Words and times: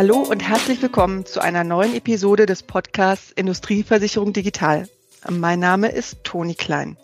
Hallo 0.00 0.16
und 0.20 0.40
herzlich 0.40 0.80
willkommen 0.80 1.26
zu 1.26 1.42
einer 1.42 1.62
neuen 1.62 1.94
Episode 1.94 2.46
des 2.46 2.62
Podcasts 2.62 3.32
Industrieversicherung 3.32 4.32
Digital. 4.32 4.88
Mein 5.28 5.60
Name 5.60 5.92
ist 5.92 6.24
Toni 6.24 6.54
Klein. 6.54 6.96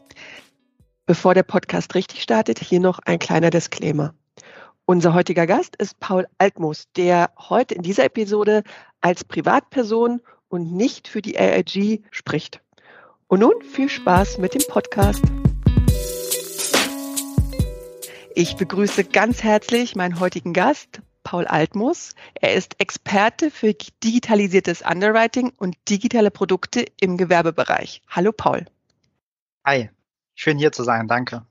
Bevor 1.04 1.34
der 1.34 1.42
Podcast 1.42 1.94
richtig 1.94 2.22
startet, 2.22 2.58
hier 2.58 2.80
noch 2.80 2.98
ein 3.00 3.18
kleiner 3.18 3.50
Disclaimer. 3.50 4.14
Unser 4.86 5.12
heutiger 5.12 5.46
Gast 5.46 5.76
ist 5.76 6.00
Paul 6.00 6.26
Altmus, 6.38 6.84
der 6.96 7.32
heute 7.38 7.74
in 7.74 7.82
dieser 7.82 8.04
Episode 8.04 8.62
als 9.02 9.24
Privatperson 9.24 10.22
und 10.48 10.72
nicht 10.72 11.06
für 11.06 11.20
die 11.20 11.38
AIG 11.38 12.02
spricht. 12.10 12.62
Und 13.26 13.40
nun 13.40 13.60
viel 13.60 13.90
Spaß 13.90 14.38
mit 14.38 14.54
dem 14.54 14.62
Podcast. 14.70 15.22
Ich 18.34 18.56
begrüße 18.56 19.04
ganz 19.04 19.42
herzlich 19.42 19.96
meinen 19.96 20.18
heutigen 20.18 20.54
Gast, 20.54 21.02
Paul 21.26 21.48
Altmus. 21.48 22.14
Er 22.34 22.54
ist 22.54 22.76
Experte 22.78 23.50
für 23.50 23.74
digitalisiertes 23.74 24.82
Underwriting 24.82 25.52
und 25.58 25.76
digitale 25.88 26.30
Produkte 26.30 26.84
im 27.00 27.16
Gewerbebereich. 27.16 28.00
Hallo 28.08 28.30
Paul. 28.30 28.64
Hi, 29.64 29.90
schön 30.36 30.56
hier 30.56 30.70
zu 30.70 30.84
sein, 30.84 31.08
danke. 31.08 31.44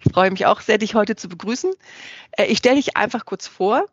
Ich 0.00 0.12
freue 0.12 0.32
mich 0.32 0.46
auch 0.46 0.60
sehr, 0.60 0.78
dich 0.78 0.96
heute 0.96 1.14
zu 1.14 1.28
begrüßen. 1.28 1.72
Äh, 2.32 2.46
ich 2.46 2.58
stelle 2.58 2.74
dich 2.74 2.96
einfach 2.96 3.24
kurz 3.24 3.46
vor. 3.46 3.86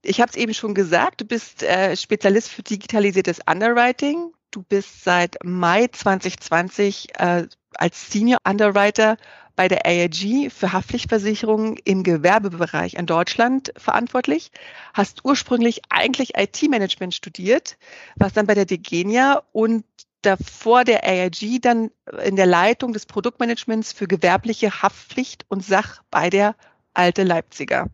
Ich 0.00 0.22
habe 0.22 0.30
es 0.30 0.38
eben 0.38 0.54
schon 0.54 0.74
gesagt, 0.74 1.20
du 1.20 1.26
bist 1.26 1.62
äh, 1.62 1.94
Spezialist 1.94 2.48
für 2.48 2.62
digitalisiertes 2.62 3.40
Underwriting. 3.46 4.32
Du 4.50 4.62
bist 4.62 5.04
seit 5.04 5.36
Mai 5.44 5.88
2020 5.88 7.20
äh, 7.20 7.46
als 7.74 8.10
Senior 8.10 8.38
Underwriter 8.48 9.18
bei 9.56 9.68
der 9.68 9.86
AIG 9.86 10.50
für 10.50 10.72
Haftpflichtversicherungen 10.72 11.76
im 11.84 12.02
Gewerbebereich 12.02 12.94
in 12.94 13.06
Deutschland 13.06 13.72
verantwortlich, 13.76 14.50
hast 14.92 15.24
ursprünglich 15.24 15.82
eigentlich 15.90 16.36
IT-Management 16.36 17.14
studiert, 17.14 17.76
was 18.16 18.32
dann 18.32 18.46
bei 18.46 18.54
der 18.54 18.66
Degenia 18.66 19.42
und 19.52 19.84
davor 20.22 20.84
der 20.84 21.04
AIG 21.04 21.60
dann 21.60 21.90
in 22.24 22.36
der 22.36 22.46
Leitung 22.46 22.92
des 22.92 23.06
Produktmanagements 23.06 23.92
für 23.92 24.08
gewerbliche 24.08 24.82
Haftpflicht 24.82 25.44
und 25.48 25.64
Sach 25.64 26.02
bei 26.10 26.30
der 26.30 26.56
Alte 26.94 27.24
Leipziger. 27.24 27.90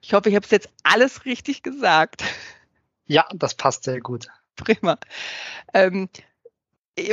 Ich 0.00 0.12
hoffe, 0.12 0.28
ich 0.28 0.36
habe 0.36 0.44
es 0.44 0.50
jetzt 0.50 0.68
alles 0.82 1.24
richtig 1.24 1.62
gesagt. 1.62 2.22
Ja, 3.06 3.26
das 3.34 3.54
passt 3.54 3.84
sehr 3.84 4.00
gut. 4.00 4.28
Prima. 4.56 4.98
Ähm, 5.72 6.08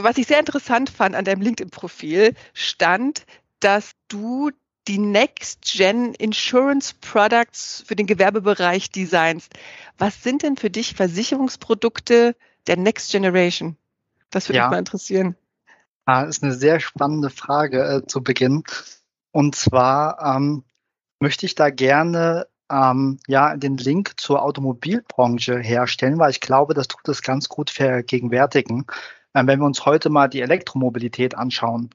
was 0.01 0.17
ich 0.17 0.27
sehr 0.27 0.39
interessant 0.39 0.89
fand 0.89 1.15
an 1.15 1.25
deinem 1.25 1.41
LinkedIn-Profil, 1.41 2.35
stand, 2.53 3.25
dass 3.61 3.91
du 4.07 4.51
die 4.87 4.97
Next 4.97 5.61
Gen 5.61 6.13
Insurance 6.15 6.93
Products 6.99 7.83
für 7.85 7.95
den 7.95 8.07
Gewerbebereich 8.07 8.91
designst. 8.91 9.53
Was 9.97 10.23
sind 10.23 10.43
denn 10.43 10.57
für 10.57 10.69
dich 10.69 10.95
Versicherungsprodukte 10.95 12.35
der 12.67 12.77
Next 12.77 13.11
Generation? 13.11 13.77
Das 14.31 14.49
würde 14.49 14.57
ja. 14.57 14.65
mich 14.65 14.71
mal 14.71 14.79
interessieren. 14.79 15.35
Das 16.05 16.15
ah, 16.15 16.21
ist 16.23 16.43
eine 16.43 16.53
sehr 16.53 16.79
spannende 16.79 17.29
Frage 17.29 17.83
äh, 17.83 18.07
zu 18.07 18.23
Beginn. 18.23 18.63
Und 19.31 19.55
zwar 19.55 20.35
ähm, 20.35 20.63
möchte 21.19 21.45
ich 21.45 21.55
da 21.55 21.69
gerne 21.69 22.47
ähm, 22.71 23.19
ja 23.27 23.55
den 23.55 23.77
Link 23.77 24.19
zur 24.19 24.41
Automobilbranche 24.41 25.59
herstellen, 25.59 26.17
weil 26.17 26.31
ich 26.31 26.41
glaube, 26.41 26.73
das 26.73 26.87
tut 26.87 27.07
es 27.07 27.21
ganz 27.21 27.49
gut 27.49 27.69
vergegenwärtigen. 27.69 28.87
Ähm, 29.33 29.47
wenn 29.47 29.59
wir 29.59 29.65
uns 29.65 29.85
heute 29.85 30.09
mal 30.09 30.27
die 30.27 30.41
Elektromobilität 30.41 31.35
anschauen, 31.35 31.89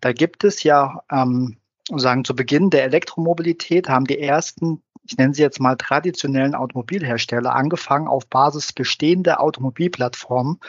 da 0.00 0.12
gibt 0.12 0.44
es 0.44 0.62
ja, 0.62 1.02
ähm, 1.10 1.58
sagen 1.94 2.24
zu 2.24 2.34
Beginn 2.34 2.70
der 2.70 2.84
Elektromobilität 2.84 3.88
haben 3.88 4.04
die 4.04 4.18
ersten, 4.18 4.82
ich 5.04 5.16
nenne 5.16 5.34
sie 5.34 5.42
jetzt 5.42 5.60
mal 5.60 5.76
traditionellen 5.76 6.54
Automobilhersteller 6.54 7.54
angefangen, 7.54 8.08
auf 8.08 8.28
Basis 8.28 8.72
bestehender 8.72 9.40
Automobilplattformen 9.40 10.60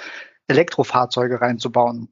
Elektrofahrzeuge 0.47 1.41
reinzubauen. 1.41 2.09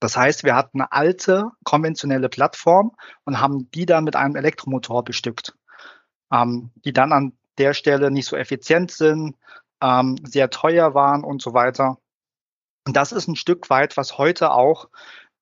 Das 0.00 0.16
heißt, 0.16 0.44
wir 0.44 0.56
hatten 0.56 0.80
eine 0.80 0.92
alte 0.92 1.50
konventionelle 1.62 2.30
Plattform 2.30 2.92
und 3.24 3.40
haben 3.40 3.70
die 3.70 3.84
dann 3.84 4.04
mit 4.04 4.16
einem 4.16 4.34
Elektromotor 4.34 5.04
bestückt, 5.04 5.54
ähm, 6.32 6.70
die 6.84 6.94
dann 6.94 7.12
an 7.12 7.36
der 7.58 7.74
Stelle 7.74 8.10
nicht 8.10 8.26
so 8.26 8.36
effizient 8.36 8.90
sind, 8.90 9.36
ähm, 9.82 10.16
sehr 10.24 10.48
teuer 10.50 10.94
waren 10.94 11.22
und 11.22 11.42
so 11.42 11.52
weiter. 11.52 11.98
Und 12.90 12.96
das 12.96 13.12
ist 13.12 13.28
ein 13.28 13.36
Stück 13.36 13.70
weit, 13.70 13.96
was 13.96 14.18
heute 14.18 14.50
auch 14.50 14.88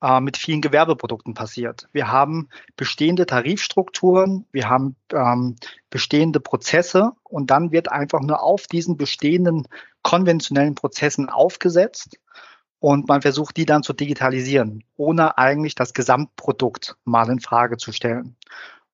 äh, 0.02 0.20
mit 0.20 0.36
vielen 0.36 0.60
Gewerbeprodukten 0.60 1.32
passiert. 1.32 1.88
Wir 1.92 2.12
haben 2.12 2.50
bestehende 2.76 3.24
Tarifstrukturen, 3.24 4.44
wir 4.52 4.68
haben 4.68 4.96
ähm, 5.14 5.56
bestehende 5.88 6.40
Prozesse 6.40 7.12
und 7.24 7.50
dann 7.50 7.72
wird 7.72 7.90
einfach 7.90 8.20
nur 8.20 8.42
auf 8.42 8.66
diesen 8.66 8.98
bestehenden 8.98 9.66
konventionellen 10.02 10.74
Prozessen 10.74 11.30
aufgesetzt 11.30 12.18
und 12.80 13.08
man 13.08 13.22
versucht, 13.22 13.56
die 13.56 13.64
dann 13.64 13.82
zu 13.82 13.94
digitalisieren, 13.94 14.84
ohne 14.98 15.38
eigentlich 15.38 15.74
das 15.74 15.94
Gesamtprodukt 15.94 16.96
mal 17.06 17.30
in 17.30 17.40
Frage 17.40 17.78
zu 17.78 17.92
stellen. 17.92 18.36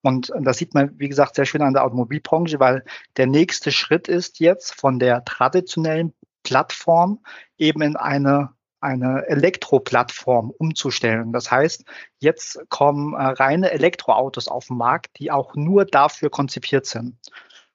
Und 0.01 0.31
das 0.39 0.59
sieht 0.59 0.75
man, 0.75 0.97
wie 1.01 1.09
gesagt, 1.09 1.35
sehr 1.35 1.45
schön 1.45 1.63
an 1.63 1.73
der 1.73 1.83
Automobilbranche, 1.83 2.61
weil 2.61 2.85
der 3.17 3.27
nächste 3.27 3.73
Schritt 3.73 4.07
ist 4.07 4.39
jetzt 4.39 4.81
von 4.81 5.01
der 5.01 5.25
traditionellen 5.25 6.15
Plattform 6.45 7.19
eben 7.59 7.83
in 7.83 7.97
eine 7.97 8.55
eine 8.85 9.27
Elektroplattform 9.29 10.51
umzustellen. 10.51 11.33
Das 11.33 11.51
heißt, 11.51 11.85
jetzt 12.19 12.61
kommen 12.69 13.15
äh, 13.15 13.23
reine 13.23 13.71
Elektroautos 13.71 14.47
auf 14.47 14.67
den 14.67 14.77
Markt, 14.77 15.19
die 15.19 15.31
auch 15.31 15.55
nur 15.55 15.87
dafür 15.87 16.29
konzipiert 16.29 16.85
sind. 16.85 17.17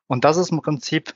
Und 0.06 0.24
das 0.24 0.38
ist 0.38 0.52
im 0.52 0.62
Prinzip 0.62 1.16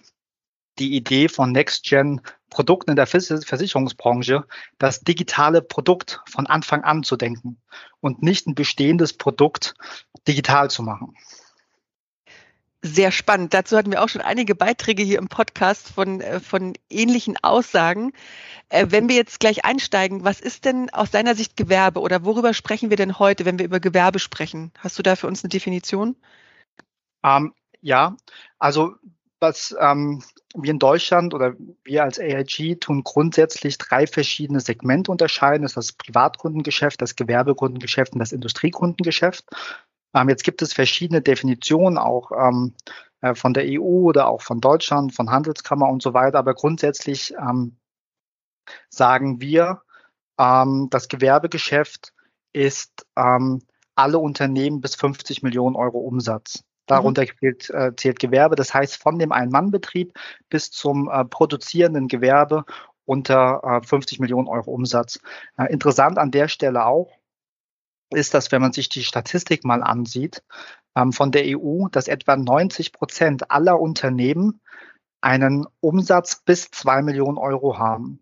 die 0.80 0.96
Idee 0.96 1.30
von 1.30 1.52
Next-Gen 1.52 2.22
Produkten 2.50 2.90
in 2.90 2.96
der 2.96 3.06
Versicherungsbranche, 3.06 4.46
das 4.80 5.02
digitale 5.02 5.62
Produkt 5.62 6.22
von 6.28 6.48
Anfang 6.48 6.84
an 6.84 7.04
zu 7.04 7.16
denken 7.16 7.62
und 8.00 8.24
nicht 8.24 8.48
ein 8.48 8.56
bestehendes 8.56 9.14
Produkt 9.14 9.76
digital 10.28 10.72
zu 10.72 10.82
machen 10.82 11.16
sehr 12.84 13.12
spannend. 13.12 13.54
Dazu 13.54 13.78
hatten 13.78 13.92
wir 13.92 14.04
auch 14.04 14.10
schon 14.10 14.22
einige 14.22 14.56
Beiträge 14.56 15.02
hier 15.02 15.18
im 15.18 15.30
Podcast 15.30 15.90
von, 15.90 16.22
äh, 16.22 16.40
von 16.42 16.74
ähnlichen 16.90 17.38
Aussagen. 17.42 18.12
Äh, 18.70 18.88
wenn 18.90 19.08
wir 19.08 19.16
jetzt 19.16 19.40
gleich 19.40 19.66
einsteigen, 19.66 20.26
was 20.26 20.42
ist 20.42 20.66
denn 20.66 20.90
aus 20.92 21.10
deiner 21.10 21.34
Sicht 21.34 21.56
Gewerbe 21.56 22.02
oder 22.02 22.26
worüber 22.26 22.54
sprechen 22.54 22.90
wir 22.90 22.98
denn 22.98 23.18
heute, 23.20 23.46
wenn 23.46 23.58
wir 23.58 23.66
über 23.66 23.80
Gewerbe 23.80 24.20
sprechen? 24.20 24.72
Hast 24.78 25.00
du 25.00 25.04
da 25.04 25.16
für 25.16 25.28
uns 25.28 25.44
eine 25.44 25.50
Definition? 25.50 26.18
Ähm, 27.24 27.54
ja, 27.82 28.18
also 28.60 28.96
was 29.40 29.76
ähm, 29.80 30.22
wir 30.56 30.72
in 30.72 30.80
Deutschland 30.80 31.34
oder 31.34 31.54
wir 31.84 32.04
als 32.04 32.20
AIG 32.20 32.80
tun 32.80 33.04
grundsätzlich 33.04 33.78
drei 33.78 34.08
verschiedene 34.08 34.60
Segmente 34.60 35.12
unterscheiden. 35.12 35.64
Das 35.64 35.72
ist 35.72 35.78
das 35.78 35.92
Privatkundengeschäft, 35.94 37.02
das 37.02 37.16
Gewerbekundengeschäft 37.16 38.14
und 38.14 38.20
das 38.20 38.32
Industriekundengeschäft. 38.32 39.46
Ähm, 40.14 40.30
jetzt 40.30 40.44
gibt 40.44 40.62
es 40.62 40.74
verschiedene 40.74 41.22
Definitionen 41.22 41.98
auch 41.98 42.32
ähm, 42.32 42.74
äh, 43.22 43.36
von 43.36 43.54
der 43.54 43.66
EU 43.68 44.10
oder 44.10 44.28
auch 44.28 44.42
von 44.42 44.60
Deutschland, 44.62 45.14
von 45.16 45.32
Handelskammer 45.32 45.90
und 45.90 46.02
so 46.02 46.14
weiter. 46.14 46.40
Aber 46.40 46.54
grundsätzlich 46.54 47.34
ähm, 47.40 47.78
sagen 48.90 49.42
wir, 49.42 49.82
ähm, 50.40 50.88
das 50.90 51.08
Gewerbegeschäft 51.08 52.14
ist 52.54 53.06
ähm, 53.16 53.62
alle 53.96 54.20
Unternehmen 54.20 54.82
bis 54.82 54.96
50 54.96 55.44
Millionen 55.44 55.76
Euro 55.76 56.00
Umsatz. 56.00 56.64
Darunter 56.86 57.24
mhm. 57.24 57.38
zählt, 57.40 57.70
äh, 57.70 57.96
zählt 57.96 58.20
Gewerbe, 58.20 58.56
das 58.56 58.74
heißt 58.74 59.02
von 59.02 59.18
dem 59.18 59.32
Ein-Mann-Betrieb 59.32 60.14
bis 60.50 60.70
zum 60.70 61.10
äh, 61.10 61.24
produzierenden 61.26 62.08
Gewerbe 62.08 62.66
unter 63.06 63.62
äh, 63.64 63.86
50 63.86 64.20
Millionen 64.20 64.48
Euro 64.48 64.72
Umsatz. 64.72 65.20
Äh, 65.58 65.72
interessant 65.72 66.18
an 66.18 66.32
der 66.32 66.48
Stelle 66.48 66.86
auch, 66.86 67.12
ist, 68.14 68.34
dass 68.34 68.52
wenn 68.52 68.62
man 68.62 68.74
sich 68.74 68.90
die 68.90 69.04
Statistik 69.04 69.64
mal 69.64 69.84
ansieht 69.84 70.44
ähm, 70.96 71.12
von 71.12 71.32
der 71.32 71.44
EU, 71.46 71.88
dass 71.90 72.08
etwa 72.08 72.36
90 72.36 72.94
Prozent 72.94 73.52
aller 73.52 73.80
Unternehmen 73.80 74.62
einen 75.22 75.66
Umsatz 75.80 76.42
bis 76.44 76.70
zwei 76.72 77.02
Millionen 77.02 77.38
Euro 77.38 77.78
haben. 77.78 78.20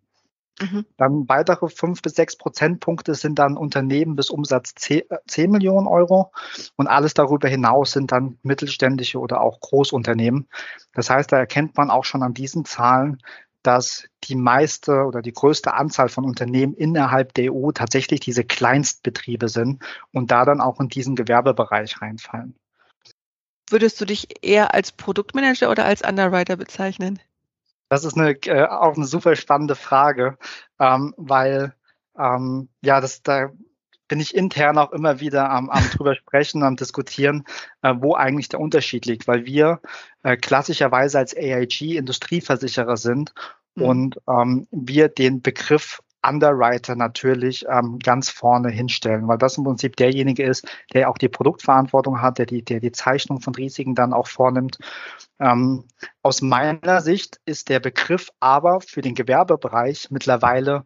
Mhm. 0.61 0.85
Dann 0.97 1.27
weitere 1.27 1.69
fünf 1.69 2.01
bis 2.01 2.13
sechs 2.13 2.35
Prozentpunkte 2.35 3.15
sind 3.15 3.39
dann 3.39 3.57
Unternehmen 3.57 4.15
bis 4.15 4.29
Umsatz 4.29 4.75
zehn, 4.75 5.03
10 5.27 5.49
Millionen 5.49 5.87
Euro 5.87 6.31
und 6.75 6.87
alles 6.87 7.13
darüber 7.13 7.47
hinaus 7.47 7.91
sind 7.91 8.11
dann 8.11 8.37
mittelständische 8.43 9.19
oder 9.19 9.41
auch 9.41 9.59
Großunternehmen. 9.59 10.47
Das 10.93 11.09
heißt, 11.09 11.31
da 11.31 11.37
erkennt 11.37 11.77
man 11.77 11.89
auch 11.89 12.05
schon 12.05 12.21
an 12.21 12.33
diesen 12.33 12.65
Zahlen, 12.65 13.21
dass 13.63 14.07
die 14.23 14.35
meiste 14.35 15.03
oder 15.05 15.21
die 15.21 15.33
größte 15.33 15.73
Anzahl 15.73 16.09
von 16.09 16.25
Unternehmen 16.25 16.73
innerhalb 16.73 17.33
der 17.33 17.53
EU 17.53 17.71
tatsächlich 17.71 18.19
diese 18.19 18.43
Kleinstbetriebe 18.43 19.49
sind 19.49 19.83
und 20.11 20.31
da 20.31 20.45
dann 20.45 20.61
auch 20.61 20.79
in 20.79 20.89
diesen 20.89 21.15
Gewerbebereich 21.15 22.01
reinfallen. 22.01 22.55
Würdest 23.69 24.01
du 24.01 24.05
dich 24.05 24.27
eher 24.43 24.73
als 24.73 24.91
Produktmanager 24.91 25.71
oder 25.71 25.85
als 25.85 26.01
Underwriter 26.01 26.57
bezeichnen? 26.57 27.19
Das 27.89 28.03
ist 28.03 28.17
eine, 28.17 28.31
äh, 28.31 28.67
auch 28.67 28.95
eine 28.95 29.05
super 29.05 29.35
spannende 29.35 29.75
Frage, 29.75 30.37
ähm, 30.79 31.13
weil 31.17 31.73
ähm, 32.17 32.69
ja, 32.81 33.01
das 33.01 33.21
da 33.23 33.51
bin 34.11 34.19
ich 34.19 34.35
intern 34.35 34.77
auch 34.77 34.91
immer 34.91 35.21
wieder 35.21 35.49
am, 35.49 35.69
am 35.69 35.83
drüber 35.95 36.15
sprechen, 36.15 36.63
am 36.63 36.75
diskutieren, 36.75 37.45
äh, 37.81 37.93
wo 37.97 38.13
eigentlich 38.13 38.49
der 38.49 38.59
Unterschied 38.59 39.05
liegt, 39.05 39.25
weil 39.25 39.45
wir 39.45 39.79
äh, 40.23 40.35
klassischerweise 40.35 41.17
als 41.17 41.33
AIG 41.33 41.95
Industrieversicherer 41.95 42.97
sind 42.97 43.33
mhm. 43.75 43.83
und 43.83 44.21
ähm, 44.27 44.67
wir 44.69 45.07
den 45.07 45.41
Begriff 45.41 46.01
Underwriter 46.27 46.95
natürlich 46.95 47.65
ähm, 47.69 47.99
ganz 47.99 48.29
vorne 48.29 48.69
hinstellen, 48.69 49.29
weil 49.29 49.37
das 49.37 49.57
im 49.57 49.63
Prinzip 49.63 49.95
derjenige 49.95 50.43
ist, 50.43 50.67
der 50.93 51.09
auch 51.09 51.17
die 51.17 51.29
Produktverantwortung 51.29 52.21
hat, 52.21 52.37
der 52.37 52.45
die, 52.45 52.63
der 52.63 52.81
die 52.81 52.91
Zeichnung 52.91 53.39
von 53.39 53.55
Risiken 53.55 53.95
dann 53.95 54.11
auch 54.11 54.27
vornimmt. 54.27 54.77
Ähm, 55.39 55.85
aus 56.21 56.41
meiner 56.41 56.99
Sicht 56.99 57.39
ist 57.45 57.69
der 57.69 57.79
Begriff 57.79 58.29
aber 58.41 58.81
für 58.81 59.01
den 59.01 59.15
Gewerbebereich 59.15 60.09
mittlerweile 60.11 60.83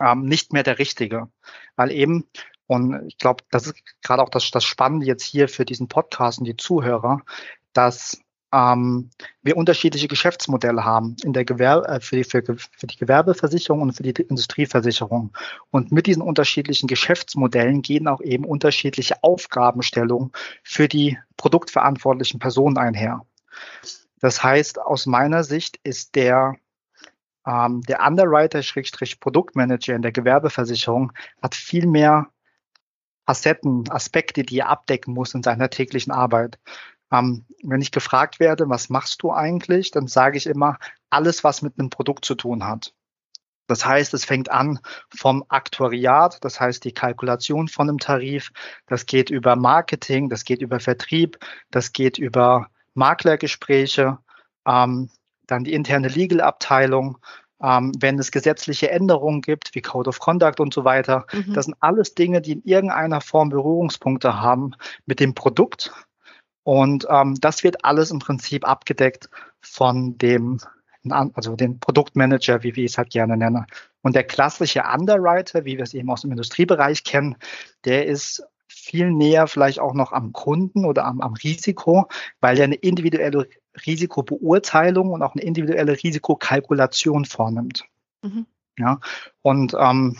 ähm, 0.00 0.24
nicht 0.24 0.52
mehr 0.52 0.62
der 0.62 0.78
richtige, 0.78 1.28
weil 1.76 1.90
eben, 1.90 2.28
und 2.66 3.06
ich 3.08 3.18
glaube, 3.18 3.44
das 3.50 3.66
ist 3.66 3.76
gerade 4.02 4.22
auch 4.22 4.30
das, 4.30 4.50
das 4.50 4.64
Spannende 4.64 5.06
jetzt 5.06 5.24
hier 5.24 5.48
für 5.48 5.64
diesen 5.64 5.88
Podcast 5.88 6.38
und 6.38 6.44
die 6.44 6.56
Zuhörer, 6.56 7.22
dass 7.72 8.18
ähm, 8.52 9.10
wir 9.42 9.56
unterschiedliche 9.56 10.08
Geschäftsmodelle 10.08 10.84
haben 10.84 11.16
in 11.22 11.32
der 11.32 11.44
Gewerbe, 11.44 11.86
äh, 11.88 12.00
für, 12.00 12.16
die, 12.16 12.24
für, 12.24 12.42
für 12.42 12.86
die 12.86 12.96
Gewerbeversicherung 12.96 13.82
und 13.82 13.92
für 13.92 14.02
die 14.02 14.10
Industrieversicherung. 14.22 15.36
Und 15.70 15.92
mit 15.92 16.06
diesen 16.06 16.22
unterschiedlichen 16.22 16.86
Geschäftsmodellen 16.86 17.82
gehen 17.82 18.08
auch 18.08 18.20
eben 18.20 18.44
unterschiedliche 18.44 19.22
Aufgabenstellungen 19.22 20.32
für 20.62 20.88
die 20.88 21.18
produktverantwortlichen 21.36 22.38
Personen 22.38 22.78
einher. 22.78 23.26
Das 24.20 24.42
heißt, 24.42 24.80
aus 24.80 25.06
meiner 25.06 25.44
Sicht 25.44 25.78
ist 25.84 26.14
der 26.14 26.56
ähm, 27.48 27.80
der 27.82 28.06
Underwriter-Produktmanager 28.06 29.94
in 29.94 30.02
der 30.02 30.12
Gewerbeversicherung 30.12 31.12
hat 31.42 31.54
viel 31.54 31.86
mehr 31.86 32.28
Facetten, 33.26 33.90
Aspekte, 33.90 34.42
die 34.42 34.58
er 34.58 34.68
abdecken 34.68 35.14
muss 35.14 35.34
in 35.34 35.42
seiner 35.42 35.70
täglichen 35.70 36.12
Arbeit. 36.12 36.58
Ähm, 37.10 37.46
wenn 37.62 37.80
ich 37.80 37.90
gefragt 37.90 38.38
werde, 38.38 38.68
was 38.68 38.90
machst 38.90 39.22
du 39.22 39.32
eigentlich, 39.32 39.90
dann 39.90 40.06
sage 40.06 40.36
ich 40.36 40.46
immer, 40.46 40.78
alles, 41.10 41.42
was 41.42 41.62
mit 41.62 41.78
einem 41.78 41.88
Produkt 41.90 42.24
zu 42.24 42.34
tun 42.34 42.64
hat. 42.64 42.92
Das 43.66 43.84
heißt, 43.84 44.14
es 44.14 44.24
fängt 44.24 44.50
an 44.50 44.80
vom 45.14 45.44
Aktuariat, 45.48 46.42
das 46.42 46.58
heißt 46.58 46.84
die 46.84 46.92
Kalkulation 46.92 47.68
von 47.68 47.88
einem 47.88 47.98
Tarif, 47.98 48.50
das 48.86 49.04
geht 49.06 49.30
über 49.30 49.56
Marketing, 49.56 50.30
das 50.30 50.44
geht 50.44 50.62
über 50.62 50.80
Vertrieb, 50.80 51.38
das 51.70 51.92
geht 51.92 52.18
über 52.18 52.70
Maklergespräche, 52.94 54.18
ähm, 54.66 55.10
dann 55.48 55.64
die 55.64 55.72
interne 55.72 56.08
Legal-Abteilung, 56.08 57.18
ähm, 57.60 57.92
wenn 57.98 58.18
es 58.18 58.30
gesetzliche 58.30 58.90
Änderungen 58.90 59.40
gibt, 59.40 59.74
wie 59.74 59.82
Code 59.82 60.08
of 60.08 60.20
Conduct 60.20 60.60
und 60.60 60.72
so 60.72 60.84
weiter. 60.84 61.26
Mhm. 61.32 61.54
Das 61.54 61.64
sind 61.64 61.74
alles 61.80 62.14
Dinge, 62.14 62.40
die 62.40 62.52
in 62.52 62.62
irgendeiner 62.62 63.20
Form 63.20 63.48
Berührungspunkte 63.48 64.40
haben 64.40 64.74
mit 65.06 65.18
dem 65.18 65.34
Produkt 65.34 65.92
und 66.68 67.06
ähm, 67.08 67.34
das 67.40 67.64
wird 67.64 67.82
alles 67.86 68.10
im 68.10 68.18
Prinzip 68.18 68.68
abgedeckt 68.68 69.30
von 69.62 70.18
dem, 70.18 70.60
also 71.32 71.56
dem 71.56 71.80
Produktmanager, 71.80 72.62
wie 72.62 72.76
wir 72.76 72.84
es 72.84 72.98
halt 72.98 73.08
gerne 73.08 73.38
nennen. 73.38 73.64
Und 74.02 74.14
der 74.14 74.24
klassische 74.24 74.82
Underwriter, 74.82 75.64
wie 75.64 75.78
wir 75.78 75.84
es 75.84 75.94
eben 75.94 76.10
aus 76.10 76.20
dem 76.20 76.30
Industriebereich 76.30 77.04
kennen, 77.04 77.36
der 77.86 78.04
ist 78.04 78.42
viel 78.66 79.10
näher 79.10 79.46
vielleicht 79.46 79.80
auch 79.80 79.94
noch 79.94 80.12
am 80.12 80.34
Kunden 80.34 80.84
oder 80.84 81.06
am, 81.06 81.22
am 81.22 81.32
Risiko, 81.32 82.06
weil 82.42 82.58
er 82.58 82.64
eine 82.64 82.74
individuelle 82.74 83.48
Risikobeurteilung 83.86 85.12
und 85.12 85.22
auch 85.22 85.34
eine 85.34 85.42
individuelle 85.42 85.92
Risikokalkulation 85.92 87.24
vornimmt. 87.24 87.84
Mhm. 88.22 88.46
Ja, 88.78 89.00
und 89.42 89.74
ähm, 89.78 90.16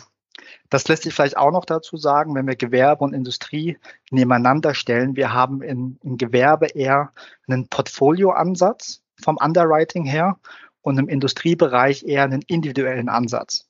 das 0.69 0.87
lässt 0.87 1.03
sich 1.03 1.13
vielleicht 1.13 1.37
auch 1.37 1.51
noch 1.51 1.65
dazu 1.65 1.97
sagen, 1.97 2.35
wenn 2.35 2.47
wir 2.47 2.55
Gewerbe 2.55 3.03
und 3.03 3.13
Industrie 3.13 3.77
nebeneinander 4.11 4.73
stellen. 4.73 5.15
Wir 5.15 5.33
haben 5.33 5.61
in, 5.61 5.97
in 6.03 6.17
Gewerbe 6.17 6.67
eher 6.67 7.11
einen 7.47 7.67
Portfolioansatz 7.67 9.01
vom 9.21 9.37
Underwriting 9.37 10.05
her 10.05 10.37
und 10.81 10.97
im 10.97 11.09
Industriebereich 11.09 12.03
eher 12.03 12.23
einen 12.23 12.41
individuellen 12.43 13.09
Ansatz. 13.09 13.67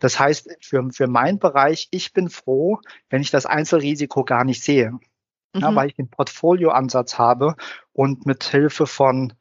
Das 0.00 0.18
heißt, 0.18 0.56
für, 0.60 0.88
für 0.90 1.06
meinen 1.06 1.38
Bereich, 1.38 1.88
ich 1.90 2.12
bin 2.12 2.30
froh, 2.30 2.80
wenn 3.10 3.22
ich 3.22 3.30
das 3.30 3.46
Einzelrisiko 3.46 4.24
gar 4.24 4.44
nicht 4.44 4.62
sehe, 4.62 4.98
mhm. 5.54 5.60
ja, 5.60 5.74
weil 5.74 5.88
ich 5.88 5.94
den 5.94 6.08
Portfolioansatz 6.08 7.18
habe 7.18 7.56
und 7.92 8.26
mit 8.26 8.44
Hilfe 8.44 8.86
von 8.86 9.32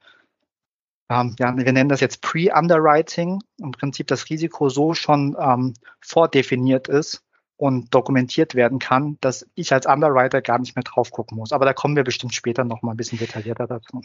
ähm, 1.09 1.35
ja, 1.39 1.55
wir 1.55 1.71
nennen 1.71 1.89
das 1.89 2.01
jetzt 2.01 2.21
Pre-Underwriting, 2.21 3.41
im 3.59 3.71
Prinzip 3.71 4.07
das 4.07 4.29
Risiko 4.29 4.69
so 4.69 4.93
schon 4.93 5.37
ähm, 5.39 5.73
vordefiniert 6.01 6.89
ist 6.89 7.23
und 7.55 7.93
dokumentiert 7.93 8.55
werden 8.55 8.79
kann, 8.79 9.17
dass 9.21 9.45
ich 9.55 9.73
als 9.73 9.85
Underwriter 9.85 10.41
gar 10.41 10.59
nicht 10.59 10.75
mehr 10.75 10.83
drauf 10.83 11.11
gucken 11.11 11.37
muss. 11.37 11.51
Aber 11.51 11.65
da 11.65 11.73
kommen 11.73 11.95
wir 11.95 12.03
bestimmt 12.03 12.35
später 12.35 12.63
noch 12.63 12.81
mal 12.81 12.91
ein 12.91 12.97
bisschen 12.97 13.17
detaillierter 13.17 13.67
dazu. 13.67 14.01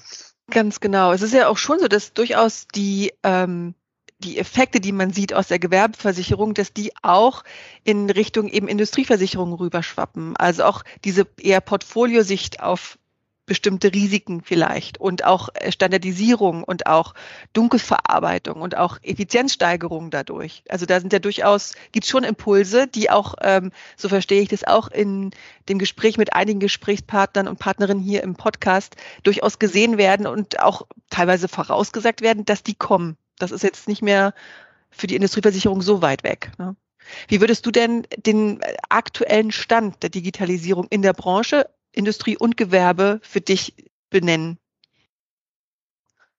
Ganz 0.50 0.80
genau. 0.80 1.12
Es 1.12 1.22
ist 1.22 1.34
ja 1.34 1.48
auch 1.48 1.58
schon 1.58 1.78
so, 1.78 1.88
dass 1.88 2.14
durchaus 2.14 2.66
die 2.68 3.12
ähm, 3.22 3.74
die 4.22 4.38
Effekte, 4.38 4.80
die 4.80 4.92
man 4.92 5.12
sieht 5.12 5.34
aus 5.34 5.48
der 5.48 5.58
Gewerbeversicherung, 5.58 6.54
dass 6.54 6.72
die 6.72 6.92
auch 7.02 7.44
in 7.84 8.08
Richtung 8.08 8.48
eben 8.48 8.68
Industrieversicherung 8.68 9.52
rüberschwappen. 9.52 10.36
Also 10.36 10.64
auch 10.64 10.82
diese 11.04 11.26
eher 11.38 11.60
Portfoliosicht 11.60 12.62
auf 12.62 12.98
bestimmte 13.44 13.92
Risiken 13.92 14.40
vielleicht 14.42 14.98
und 14.98 15.24
auch 15.24 15.48
Standardisierung 15.68 16.62
und 16.62 16.86
auch 16.86 17.14
Dunkelverarbeitung 17.52 18.60
und 18.62 18.76
auch 18.76 18.98
Effizienzsteigerung 19.02 20.10
dadurch. 20.10 20.62
Also 20.68 20.86
da 20.86 21.00
sind 21.00 21.12
ja 21.12 21.18
durchaus, 21.18 21.74
gibt 21.90 22.04
es 22.04 22.10
schon 22.10 22.24
Impulse, 22.24 22.86
die 22.86 23.10
auch, 23.10 23.34
ähm, 23.42 23.72
so 23.96 24.08
verstehe 24.08 24.42
ich 24.42 24.48
das 24.48 24.64
auch 24.64 24.88
in 24.88 25.32
dem 25.68 25.78
Gespräch 25.78 26.18
mit 26.18 26.34
einigen 26.34 26.60
Gesprächspartnern 26.60 27.48
und 27.48 27.58
Partnerinnen 27.58 28.02
hier 28.02 28.22
im 28.22 28.36
Podcast, 28.36 28.96
durchaus 29.24 29.58
gesehen 29.58 29.98
werden 29.98 30.26
und 30.26 30.60
auch 30.60 30.86
teilweise 31.10 31.48
vorausgesagt 31.48 32.20
werden, 32.22 32.44
dass 32.44 32.62
die 32.62 32.74
kommen. 32.74 33.16
Das 33.42 33.50
ist 33.50 33.62
jetzt 33.62 33.88
nicht 33.88 34.02
mehr 34.02 34.34
für 34.90 35.08
die 35.08 35.16
Industrieversicherung 35.16 35.82
so 35.82 36.00
weit 36.00 36.22
weg. 36.22 36.52
Ne? 36.58 36.76
Wie 37.26 37.40
würdest 37.40 37.66
du 37.66 37.72
denn 37.72 38.06
den 38.16 38.60
aktuellen 38.88 39.50
Stand 39.50 40.02
der 40.04 40.10
Digitalisierung 40.10 40.86
in 40.90 41.02
der 41.02 41.12
Branche 41.12 41.68
Industrie 41.90 42.36
und 42.36 42.56
Gewerbe 42.56 43.18
für 43.22 43.40
dich 43.40 43.74
benennen? 44.10 44.58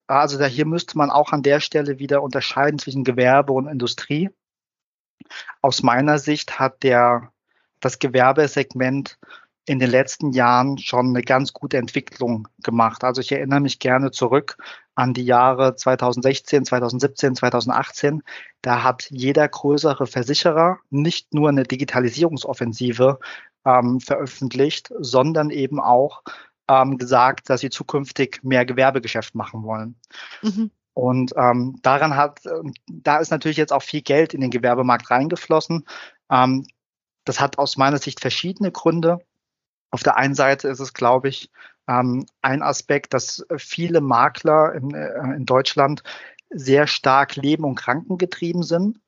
Also 0.08 0.38
da 0.38 0.46
hier 0.46 0.66
müsste 0.66 0.98
man 0.98 1.10
auch 1.10 1.34
an 1.34 1.44
der 1.44 1.60
Stelle 1.60 2.00
wieder 2.00 2.24
unterscheiden 2.24 2.80
zwischen 2.80 3.04
Gewerbe 3.04 3.52
und 3.52 3.68
Industrie. 3.68 4.30
Aus 5.62 5.84
meiner 5.84 6.20
Sicht 6.20 6.58
hat 6.58 6.84
der, 6.84 7.34
das 7.82 8.00
Gewerbesegment 8.00 9.18
in 9.66 9.80
den 9.80 9.90
letzten 9.90 10.32
Jahren 10.32 10.78
schon 10.78 11.10
eine 11.10 11.22
ganz 11.22 11.52
gute 11.52 11.78
Entwicklung 11.78 12.48
gemacht. 12.64 13.04
Also 13.04 13.22
ich 13.22 13.32
erinnere 13.32 13.62
mich 13.62 13.80
gerne 13.80 14.12
zurück 14.12 14.58
an 14.96 15.14
die 15.14 15.26
Jahre 15.26 15.76
2016, 15.76 16.66
2017, 16.66 17.36
2018. 17.36 18.24
Da 18.62 18.84
hat 18.84 19.08
jeder 19.10 19.48
größere 19.48 20.08
Versicherer 20.08 20.78
nicht 20.90 21.34
nur 21.34 21.50
eine 21.50 21.64
Digitalisierungsoffensive 21.64 23.20
ähm, 23.66 24.00
veröffentlicht, 24.00 24.92
sondern 25.00 25.50
eben 25.50 25.80
auch 25.80 26.22
ähm, 26.68 26.98
gesagt, 26.98 27.50
dass 27.50 27.62
sie 27.62 27.70
zukünftig 27.70 28.44
mehr 28.44 28.66
Gewerbegeschäft 28.66 29.36
machen 29.36 29.64
wollen. 29.64 29.96
Mhm. 30.42 30.72
Und 30.94 31.34
ähm, 31.36 31.80
daran 31.82 32.16
hat, 32.16 32.42
da 32.88 33.18
ist 33.18 33.32
natürlich 33.32 33.58
jetzt 33.58 33.74
auch 33.74 33.82
viel 33.82 34.02
Geld 34.02 34.34
in 34.34 34.42
den 34.42 34.52
Gewerbemarkt 34.52 35.10
reingeflossen. 35.10 35.86
Ähm, 36.30 36.68
das 37.26 37.40
hat 37.40 37.58
aus 37.58 37.78
meiner 37.78 37.98
Sicht 37.98 38.20
verschiedene 38.20 38.72
Gründe. 38.72 39.20
Auf 39.94 40.02
der 40.02 40.18
einen 40.18 40.34
Seite 40.34 40.70
ist 40.70 40.80
es, 40.80 40.96
glaube 40.96 41.30
ich, 41.30 41.52
ähm, 41.88 42.26
ein 42.42 42.64
Aspekt, 42.64 43.14
dass 43.14 43.46
viele 43.58 44.02
Makler 44.02 44.74
in, 44.74 44.92
äh, 44.96 45.36
in 45.36 45.46
Deutschland 45.46 46.02
sehr 46.50 46.88
stark 46.88 47.36
Leben 47.36 47.64
und 47.64 47.76
Kranken 47.76 48.18
getrieben 48.18 48.64
sind 48.64 49.00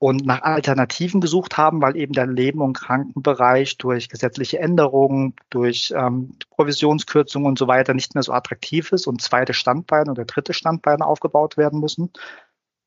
und 0.00 0.26
nach 0.26 0.42
Alternativen 0.42 1.20
gesucht 1.20 1.56
haben, 1.56 1.80
weil 1.80 1.96
eben 1.96 2.14
der 2.14 2.26
Leben- 2.26 2.62
und 2.62 2.72
Krankenbereich 2.76 3.78
durch 3.78 4.08
gesetzliche 4.08 4.58
Änderungen, 4.58 5.36
durch 5.50 5.94
ähm, 5.96 6.36
Provisionskürzungen 6.50 7.46
und 7.46 7.56
so 7.56 7.68
weiter 7.68 7.94
nicht 7.94 8.16
mehr 8.16 8.24
so 8.24 8.32
attraktiv 8.32 8.90
ist 8.90 9.06
und 9.06 9.22
zweite 9.22 9.54
Standbeine 9.54 10.10
oder 10.10 10.24
dritte 10.24 10.52
Standbeine 10.52 11.06
aufgebaut 11.06 11.56
werden 11.56 11.78
müssen. 11.78 12.10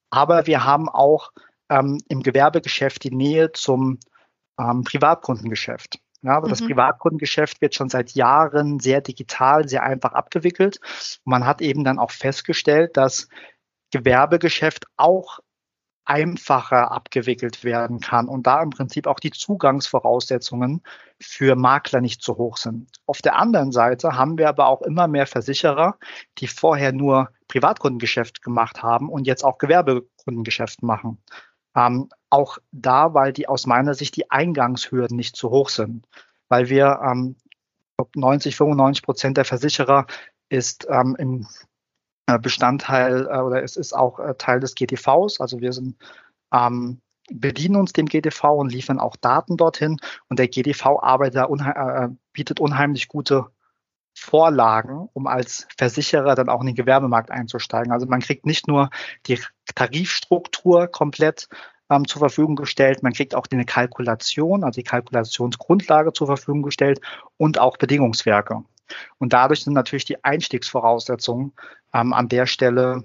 Aber 0.09 0.47
wir 0.47 0.65
haben 0.65 0.89
auch 0.89 1.31
ähm, 1.69 1.99
im 2.09 2.23
Gewerbegeschäft 2.23 3.05
die 3.05 3.15
Nähe 3.15 3.53
zum 3.53 3.99
ähm, 4.59 4.83
Privatkundengeschäft. 4.83 6.01
Ja, 6.27 6.35
aber 6.35 6.47
mhm. 6.47 6.51
das 6.51 6.61
Privatkundengeschäft 6.61 7.61
wird 7.61 7.73
schon 7.73 7.87
seit 7.87 8.11
Jahren 8.11 8.81
sehr 8.81 8.99
digital, 8.99 9.69
sehr 9.69 9.83
einfach 9.83 10.11
abgewickelt. 10.11 10.81
Und 11.23 11.31
man 11.31 11.45
hat 11.45 11.61
eben 11.61 11.85
dann 11.85 11.99
auch 11.99 12.11
festgestellt, 12.11 12.97
dass 12.97 13.29
Gewerbegeschäft 13.91 14.87
auch 14.97 15.39
einfacher 16.03 16.91
abgewickelt 16.91 17.63
werden 17.63 18.01
kann 18.01 18.27
und 18.27 18.45
da 18.45 18.61
im 18.61 18.71
Prinzip 18.71 19.07
auch 19.07 19.21
die 19.21 19.31
Zugangsvoraussetzungen 19.31 20.81
für 21.21 21.55
Makler 21.55 22.01
nicht 22.01 22.21
so 22.21 22.35
hoch 22.35 22.57
sind. 22.57 22.89
Auf 23.05 23.21
der 23.21 23.37
anderen 23.37 23.71
Seite 23.71 24.17
haben 24.17 24.37
wir 24.37 24.49
aber 24.49 24.67
auch 24.67 24.81
immer 24.81 25.07
mehr 25.07 25.27
Versicherer, 25.27 25.97
die 26.39 26.47
vorher 26.47 26.91
nur 26.91 27.29
Privatkundengeschäft 27.47 28.41
gemacht 28.41 28.83
haben 28.83 29.09
und 29.09 29.27
jetzt 29.27 29.45
auch 29.45 29.59
Gewerbekundengeschäft 29.59 30.83
machen. 30.83 31.23
Ähm, 31.73 32.09
auch 32.29 32.57
da, 32.71 33.13
weil 33.13 33.33
die 33.33 33.47
aus 33.47 33.65
meiner 33.65 33.93
Sicht 33.93 34.15
die 34.15 34.29
Eingangshürden 34.29 35.15
nicht 35.15 35.35
zu 35.35 35.49
hoch 35.49 35.69
sind. 35.69 36.05
Weil 36.49 36.69
wir 36.69 36.99
ähm, 37.03 37.35
90, 38.15 38.55
95 38.55 39.03
Prozent 39.03 39.37
der 39.37 39.45
Versicherer 39.45 40.07
ist 40.49 40.87
ähm, 40.89 41.15
im 41.17 41.47
äh, 42.27 42.39
Bestandteil 42.39 43.27
äh, 43.27 43.39
oder 43.39 43.63
es 43.63 43.75
ist 43.75 43.93
auch 43.93 44.19
äh, 44.19 44.35
Teil 44.37 44.59
des 44.59 44.75
GTVs. 44.75 45.39
Also 45.39 45.59
wir 45.61 45.73
sind 45.73 45.95
ähm, 46.53 47.01
bedienen 47.29 47.75
uns 47.75 47.93
dem 47.93 48.05
GTV 48.05 48.55
und 48.55 48.71
liefern 48.71 48.99
auch 48.99 49.15
Daten 49.15 49.57
dorthin. 49.57 49.97
Und 50.29 50.39
der 50.39 50.47
GTV 50.47 50.99
arbeitet, 51.01 51.47
unhe 51.49 51.75
äh, 51.75 52.09
bietet 52.33 52.59
unheimlich 52.59 53.07
gute 53.07 53.47
Vorlagen, 54.17 55.09
um 55.13 55.27
als 55.27 55.67
Versicherer 55.77 56.35
dann 56.35 56.49
auch 56.49 56.61
in 56.61 56.67
den 56.67 56.75
Gewerbemarkt 56.75 57.29
einzusteigen. 57.29 57.91
Also 57.91 58.07
man 58.07 58.19
kriegt 58.19 58.45
nicht 58.45 58.67
nur 58.67 58.89
die 59.27 59.39
Tarifstruktur 59.75 60.87
komplett 60.87 61.47
ähm, 61.89 62.07
zur 62.07 62.19
Verfügung 62.19 62.55
gestellt, 62.55 63.03
man 63.03 63.13
kriegt 63.13 63.35
auch 63.35 63.47
eine 63.51 63.65
Kalkulation, 63.65 64.63
also 64.63 64.79
die 64.79 64.83
Kalkulationsgrundlage 64.83 66.13
zur 66.13 66.27
Verfügung 66.27 66.63
gestellt 66.63 67.01
und 67.37 67.59
auch 67.59 67.77
Bedingungswerke. 67.77 68.63
Und 69.17 69.33
dadurch 69.33 69.63
sind 69.63 69.73
natürlich 69.73 70.05
die 70.05 70.23
Einstiegsvoraussetzungen 70.23 71.53
ähm, 71.93 72.13
an 72.13 72.29
der 72.29 72.45
Stelle 72.45 73.03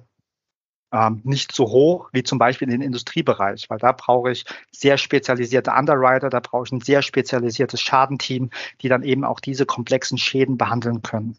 ähm, 0.93 1.21
nicht 1.25 1.53
so 1.53 1.65
hoch 1.69 2.11
wie 2.13 2.23
zum 2.23 2.39
Beispiel 2.39 2.69
in 2.69 2.73
den 2.73 2.83
Industriebereich, 2.83 3.69
weil 3.71 3.79
da 3.79 3.93
brauche 3.93 4.31
ich 4.31 4.45
sehr 4.71 4.99
spezialisierte 4.99 5.73
Underwriter, 5.73 6.29
da 6.29 6.41
brauche 6.41 6.65
ich 6.67 6.73
ein 6.73 6.81
sehr 6.81 7.03
spezialisiertes 7.03 7.81
Schadenteam, 7.81 8.51
die 8.81 8.89
dann 8.89 9.03
eben 9.03 9.25
auch 9.25 9.41
diese 9.41 9.67
komplexen 9.67 10.19
Schäden 10.19 10.59
behandeln 10.59 11.03
können. 11.03 11.39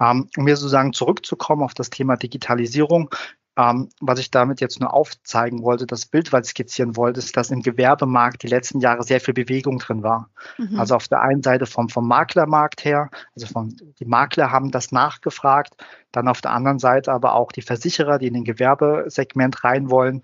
Ähm, 0.00 0.28
um 0.36 0.44
mir 0.44 0.56
sozusagen 0.56 0.92
zurückzukommen 0.92 1.62
auf 1.62 1.74
das 1.74 1.90
Thema 1.90 2.16
Digitalisierung, 2.16 3.14
ähm, 3.56 3.88
was 4.00 4.18
ich 4.18 4.30
damit 4.30 4.60
jetzt 4.60 4.80
nur 4.80 4.92
aufzeigen 4.92 5.62
wollte, 5.62 5.86
das 5.86 6.06
Bild, 6.06 6.32
was 6.32 6.46
ich 6.46 6.50
skizzieren 6.50 6.96
wollte, 6.96 7.20
ist, 7.20 7.36
dass 7.36 7.50
im 7.50 7.62
Gewerbemarkt 7.62 8.42
die 8.42 8.48
letzten 8.48 8.80
Jahre 8.80 9.04
sehr 9.04 9.20
viel 9.20 9.34
Bewegung 9.34 9.78
drin 9.78 10.02
war. 10.02 10.30
Mhm. 10.58 10.78
Also 10.78 10.96
auf 10.96 11.06
der 11.06 11.20
einen 11.20 11.42
Seite 11.42 11.66
vom, 11.66 11.88
vom 11.88 12.08
Maklermarkt 12.08 12.84
her, 12.84 13.10
also 13.34 13.46
von, 13.46 13.76
die 13.98 14.06
Makler 14.06 14.50
haben 14.50 14.70
das 14.70 14.90
nachgefragt, 14.90 15.74
dann 16.10 16.28
auf 16.28 16.40
der 16.40 16.52
anderen 16.52 16.78
Seite 16.78 17.12
aber 17.12 17.34
auch 17.34 17.52
die 17.52 17.62
Versicherer, 17.62 18.18
die 18.18 18.26
in 18.26 18.34
den 18.34 18.44
Gewerbesegment 18.44 19.62
rein 19.62 19.90
wollen. 19.90 20.22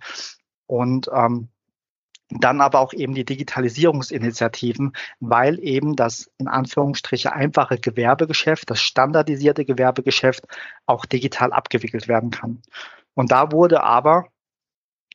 Und 0.67 1.09
ähm, 1.13 1.49
dann 2.31 2.61
aber 2.61 2.79
auch 2.79 2.93
eben 2.93 3.15
die 3.15 3.25
Digitalisierungsinitiativen, 3.25 4.93
weil 5.19 5.59
eben 5.59 5.97
das 5.97 6.31
in 6.39 6.47
Anführungsstriche 6.47 7.33
einfache 7.33 7.79
Gewerbegeschäft, 7.79 8.71
das 8.71 8.81
standardisierte 8.81 9.65
Gewerbegeschäft 9.65 10.47
auch 10.87 11.07
digital 11.07 11.53
abgewickelt 11.53 12.07
werden 12.07 12.31
kann. 12.31 12.63
Und 13.14 13.33
da 13.33 13.52
wurde 13.52 13.83
aber 13.83 14.26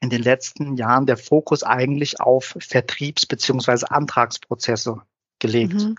in 0.02 0.10
den 0.10 0.22
letzten 0.22 0.76
Jahren 0.76 1.06
der 1.06 1.18
Fokus 1.18 1.64
eigentlich 1.64 2.20
auf 2.20 2.56
Vertriebs- 2.60 3.26
beziehungsweise 3.26 3.90
Antragsprozesse 3.90 5.02
gelegt. 5.40 5.74
Mhm. 5.74 5.96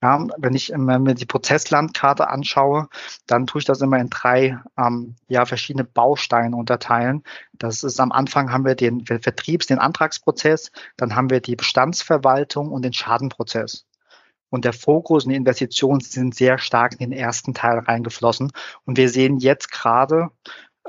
Ja, 0.00 0.26
wenn 0.38 0.54
ich 0.54 0.72
mir 0.74 1.14
die 1.14 1.26
Prozesslandkarte 1.26 2.28
anschaue, 2.28 2.88
dann 3.26 3.46
tue 3.46 3.58
ich 3.60 3.64
das 3.64 3.82
immer 3.82 3.98
in 3.98 4.08
drei 4.08 4.58
ähm, 4.78 5.16
ja, 5.28 5.44
verschiedene 5.44 5.84
Bausteine 5.84 6.56
unterteilen. 6.56 7.22
Das 7.52 7.82
ist 7.82 8.00
am 8.00 8.12
Anfang 8.12 8.50
haben 8.50 8.64
wir 8.64 8.76
den 8.76 9.04
Vertriebs-, 9.04 9.66
den 9.66 9.78
Antragsprozess, 9.78 10.70
dann 10.96 11.14
haben 11.14 11.30
wir 11.30 11.40
die 11.40 11.56
Bestandsverwaltung 11.56 12.70
und 12.70 12.82
den 12.82 12.94
Schadenprozess. 12.94 13.84
Und 14.50 14.64
der 14.64 14.72
Fokus 14.72 15.24
und 15.24 15.30
die 15.30 15.36
Investitionen 15.36 16.00
sind 16.00 16.34
sehr 16.34 16.56
stark 16.58 16.92
in 16.92 16.98
den 16.98 17.12
ersten 17.12 17.52
Teil 17.52 17.80
reingeflossen. 17.80 18.52
Und 18.86 18.96
wir 18.96 19.10
sehen 19.10 19.38
jetzt 19.38 19.70
gerade, 19.70 20.30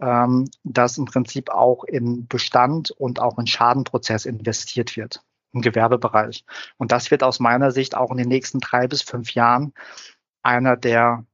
ähm, 0.01 0.49
dass 0.63 0.97
im 0.97 1.05
Prinzip 1.05 1.49
auch 1.49 1.83
in 1.83 2.27
Bestand 2.27 2.91
und 2.91 3.19
auch 3.19 3.37
in 3.37 3.47
Schadenprozess 3.47 4.25
investiert 4.25 4.95
wird 4.95 5.23
im 5.51 5.61
Gewerbebereich. 5.61 6.45
Und 6.77 6.91
das 6.91 7.09
wird 7.11 7.23
aus 7.23 7.39
meiner 7.39 7.71
Sicht 7.71 7.95
auch 7.95 8.11
in 8.11 8.17
den 8.17 8.27
nächsten 8.27 8.59
drei 8.59 8.87
bis 8.87 9.01
fünf 9.01 9.33
Jahren 9.33 9.73
einer 10.43 10.77
der 10.77 11.25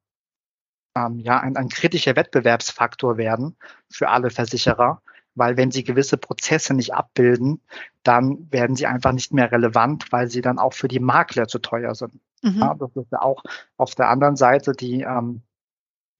ähm, 0.95 1.19
ja 1.19 1.39
ein, 1.39 1.57
ein 1.57 1.69
kritischer 1.69 2.15
Wettbewerbsfaktor 2.15 3.17
werden 3.17 3.57
für 3.91 4.09
alle 4.09 4.29
Versicherer, 4.29 5.01
weil 5.35 5.57
wenn 5.57 5.71
sie 5.71 5.83
gewisse 5.83 6.17
Prozesse 6.17 6.73
nicht 6.73 6.93
abbilden, 6.93 7.61
dann 8.03 8.49
werden 8.51 8.75
sie 8.75 8.87
einfach 8.87 9.11
nicht 9.11 9.33
mehr 9.33 9.51
relevant, 9.51 10.11
weil 10.11 10.29
sie 10.29 10.41
dann 10.41 10.59
auch 10.59 10.73
für 10.73 10.87
die 10.87 10.99
Makler 11.01 11.47
zu 11.47 11.59
teuer 11.59 11.93
sind. 11.93 12.19
Mhm. 12.41 12.59
Ja, 12.59 12.73
das 12.73 12.95
ist 12.95 13.11
ja 13.11 13.21
auch 13.21 13.43
auf 13.77 13.95
der 13.95 14.09
anderen 14.09 14.37
Seite 14.37 14.71
die 14.71 15.01
ähm, 15.01 15.41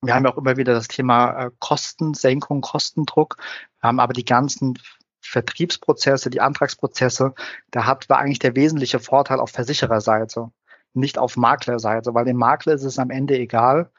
wir 0.06 0.16
haben 0.16 0.26
ja 0.26 0.34
auch 0.34 0.38
immer 0.38 0.58
wieder 0.58 0.74
das 0.74 0.88
Thema 0.88 1.46
äh, 1.46 1.52
Kostensenkung, 1.60 2.62
Kostendruck, 2.62 3.38
ähm, 3.84 4.00
aber 4.00 4.14
die 4.14 4.26
ganzen 4.26 4.80
Vertriebsprozesse, 5.22 6.30
die 6.30 6.42
Antragsprozesse, 6.42 7.34
da 7.72 7.86
hat 7.86 8.10
war 8.10 8.20
eigentlich 8.20 8.40
der 8.40 8.56
wesentliche 8.56 9.00
Vorteil 9.00 9.40
auf 9.40 9.52
Versichererseite, 9.52 10.52
nicht 10.94 11.18
auf 11.18 11.38
Maklerseite, 11.38 12.14
weil 12.14 12.26
dem 12.26 12.38
Makler 12.38 12.74
ist 12.74 12.84
es 12.84 13.00
am 13.00 13.10
Ende 13.10 13.38
egal, 13.38 13.92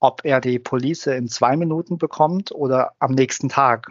ob 0.00 0.24
er 0.24 0.40
die 0.40 0.58
Police 0.58 1.06
in 1.06 1.28
zwei 1.28 1.56
Minuten 1.56 1.98
bekommt 1.98 2.52
oder 2.52 2.92
am 2.98 3.12
nächsten 3.12 3.48
Tag, 3.48 3.90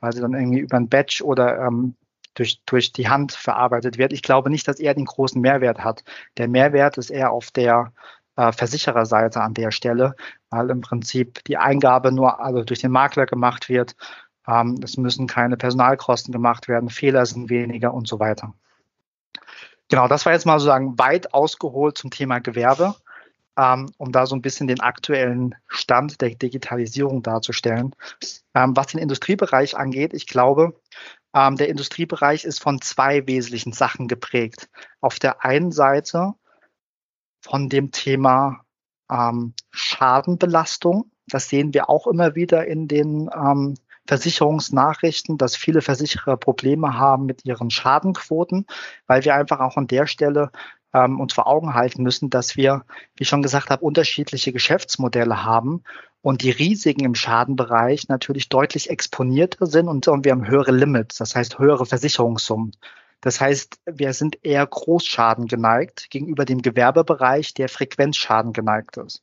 weil 0.00 0.12
sie 0.12 0.20
dann 0.20 0.34
irgendwie 0.34 0.60
über 0.60 0.76
ein 0.76 0.88
Badge 0.88 1.22
oder 1.24 1.60
ähm, 1.60 1.96
durch, 2.34 2.60
durch 2.66 2.92
die 2.92 3.08
Hand 3.08 3.32
verarbeitet 3.32 3.98
wird. 3.98 4.12
Ich 4.12 4.22
glaube 4.22 4.50
nicht, 4.50 4.66
dass 4.66 4.80
er 4.80 4.94
den 4.94 5.04
großen 5.04 5.40
Mehrwert 5.40 5.84
hat. 5.84 6.04
Der 6.36 6.48
Mehrwert 6.48 6.98
ist 6.98 7.10
eher 7.10 7.30
auf 7.30 7.50
der 7.50 7.92
äh, 8.36 8.52
Versichererseite 8.52 9.40
an 9.40 9.54
der 9.54 9.70
Stelle, 9.70 10.14
weil 10.50 10.70
im 10.70 10.80
Prinzip 10.80 11.44
die 11.44 11.56
Eingabe 11.56 12.12
nur 12.12 12.40
also 12.40 12.64
durch 12.64 12.80
den 12.80 12.90
Makler 12.90 13.26
gemacht 13.26 13.68
wird. 13.68 13.96
Ähm, 14.46 14.80
es 14.82 14.96
müssen 14.96 15.26
keine 15.26 15.56
Personalkosten 15.56 16.32
gemacht 16.32 16.68
werden, 16.68 16.90
Fehler 16.90 17.26
sind 17.26 17.48
weniger 17.50 17.94
und 17.94 18.08
so 18.08 18.18
weiter. 18.20 18.54
Genau, 19.88 20.08
das 20.08 20.24
war 20.26 20.32
jetzt 20.32 20.46
mal 20.46 20.58
sozusagen 20.58 20.98
weit 20.98 21.34
ausgeholt 21.34 21.98
zum 21.98 22.10
Thema 22.10 22.38
Gewerbe, 22.40 22.94
ähm, 23.58 23.90
um 23.98 24.12
da 24.12 24.26
so 24.26 24.34
ein 24.34 24.42
bisschen 24.42 24.66
den 24.66 24.80
aktuellen 24.80 25.54
Stand 25.68 26.20
der 26.20 26.30
Digitalisierung 26.30 27.22
darzustellen. 27.22 27.94
Ähm, 28.54 28.76
was 28.76 28.88
den 28.88 29.00
Industriebereich 29.00 29.76
angeht, 29.76 30.14
ich 30.14 30.26
glaube, 30.26 30.80
ähm, 31.34 31.56
der 31.56 31.68
Industriebereich 31.68 32.44
ist 32.44 32.62
von 32.62 32.80
zwei 32.80 33.26
wesentlichen 33.26 33.72
Sachen 33.72 34.08
geprägt. 34.08 34.68
Auf 35.00 35.18
der 35.18 35.44
einen 35.44 35.72
Seite 35.72 36.34
von 37.44 37.68
dem 37.68 37.90
Thema 37.90 38.64
ähm, 39.10 39.52
Schadenbelastung. 39.70 41.10
Das 41.26 41.48
sehen 41.48 41.74
wir 41.74 41.90
auch 41.90 42.06
immer 42.06 42.34
wieder 42.34 42.66
in 42.66 42.88
den 42.88 43.28
ähm, 43.34 43.74
Versicherungsnachrichten, 44.06 45.38
dass 45.38 45.56
viele 45.56 45.82
Versicherer 45.82 46.36
Probleme 46.36 46.98
haben 46.98 47.26
mit 47.26 47.44
ihren 47.44 47.70
Schadenquoten, 47.70 48.66
weil 49.06 49.24
wir 49.24 49.34
einfach 49.34 49.60
auch 49.60 49.76
an 49.76 49.86
der 49.86 50.06
Stelle 50.06 50.50
ähm, 50.94 51.20
uns 51.20 51.34
vor 51.34 51.46
Augen 51.46 51.74
halten 51.74 52.02
müssen, 52.02 52.30
dass 52.30 52.56
wir, 52.56 52.84
wie 53.16 53.24
schon 53.24 53.42
gesagt 53.42 53.68
habe, 53.70 53.84
unterschiedliche 53.84 54.52
Geschäftsmodelle 54.52 55.44
haben 55.44 55.82
und 56.22 56.42
die 56.42 56.50
Risiken 56.50 57.04
im 57.04 57.14
Schadenbereich 57.14 58.08
natürlich 58.08 58.48
deutlich 58.48 58.88
exponierter 58.88 59.66
sind 59.66 59.88
und, 59.88 60.08
und 60.08 60.24
wir 60.24 60.32
haben 60.32 60.48
höhere 60.48 60.72
Limits, 60.72 61.16
das 61.16 61.34
heißt 61.34 61.58
höhere 61.58 61.84
Versicherungssummen. 61.84 62.72
Das 63.24 63.40
heißt, 63.40 63.80
wir 63.86 64.12
sind 64.12 64.44
eher 64.44 64.66
Großschaden 64.66 65.46
geneigt 65.46 66.10
gegenüber 66.10 66.44
dem 66.44 66.60
Gewerbebereich, 66.60 67.54
der 67.54 67.70
Frequenzschaden 67.70 68.52
geneigt 68.52 68.98
ist. 68.98 69.22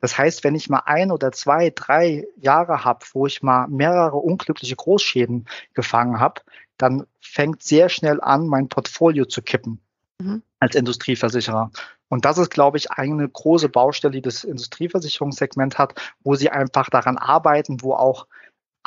Das 0.00 0.16
heißt, 0.16 0.42
wenn 0.42 0.54
ich 0.54 0.70
mal 0.70 0.84
ein 0.86 1.12
oder 1.12 1.32
zwei, 1.32 1.68
drei 1.68 2.26
Jahre 2.38 2.82
habe, 2.82 3.04
wo 3.12 3.26
ich 3.26 3.42
mal 3.42 3.66
mehrere 3.68 4.16
unglückliche 4.16 4.74
Großschäden 4.74 5.44
gefangen 5.74 6.18
habe, 6.18 6.40
dann 6.78 7.06
fängt 7.20 7.62
sehr 7.62 7.90
schnell 7.90 8.22
an, 8.22 8.46
mein 8.46 8.70
Portfolio 8.70 9.26
zu 9.26 9.42
kippen 9.42 9.82
mhm. 10.18 10.42
als 10.58 10.74
Industrieversicherer. 10.74 11.70
Und 12.08 12.24
das 12.24 12.38
ist, 12.38 12.50
glaube 12.50 12.78
ich, 12.78 12.90
eine 12.92 13.28
große 13.28 13.68
Baustelle, 13.68 14.12
die 14.12 14.22
das 14.22 14.44
Industrieversicherungssegment 14.44 15.76
hat, 15.76 15.92
wo 16.24 16.36
sie 16.36 16.48
einfach 16.48 16.88
daran 16.88 17.18
arbeiten, 17.18 17.82
wo 17.82 17.92
auch 17.92 18.28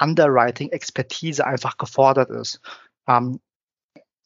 Underwriting-Expertise 0.02 1.46
einfach 1.46 1.78
gefordert 1.78 2.32
ist. 2.32 2.62
Ähm, 3.06 3.42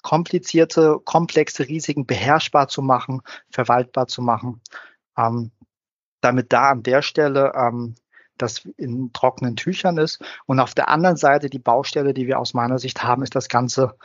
komplizierte, 0.04 1.00
komplexe 1.04 1.68
Risiken 1.68 2.06
beherrschbar 2.06 2.68
zu 2.68 2.84
machen, 2.84 3.22
verwaltbar 3.50 4.08
zu 4.08 4.22
machen, 4.22 4.62
ähm, 5.18 5.52
damit 6.22 6.54
da 6.54 6.70
an 6.70 6.84
der 6.84 7.02
Stelle 7.02 7.54
ähm, 7.56 7.96
das 8.38 8.66
in 8.78 9.12
trockenen 9.14 9.56
Tüchern 9.56 9.98
ist. 9.98 10.24
Und 10.46 10.60
auf 10.60 10.76
der 10.76 10.90
anderen 10.90 11.18
Seite 11.18 11.50
die 11.50 11.60
Baustelle, 11.60 12.14
die 12.14 12.28
wir 12.28 12.40
aus 12.40 12.54
meiner 12.54 12.80
Sicht 12.80 13.04
haben, 13.04 13.24
ist 13.24 13.36
das 13.36 13.50
ganze 13.50 13.96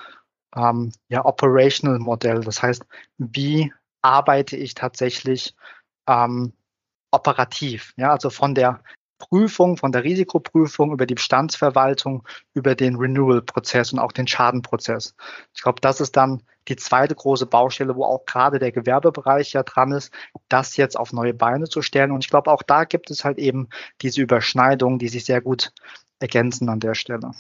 ähm, 0.55 0.93
ja, 1.09 1.25
Operational 1.25 1.99
Modell. 1.99 2.41
Das 2.41 2.63
heißt, 2.63 2.85
wie 3.19 3.73
arbeite 4.03 4.57
ich 4.57 4.75
tatsächlich 4.75 5.55
ähm, 6.07 6.53
operativ? 7.11 7.95
Ja, 7.97 8.13
also 8.13 8.31
von 8.31 8.55
der 8.55 8.83
Prüfung, 9.19 9.77
von 9.77 9.93
der 9.93 10.05
Risikoprüfung 10.05 10.93
über 10.93 11.07
die 11.07 11.15
Bestandsverwaltung, 11.15 12.27
über 12.55 12.75
den 12.75 12.97
Renewal-Prozess 12.97 13.93
und 13.93 13.99
auch 13.99 14.13
den 14.13 14.27
Schadenprozess. 14.27 15.15
Ich 15.55 15.63
glaube, 15.63 15.81
das 15.81 16.01
ist 16.01 16.17
dann 16.17 16.43
die 16.69 16.77
zweite 16.77 17.15
große 17.15 17.47
Baustelle, 17.47 17.97
wo 17.97 18.05
auch 18.05 18.25
gerade 18.27 18.59
der 18.59 18.73
Gewerbebereich 18.73 19.53
ja 19.53 19.63
dran 19.63 19.93
ist, 19.93 20.13
das 20.49 20.77
jetzt 20.77 20.99
auf 20.99 21.13
neue 21.13 21.35
Beine 21.35 21.69
zu 21.69 21.83
stellen. 21.83 22.13
Und 22.13 22.25
ich 22.25 22.31
glaube, 22.31 22.51
auch 22.51 22.63
da 22.63 22.85
gibt 22.85 23.11
es 23.11 23.25
halt 23.25 23.39
eben 23.39 23.69
diese 24.03 24.21
Überschneidungen, 24.21 24.99
die 24.99 25.09
sich 25.09 25.25
sehr 25.25 25.41
gut 25.41 25.73
ergänzen 26.21 26.69
an 26.69 26.81
der 26.81 26.95
Stelle, 26.95 27.33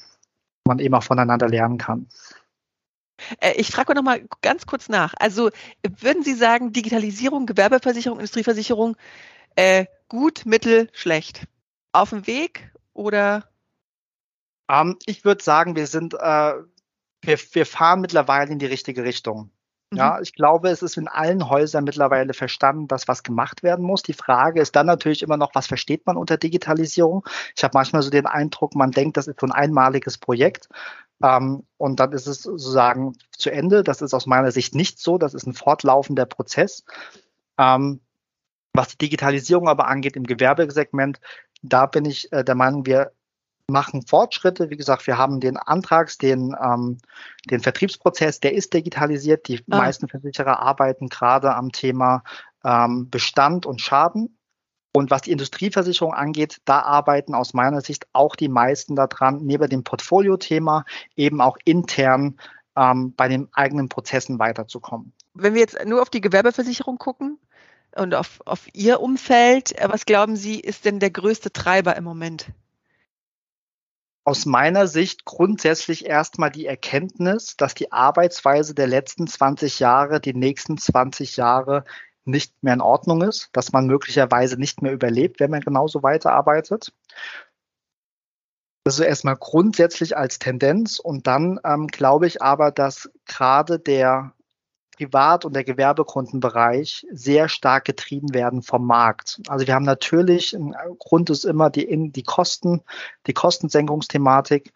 man 0.65 0.79
eben 0.79 0.95
auch 0.95 1.03
voneinander 1.03 1.49
lernen 1.49 1.79
kann. 1.79 2.09
Äh, 3.41 3.55
ich 3.57 3.69
frage 3.69 3.95
noch 3.95 4.03
mal 4.03 4.23
ganz 4.43 4.67
kurz 4.67 4.89
nach. 4.89 5.15
Also 5.19 5.51
würden 6.01 6.23
Sie 6.23 6.35
sagen, 6.35 6.73
Digitalisierung, 6.73 7.47
Gewerbeversicherung, 7.47 8.19
Industrieversicherung, 8.19 8.97
äh, 9.57 9.87
gut, 10.09 10.47
mittel, 10.47 10.89
schlecht? 10.93 11.47
Auf 11.93 12.11
dem 12.11 12.27
Weg 12.27 12.73
oder? 12.93 13.45
Ähm, 14.69 14.99
ich 15.07 15.25
würde 15.25 15.43
sagen, 15.43 15.77
wir 15.77 15.87
sind, 15.87 16.15
äh, 16.15 16.55
wir, 17.23 17.39
wir 17.53 17.67
fahren 17.67 18.01
mittlerweile 18.01 18.53
in 18.53 18.59
die 18.59 18.67
richtige 18.67 19.05
Richtung. 19.05 19.51
Ja, 19.95 20.17
mhm. 20.17 20.23
ich 20.23 20.35
glaube, 20.35 20.69
es 20.69 20.83
ist 20.83 20.99
in 20.99 21.09
allen 21.09 21.49
Häusern 21.49 21.85
mittlerweile 21.85 22.35
verstanden, 22.35 22.89
dass 22.89 23.09
was 23.09 23.23
gemacht 23.23 23.63
werden 23.63 23.85
muss. 23.85 24.03
Die 24.03 24.13
Frage 24.13 24.61
ist 24.61 24.77
dann 24.77 24.87
natürlich 24.87 25.23
immer 25.23 25.39
noch, 25.39 25.55
was 25.55 25.67
versteht 25.67 26.07
man 26.07 26.19
unter 26.19 26.37
Digitalisierung? 26.37 27.27
Ich 27.57 27.65
habe 27.65 27.73
manchmal 27.75 28.03
so 28.03 28.11
den 28.11 28.27
Eindruck, 28.27 28.75
man 28.75 28.91
denkt, 28.91 29.17
das 29.17 29.29
ist 29.29 29.41
so 29.41 29.47
ein 29.47 29.53
einmaliges 29.53 30.19
Projekt. 30.19 30.69
Ähm, 31.23 31.65
und 31.79 32.01
dann 32.01 32.13
ist 32.13 32.27
es 32.27 32.43
sozusagen 32.43 33.15
zu 33.33 33.51
Ende. 33.51 33.83
Das 33.83 34.03
ist 34.03 34.13
aus 34.13 34.27
meiner 34.27 34.53
Sicht 34.53 34.75
nicht 34.75 34.99
so. 35.01 35.17
Das 35.17 35.33
ist 35.33 35.47
ein 35.47 35.55
fortlaufender 35.55 36.27
Prozess. 36.27 36.85
Ähm, 37.57 38.01
was 38.73 38.89
die 38.89 38.99
Digitalisierung 38.99 39.69
aber 39.69 39.89
angeht 39.89 40.17
im 40.17 40.25
Gewerbesegment, 40.25 41.21
da 41.63 41.87
bin 41.87 42.05
ich 42.05 42.33
äh, 42.33 42.45
der 42.45 42.55
Meinung, 42.55 42.87
wir 42.87 43.13
machen 43.69 44.03
Fortschritte. 44.07 44.71
Wie 44.71 44.77
gesagt, 44.77 45.07
wir 45.07 45.19
haben 45.19 45.41
den 45.41 45.57
Antrags, 45.57 46.19
den, 46.19 46.57
ähm, 46.63 46.99
den 47.51 47.61
Vertriebsprozess, 47.61 48.41
der 48.41 48.55
ist 48.55 48.73
digitalisiert. 48.73 49.47
Die 49.49 49.63
ah. 49.71 49.79
meisten 49.79 50.09
Versicherer 50.09 50.61
arbeiten 50.61 51.09
gerade 51.09 51.55
am 51.55 51.71
Thema 51.71 52.23
ähm, 52.65 53.11
Bestand 53.11 53.67
und 53.67 53.81
Schaden. 53.81 54.35
Und 54.95 55.11
was 55.11 55.23
die 55.23 55.33
Industrieversicherung 55.33 56.15
angeht, 56.15 56.59
da 56.65 56.81
arbeiten 56.81 57.35
aus 57.35 57.53
meiner 57.53 57.83
Sicht 57.83 58.07
auch 58.15 58.35
die 58.35 58.49
meisten 58.49 58.97
daran, 58.97 59.45
neben 59.45 59.69
dem 59.69 59.85
Portfolio-Thema 59.85 60.85
eben 61.15 61.43
auch 61.43 61.59
intern 61.65 62.39
ähm, 62.75 63.15
bei 63.15 63.29
den 63.29 63.49
eigenen 63.53 63.91
Prozessen 63.91 64.39
weiterzukommen. 64.39 65.13
Wenn 65.35 65.55
wir 65.55 65.61
jetzt 65.61 65.79
nur 65.85 66.01
auf 66.01 66.11
die 66.11 66.23
Gewerbeversicherung 66.23 66.97
gucken 66.97 67.39
und 67.97 68.15
auf, 68.15 68.41
auf 68.45 68.67
Ihr 68.73 69.01
Umfeld, 69.01 69.75
was 69.83 70.07
glauben 70.07 70.37
Sie, 70.37 70.61
ist 70.61 70.85
denn 70.85 71.01
der 71.01 71.11
größte 71.11 71.53
Treiber 71.53 71.97
im 71.97 72.05
Moment? 72.05 72.53
aus 74.29 74.45
meiner 74.45 74.87
Sicht 74.87 75.25
grundsätzlich 75.25 76.05
erstmal 76.05 76.51
die 76.51 76.67
Erkenntnis, 76.67 77.57
dass 77.57 77.73
die 77.73 77.93
Arbeitsweise 77.93 78.75
der 78.75 78.87
letzten 78.87 79.27
20 79.27 79.79
Jahre 79.79 80.21
die 80.21 80.35
nächsten 80.35 80.77
20 80.77 81.39
Jahre 81.39 81.85
nicht 82.27 82.53
mehr 82.63 82.75
in 82.75 82.83
Ordnung 82.83 83.23
ist, 83.23 83.49
dass 83.55 83.73
man 83.73 83.87
möglicherweise 83.87 84.59
nicht 84.59 84.83
mehr 84.83 84.93
überlebt, 84.93 85.41
wenn 85.41 85.51
man 85.51 85.63
genauso 85.63 86.03
weiterarbeitet. 86.03 86.93
Das 88.85 88.99
ist 88.99 89.07
erstmal 89.07 89.37
grundsätzlich 89.37 90.15
als 90.15 90.39
Tendenz. 90.39 90.99
Und 90.99 91.27
dann 91.27 91.59
ähm, 91.65 91.87
glaube 91.87 92.27
ich 92.27 92.43
aber, 92.43 92.71
dass 92.71 93.11
gerade 93.25 93.79
der 93.79 94.35
Privat- 94.99 95.45
und 95.45 95.55
der 95.55 95.63
Gewerbekundenbereich 95.63 97.07
sehr 97.13 97.49
stark 97.49 97.85
getrieben 97.85 98.35
werden 98.35 98.63
vom 98.63 98.85
Markt. 98.85 99.41
Also 99.47 99.67
wir 99.67 99.75
haben 99.75 99.85
natürlich, 99.85 100.55
ein 100.55 100.75
Grund 100.99 101.31
ist 101.31 101.45
immer 101.45 101.71
die, 101.71 102.11
die 102.11 102.23
Kosten, 102.25 102.83
die 103.29 103.33
Kostensenkungsthematik. 103.33 104.73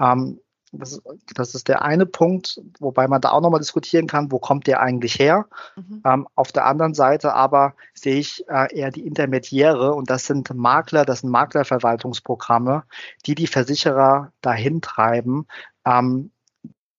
Ähm, 0.00 0.40
das, 0.72 1.00
das, 1.34 1.54
ist 1.54 1.68
der 1.68 1.82
eine 1.82 2.06
Punkt, 2.06 2.60
wobei 2.80 3.06
man 3.06 3.20
da 3.20 3.30
auch 3.30 3.40
nochmal 3.40 3.60
diskutieren 3.60 4.06
kann, 4.06 4.32
wo 4.32 4.38
kommt 4.38 4.66
der 4.66 4.80
eigentlich 4.80 5.18
her? 5.18 5.46
Mhm. 5.76 6.02
Ähm, 6.04 6.28
auf 6.34 6.52
der 6.52 6.66
anderen 6.66 6.94
Seite 6.94 7.34
aber 7.34 7.74
sehe 7.94 8.16
ich 8.16 8.44
äh, 8.48 8.74
eher 8.74 8.90
die 8.90 9.06
Intermediäre 9.06 9.94
und 9.94 10.10
das 10.10 10.26
sind 10.26 10.52
Makler, 10.54 11.04
das 11.04 11.20
sind 11.20 11.30
Maklerverwaltungsprogramme, 11.30 12.84
die 13.26 13.34
die 13.34 13.46
Versicherer 13.46 14.32
dahin 14.40 14.80
treiben, 14.80 15.46
ähm, 15.84 16.32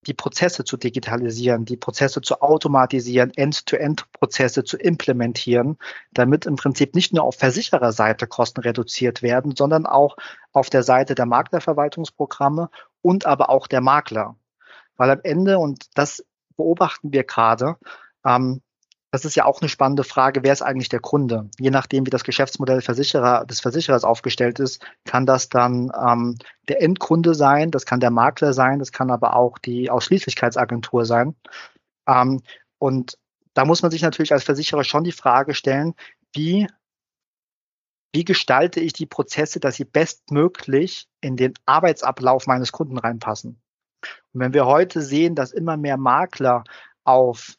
die 0.08 0.14
Prozesse 0.14 0.64
zu 0.64 0.78
digitalisieren, 0.78 1.66
die 1.66 1.78
Prozesse 1.78 2.22
zu 2.22 2.42
automatisieren, 2.42 3.32
End-to-End-Prozesse 3.36 4.64
zu 4.64 4.78
implementieren, 4.78 5.78
damit 6.12 6.46
im 6.46 6.56
Prinzip 6.56 6.96
nicht 6.96 7.14
nur 7.14 7.24
auf 7.24 7.36
Versichererseite 7.36 8.26
Kosten 8.26 8.62
reduziert 8.62 9.22
werden, 9.22 9.56
sondern 9.56 9.86
auch 9.86 10.16
auf 10.54 10.70
der 10.70 10.84
Seite 10.84 11.14
der 11.14 11.26
Maklerverwaltungsprogramme 11.26 12.70
und 13.02 13.26
aber 13.26 13.50
auch 13.50 13.68
der 13.68 13.82
Makler. 13.82 14.38
Weil 14.96 15.12
am 15.12 15.20
Ende, 15.24 15.60
und 15.60 15.86
das 15.96 16.26
beobachten 16.56 17.12
wir 17.12 17.24
gerade, 17.24 17.76
ähm, 18.26 18.62
das 19.12 19.24
ist 19.24 19.36
ja 19.36 19.46
auch 19.46 19.62
eine 19.62 19.70
spannende 19.70 20.04
Frage, 20.04 20.44
wer 20.44 20.52
ist 20.52 20.62
eigentlich 20.62 20.90
der 20.90 21.00
Kunde? 21.00 21.50
Je 21.60 21.70
nachdem, 21.70 22.06
wie 22.06 22.10
das 22.10 22.24
Geschäftsmodell 22.24 22.82
Versicherer, 22.82 23.46
des 23.46 23.62
Versicherers 23.62 24.04
aufgestellt 24.04 24.60
ist, 24.60 24.86
kann 25.06 25.26
das 25.26 25.48
dann 25.48 25.92
ähm, 25.98 26.38
der 26.68 26.82
Endkunde 26.82 27.34
sein, 27.34 27.72
das 27.72 27.86
kann 27.86 28.02
der 28.02 28.12
Makler 28.12 28.52
sein, 28.54 28.80
das 28.80 28.92
kann 28.92 29.10
aber 29.10 29.36
auch 29.36 29.58
die 29.60 29.90
Ausschließlichkeitsagentur 29.90 31.06
sein. 31.06 31.36
Ähm, 32.08 32.42
und 32.80 33.18
da 33.54 33.66
muss 33.66 33.82
man 33.82 33.92
sich 33.92 34.02
natürlich 34.02 34.34
als 34.34 34.44
Versicherer 34.44 34.84
schon 34.84 35.06
die 35.06 35.14
Frage 35.14 35.54
stellen, 35.54 35.96
wie, 36.34 36.68
wie 38.14 38.26
gestalte 38.26 38.82
ich 38.82 38.94
die 38.94 39.06
Prozesse, 39.06 39.60
dass 39.60 39.76
sie 39.76 39.86
bestmöglich 39.86 41.08
in 41.22 41.38
den 41.38 41.54
Arbeitsablauf 41.66 42.46
meines 42.46 42.74
Kunden 42.74 42.98
reinpassen? 42.98 43.62
Und 44.34 44.42
wenn 44.42 44.54
wir 44.54 44.66
heute 44.66 45.02
sehen, 45.02 45.34
dass 45.34 45.54
immer 45.54 45.78
mehr 45.78 45.98
Makler 45.98 46.66
auf 47.04 47.57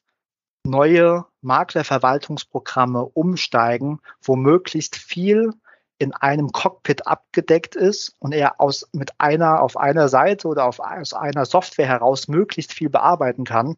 neue 0.68 1.26
Maklerverwaltungsprogramme 1.40 3.04
umsteigen, 3.04 4.00
wo 4.22 4.36
möglichst 4.36 4.96
viel 4.96 5.52
in 5.98 6.14
einem 6.14 6.52
Cockpit 6.52 7.06
abgedeckt 7.06 7.74
ist 7.74 8.14
und 8.20 8.32
er 8.32 8.60
aus 8.60 8.88
mit 8.92 9.12
einer 9.18 9.62
auf 9.62 9.76
einer 9.76 10.08
Seite 10.08 10.46
oder 10.46 10.64
auf, 10.64 10.78
aus 10.78 11.12
einer 11.12 11.44
Software 11.44 11.88
heraus 11.88 12.28
möglichst 12.28 12.72
viel 12.72 12.88
bearbeiten 12.88 13.44
kann. 13.44 13.76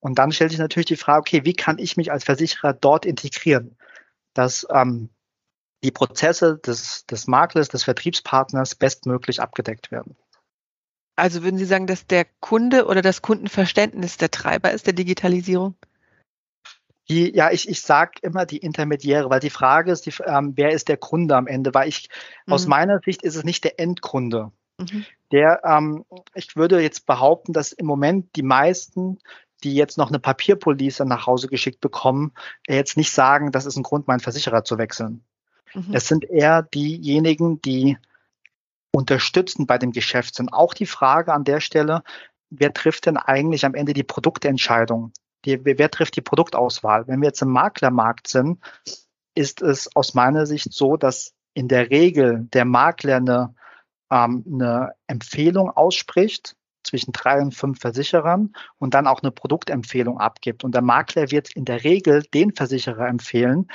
Und 0.00 0.18
dann 0.18 0.32
stellt 0.32 0.50
sich 0.50 0.60
natürlich 0.60 0.86
die 0.86 0.96
Frage, 0.96 1.20
okay, 1.20 1.44
wie 1.44 1.54
kann 1.54 1.78
ich 1.78 1.96
mich 1.96 2.12
als 2.12 2.24
Versicherer 2.24 2.74
dort 2.74 3.06
integrieren, 3.06 3.76
dass 4.34 4.66
ähm, 4.70 5.08
die 5.82 5.90
Prozesse 5.90 6.58
des, 6.58 7.06
des 7.06 7.26
Maklers, 7.26 7.68
des 7.68 7.84
Vertriebspartners 7.84 8.74
bestmöglich 8.74 9.40
abgedeckt 9.40 9.90
werden. 9.90 10.16
Also 11.16 11.42
würden 11.42 11.58
Sie 11.58 11.64
sagen, 11.64 11.86
dass 11.86 12.06
der 12.06 12.26
Kunde 12.40 12.86
oder 12.86 13.02
das 13.02 13.22
Kundenverständnis 13.22 14.18
der 14.18 14.30
Treiber 14.30 14.72
ist 14.72 14.86
der 14.86 14.92
Digitalisierung? 14.92 15.74
Die, 17.08 17.34
ja, 17.34 17.50
ich, 17.52 17.68
ich 17.68 17.82
sage 17.82 18.18
immer 18.22 18.46
die 18.46 18.58
Intermediäre, 18.58 19.30
weil 19.30 19.40
die 19.40 19.50
Frage 19.50 19.92
ist, 19.92 20.06
die, 20.06 20.12
ähm, 20.24 20.54
wer 20.56 20.70
ist 20.70 20.88
der 20.88 20.96
Kunde 20.96 21.36
am 21.36 21.46
Ende? 21.46 21.72
Weil 21.72 21.88
ich, 21.88 22.08
mhm. 22.46 22.52
aus 22.52 22.66
meiner 22.66 23.00
Sicht 23.04 23.22
ist 23.22 23.36
es 23.36 23.44
nicht 23.44 23.64
der 23.64 23.78
Endkunde. 23.78 24.50
Mhm. 24.78 25.04
Der, 25.32 25.60
ähm, 25.64 26.04
ich 26.34 26.56
würde 26.56 26.80
jetzt 26.80 27.06
behaupten, 27.06 27.52
dass 27.52 27.72
im 27.72 27.86
Moment 27.86 28.34
die 28.36 28.42
meisten, 28.42 29.18
die 29.62 29.74
jetzt 29.74 29.98
noch 29.98 30.08
eine 30.08 30.18
Papierpolice 30.18 31.04
nach 31.04 31.26
Hause 31.26 31.48
geschickt 31.48 31.80
bekommen, 31.80 32.32
jetzt 32.68 32.96
nicht 32.96 33.12
sagen, 33.12 33.52
das 33.52 33.66
ist 33.66 33.76
ein 33.76 33.82
Grund, 33.82 34.06
meinen 34.08 34.20
Versicherer 34.20 34.64
zu 34.64 34.78
wechseln. 34.78 35.24
Mhm. 35.74 35.92
Es 35.92 36.08
sind 36.08 36.24
eher 36.24 36.62
diejenigen, 36.62 37.60
die 37.62 37.98
unterstützend 38.90 39.68
bei 39.68 39.78
dem 39.78 39.92
Geschäft 39.92 40.34
sind. 40.34 40.52
Auch 40.52 40.74
die 40.74 40.86
Frage 40.86 41.32
an 41.32 41.44
der 41.44 41.60
Stelle, 41.60 42.02
wer 42.50 42.72
trifft 42.72 43.06
denn 43.06 43.16
eigentlich 43.16 43.64
am 43.64 43.74
Ende 43.74 43.92
die 43.92 44.04
Produktentscheidung? 44.04 45.12
Die, 45.46 45.64
wer 45.64 45.90
trifft 45.90 46.16
die 46.16 46.22
Produktauswahl? 46.22 47.06
Wenn 47.06 47.20
wir 47.20 47.28
jetzt 47.28 47.42
im 47.42 47.50
Maklermarkt 47.50 48.28
sind, 48.28 48.58
ist 49.34 49.62
es 49.62 49.94
aus 49.94 50.14
meiner 50.14 50.46
Sicht 50.46 50.72
so, 50.72 50.96
dass 50.96 51.34
in 51.54 51.68
der 51.68 51.90
Regel 51.90 52.48
der 52.52 52.64
Makler 52.64 53.16
eine, 53.16 53.54
ähm, 54.10 54.44
eine 54.46 54.92
Empfehlung 55.06 55.70
ausspricht 55.70 56.56
zwischen 56.82 57.12
drei 57.12 57.40
und 57.40 57.54
fünf 57.54 57.80
Versicherern 57.80 58.54
und 58.78 58.94
dann 58.94 59.06
auch 59.06 59.22
eine 59.22 59.32
Produktempfehlung 59.32 60.18
abgibt. 60.18 60.64
Und 60.64 60.74
der 60.74 60.82
Makler 60.82 61.30
wird 61.30 61.54
in 61.54 61.64
der 61.64 61.84
Regel 61.84 62.22
den 62.34 62.54
Versicherer 62.54 63.08
empfehlen, 63.08 63.68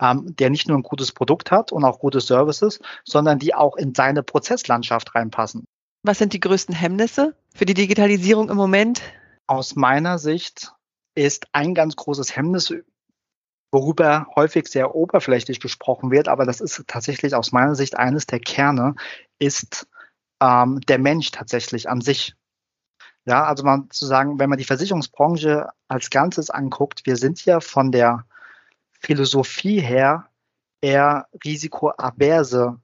ähm, 0.00 0.36
der 0.36 0.50
nicht 0.50 0.68
nur 0.68 0.78
ein 0.78 0.82
gutes 0.82 1.12
Produkt 1.12 1.50
hat 1.50 1.72
und 1.72 1.84
auch 1.84 1.98
gute 1.98 2.20
Services, 2.20 2.80
sondern 3.04 3.38
die 3.38 3.54
auch 3.54 3.76
in 3.76 3.94
seine 3.94 4.22
Prozesslandschaft 4.22 5.14
reinpassen. 5.14 5.64
Was 6.02 6.18
sind 6.18 6.32
die 6.32 6.40
größten 6.40 6.74
Hemmnisse 6.74 7.34
für 7.54 7.64
die 7.64 7.74
Digitalisierung 7.74 8.50
im 8.50 8.56
Moment? 8.56 9.02
Aus 9.46 9.74
meiner 9.74 10.18
Sicht 10.18 10.72
ist 11.26 11.48
ein 11.52 11.74
ganz 11.74 11.96
großes 11.96 12.36
Hemmnis, 12.36 12.72
worüber 13.72 14.28
häufig 14.34 14.68
sehr 14.68 14.94
oberflächlich 14.94 15.60
gesprochen 15.60 16.10
wird, 16.10 16.28
aber 16.28 16.46
das 16.46 16.60
ist 16.60 16.84
tatsächlich 16.86 17.34
aus 17.34 17.52
meiner 17.52 17.74
Sicht 17.74 17.96
eines 17.96 18.26
der 18.26 18.40
Kerne, 18.40 18.94
ist 19.38 19.88
ähm, 20.40 20.80
der 20.82 20.98
Mensch 20.98 21.30
tatsächlich 21.30 21.88
an 21.88 22.00
sich. 22.00 22.34
Ja, 23.26 23.44
also 23.44 23.64
man 23.64 23.90
zu 23.90 24.06
sagen, 24.06 24.38
wenn 24.38 24.48
man 24.48 24.58
die 24.58 24.64
Versicherungsbranche 24.64 25.68
als 25.88 26.08
Ganzes 26.08 26.48
anguckt, 26.50 27.04
wir 27.04 27.16
sind 27.16 27.44
ja 27.44 27.60
von 27.60 27.92
der 27.92 28.24
Philosophie 29.00 29.80
her 29.80 30.30
eher 30.80 31.26
risikoaverse, 31.44 32.80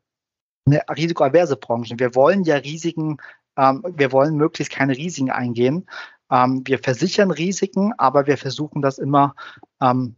eine 0.66 0.82
risikoaverse 0.88 1.56
Branche. 1.56 1.94
Wir 1.98 2.14
wollen 2.14 2.44
ja 2.44 2.56
Risiken, 2.56 3.18
ähm, 3.56 3.82
wir 3.88 4.12
wollen 4.12 4.36
möglichst 4.36 4.72
keine 4.72 4.96
Risiken 4.96 5.30
eingehen. 5.30 5.86
Ähm, 6.30 6.62
wir 6.64 6.78
versichern 6.78 7.30
Risiken, 7.30 7.92
aber 7.98 8.26
wir 8.26 8.38
versuchen 8.38 8.82
das 8.82 8.98
immer 8.98 9.34
ähm, 9.80 10.16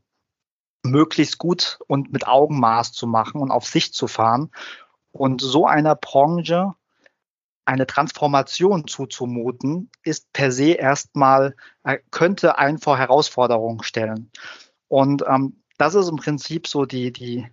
möglichst 0.83 1.39
gut 1.39 1.79
und 1.89 2.13
mit 2.13 2.27
Augenmaß 2.27 2.93
zu 2.93 3.07
machen 3.07 3.41
und 3.41 3.51
auf 3.51 3.67
Sicht 3.67 3.95
zu 3.95 4.07
fahren. 4.07 4.51
Und 5.11 5.41
so 5.41 5.67
einer 5.67 5.95
Branche 5.95 6.75
eine 7.67 7.87
Transformation 7.87 8.87
zuzumuten, 8.87 9.91
ist 10.05 10.33
per 10.33 10.53
se 10.53 10.71
erstmal, 10.71 11.57
äh, 11.83 11.99
könnte 12.11 12.59
einen 12.59 12.79
vor 12.79 12.97
Herausforderungen 12.97 13.83
stellen. 13.83 14.31
Und 14.89 15.25
ähm, 15.29 15.63
das 15.77 15.95
ist 15.95 16.09
im 16.09 16.17
Prinzip 16.17 16.69
so 16.69 16.85
die, 16.85 17.13
die, 17.13 17.47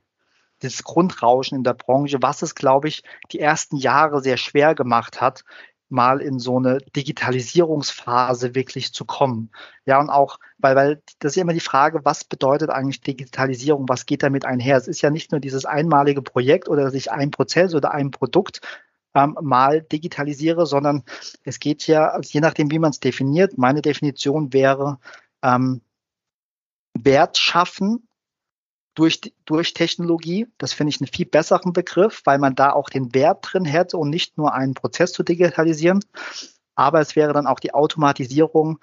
dieses 0.61 0.83
Grundrauschen 0.83 1.57
in 1.57 1.63
der 1.63 1.73
Branche, 1.73 2.19
was 2.21 2.43
es, 2.43 2.53
glaube 2.53 2.87
ich, 2.87 3.03
die 3.31 3.39
ersten 3.39 3.75
Jahre 3.75 4.21
sehr 4.21 4.37
schwer 4.37 4.75
gemacht 4.75 5.19
hat, 5.19 5.43
mal 5.89 6.21
in 6.21 6.39
so 6.39 6.57
eine 6.57 6.79
Digitalisierungsphase 6.95 8.55
wirklich 8.55 8.93
zu 8.93 9.05
kommen. 9.05 9.51
Ja, 9.85 9.99
und 9.99 10.09
auch, 10.09 10.39
weil, 10.57 10.75
weil 10.75 11.03
das 11.19 11.33
ist 11.33 11.41
immer 11.41 11.53
die 11.53 11.59
Frage, 11.59 12.01
was 12.03 12.23
bedeutet 12.23 12.69
eigentlich 12.69 13.01
Digitalisierung, 13.01 13.87
was 13.87 14.05
geht 14.05 14.23
damit 14.23 14.45
einher? 14.45 14.77
Es 14.77 14.87
ist 14.87 15.01
ja 15.01 15.09
nicht 15.09 15.31
nur 15.31 15.39
dieses 15.39 15.65
einmalige 15.65 16.21
Projekt 16.21 16.67
oder 16.67 16.89
sich 16.89 17.11
ein 17.11 17.31
Prozess 17.31 17.75
oder 17.75 17.91
ein 17.91 18.11
Produkt 18.11 18.61
ähm, 19.15 19.37
mal 19.41 19.81
digitalisiere, 19.81 20.65
sondern 20.65 21.03
es 21.43 21.59
geht 21.59 21.85
ja, 21.87 22.07
also 22.09 22.29
je 22.31 22.41
nachdem, 22.41 22.71
wie 22.71 22.79
man 22.79 22.91
es 22.91 22.99
definiert, 22.99 23.57
meine 23.57 23.81
Definition 23.81 24.53
wäre, 24.53 24.99
ähm, 25.43 25.81
Wert 26.95 27.37
schaffen 27.37 28.07
durch, 28.95 29.33
durch 29.45 29.73
Technologie. 29.73 30.47
Das 30.57 30.73
finde 30.73 30.89
ich 30.89 31.01
einen 31.01 31.07
viel 31.07 31.25
besseren 31.25 31.73
Begriff, 31.73 32.21
weil 32.25 32.39
man 32.39 32.55
da 32.55 32.71
auch 32.71 32.89
den 32.89 33.13
Wert 33.13 33.39
drin 33.41 33.65
hätte 33.65 33.97
und 33.97 34.09
nicht 34.09 34.37
nur 34.37 34.53
einen 34.53 34.73
Prozess 34.73 35.11
zu 35.11 35.23
digitalisieren. 35.23 36.03
Aber 36.75 36.99
es 36.99 37.15
wäre 37.15 37.33
dann 37.33 37.47
auch 37.47 37.59
die 37.59 37.73
Automatisierung 37.73 38.79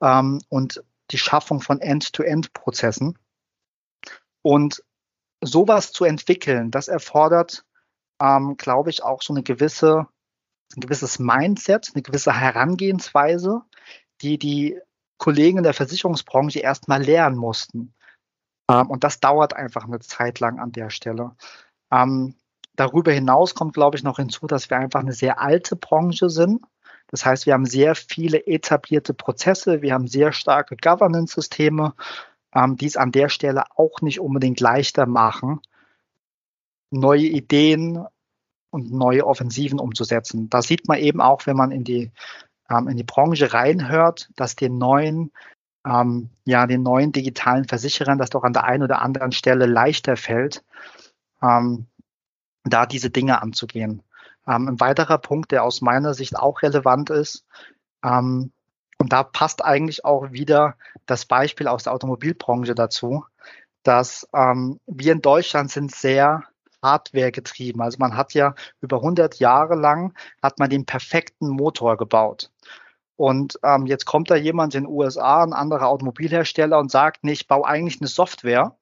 ähm, 0.00 0.40
und 0.48 0.82
die 1.10 1.18
Schaffung 1.18 1.60
von 1.60 1.80
End-to-End-Prozessen. 1.80 3.18
Und 4.42 4.84
sowas 5.40 5.92
zu 5.92 6.04
entwickeln, 6.04 6.70
das 6.70 6.88
erfordert, 6.88 7.64
ähm, 8.20 8.56
glaube 8.56 8.90
ich, 8.90 9.02
auch 9.02 9.22
so 9.22 9.32
eine 9.32 9.42
gewisse, 9.42 10.06
ein 10.76 10.80
gewisses 10.80 11.18
Mindset, 11.18 11.90
eine 11.94 12.02
gewisse 12.02 12.38
Herangehensweise, 12.38 13.62
die 14.22 14.38
die 14.38 14.78
Kollegen 15.18 15.58
in 15.58 15.64
der 15.64 15.74
Versicherungsbranche 15.74 16.60
erstmal 16.60 17.02
lernen 17.02 17.36
mussten. 17.36 17.94
Ähm, 18.70 18.88
und 18.88 19.04
das 19.04 19.20
dauert 19.20 19.54
einfach 19.54 19.84
eine 19.84 20.00
Zeit 20.00 20.40
lang 20.40 20.58
an 20.58 20.72
der 20.72 20.90
Stelle. 20.90 21.32
Ähm, 21.90 22.34
darüber 22.76 23.12
hinaus 23.12 23.54
kommt, 23.54 23.74
glaube 23.74 23.96
ich, 23.96 24.02
noch 24.02 24.16
hinzu, 24.16 24.46
dass 24.46 24.70
wir 24.70 24.78
einfach 24.78 25.00
eine 25.00 25.12
sehr 25.12 25.40
alte 25.40 25.76
Branche 25.76 26.30
sind. 26.30 26.62
Das 27.08 27.26
heißt, 27.26 27.46
wir 27.46 27.54
haben 27.54 27.66
sehr 27.66 27.96
viele 27.96 28.46
etablierte 28.46 29.14
Prozesse, 29.14 29.82
wir 29.82 29.94
haben 29.94 30.06
sehr 30.06 30.32
starke 30.32 30.76
Governance-Systeme, 30.76 31.94
ähm, 32.54 32.76
die 32.76 32.86
es 32.86 32.96
an 32.96 33.10
der 33.10 33.28
Stelle 33.28 33.64
auch 33.74 34.00
nicht 34.00 34.20
unbedingt 34.20 34.60
leichter 34.60 35.06
machen, 35.06 35.60
neue 36.90 37.26
Ideen 37.26 38.06
und 38.70 38.92
neue 38.92 39.26
Offensiven 39.26 39.80
umzusetzen. 39.80 40.48
Da 40.48 40.62
sieht 40.62 40.86
man 40.86 40.98
eben 40.98 41.20
auch, 41.20 41.46
wenn 41.46 41.56
man 41.56 41.72
in 41.72 41.82
die, 41.82 42.12
ähm, 42.70 42.86
in 42.86 42.96
die 42.96 43.04
Branche 43.04 43.52
reinhört, 43.52 44.30
dass 44.36 44.54
den 44.54 44.78
neuen 44.78 45.32
ähm, 45.86 46.30
ja, 46.44 46.66
den 46.66 46.82
neuen 46.82 47.12
digitalen 47.12 47.66
Versicherern 47.66 48.18
das 48.18 48.30
doch 48.30 48.44
an 48.44 48.52
der 48.52 48.64
einen 48.64 48.82
oder 48.82 49.02
anderen 49.02 49.32
Stelle 49.32 49.66
leichter 49.66 50.16
fällt, 50.16 50.62
ähm, 51.42 51.86
da 52.64 52.86
diese 52.86 53.10
Dinge 53.10 53.40
anzugehen. 53.40 54.02
Ähm, 54.46 54.68
ein 54.68 54.80
weiterer 54.80 55.18
Punkt, 55.18 55.52
der 55.52 55.64
aus 55.64 55.80
meiner 55.80 56.14
Sicht 56.14 56.36
auch 56.36 56.62
relevant 56.62 57.10
ist, 57.10 57.44
ähm, 58.04 58.52
und 58.98 59.14
da 59.14 59.22
passt 59.22 59.64
eigentlich 59.64 60.04
auch 60.04 60.30
wieder 60.30 60.76
das 61.06 61.24
Beispiel 61.24 61.68
aus 61.68 61.84
der 61.84 61.94
Automobilbranche 61.94 62.74
dazu, 62.74 63.24
dass 63.82 64.28
ähm, 64.34 64.78
wir 64.86 65.12
in 65.12 65.22
Deutschland 65.22 65.70
sind 65.70 65.90
sehr 65.94 66.44
Hardware 66.82 67.32
getrieben. 67.32 67.80
Also 67.80 67.96
man 67.98 68.14
hat 68.14 68.34
ja 68.34 68.54
über 68.82 68.98
100 68.98 69.38
Jahre 69.38 69.74
lang 69.74 70.14
hat 70.42 70.58
man 70.58 70.68
den 70.68 70.84
perfekten 70.84 71.48
Motor 71.48 71.96
gebaut. 71.96 72.50
Und 73.20 73.58
ähm, 73.62 73.84
jetzt 73.84 74.06
kommt 74.06 74.30
da 74.30 74.34
jemand 74.34 74.74
in 74.74 74.84
den 74.84 74.90
USA, 74.90 75.42
ein 75.42 75.52
anderer 75.52 75.88
Automobilhersteller 75.88 76.78
und 76.78 76.90
sagt, 76.90 77.22
nee, 77.22 77.32
ich 77.32 77.46
baue 77.46 77.66
eigentlich 77.66 78.00
eine 78.00 78.08
Software 78.08 78.78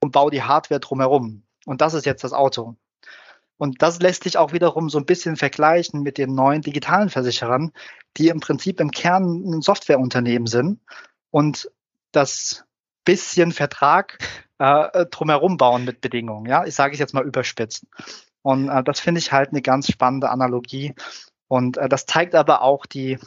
und 0.00 0.12
baue 0.12 0.30
die 0.30 0.42
Hardware 0.42 0.78
drumherum. 0.78 1.44
Und 1.64 1.80
das 1.80 1.94
ist 1.94 2.04
jetzt 2.04 2.22
das 2.22 2.34
Auto. 2.34 2.76
Und 3.56 3.80
das 3.80 3.98
lässt 4.02 4.24
sich 4.24 4.36
auch 4.36 4.52
wiederum 4.52 4.90
so 4.90 4.98
ein 4.98 5.06
bisschen 5.06 5.36
vergleichen 5.36 6.02
mit 6.02 6.18
den 6.18 6.34
neuen 6.34 6.60
digitalen 6.60 7.08
Versicherern, 7.08 7.72
die 8.18 8.28
im 8.28 8.40
Prinzip 8.40 8.78
im 8.78 8.90
Kern 8.90 9.54
ein 9.54 9.62
Softwareunternehmen 9.62 10.48
sind 10.48 10.80
und 11.30 11.70
das 12.12 12.66
bisschen 13.06 13.52
Vertrag 13.52 14.18
äh, 14.58 15.06
drumherum 15.06 15.56
bauen 15.56 15.86
mit 15.86 16.02
Bedingungen. 16.02 16.44
Ja, 16.44 16.66
ich 16.66 16.74
sage 16.74 16.92
es 16.92 16.98
jetzt 16.98 17.14
mal 17.14 17.24
überspitzt. 17.24 17.86
Und 18.42 18.68
äh, 18.68 18.84
das 18.84 19.00
finde 19.00 19.20
ich 19.20 19.32
halt 19.32 19.48
eine 19.48 19.62
ganz 19.62 19.90
spannende 19.90 20.28
Analogie. 20.28 20.94
Und 21.46 21.78
äh, 21.78 21.88
das 21.88 22.04
zeigt 22.04 22.34
aber 22.34 22.60
auch 22.60 22.84
die, 22.84 23.18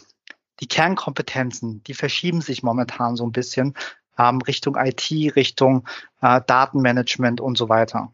die 0.62 0.68
Kernkompetenzen, 0.68 1.84
die 1.84 1.94
verschieben 1.94 2.42
sich 2.42 2.64
momentan 2.64 3.16
so 3.16 3.26
ein 3.26 3.32
bisschen 3.32 3.76
ähm, 4.18 4.40
Richtung 4.42 4.76
IT, 4.78 5.12
Richtung 5.36 5.88
äh, 6.22 6.42
Datenmanagement 6.46 7.42
und 7.42 7.58
so 7.58 7.68
weiter. 7.70 8.14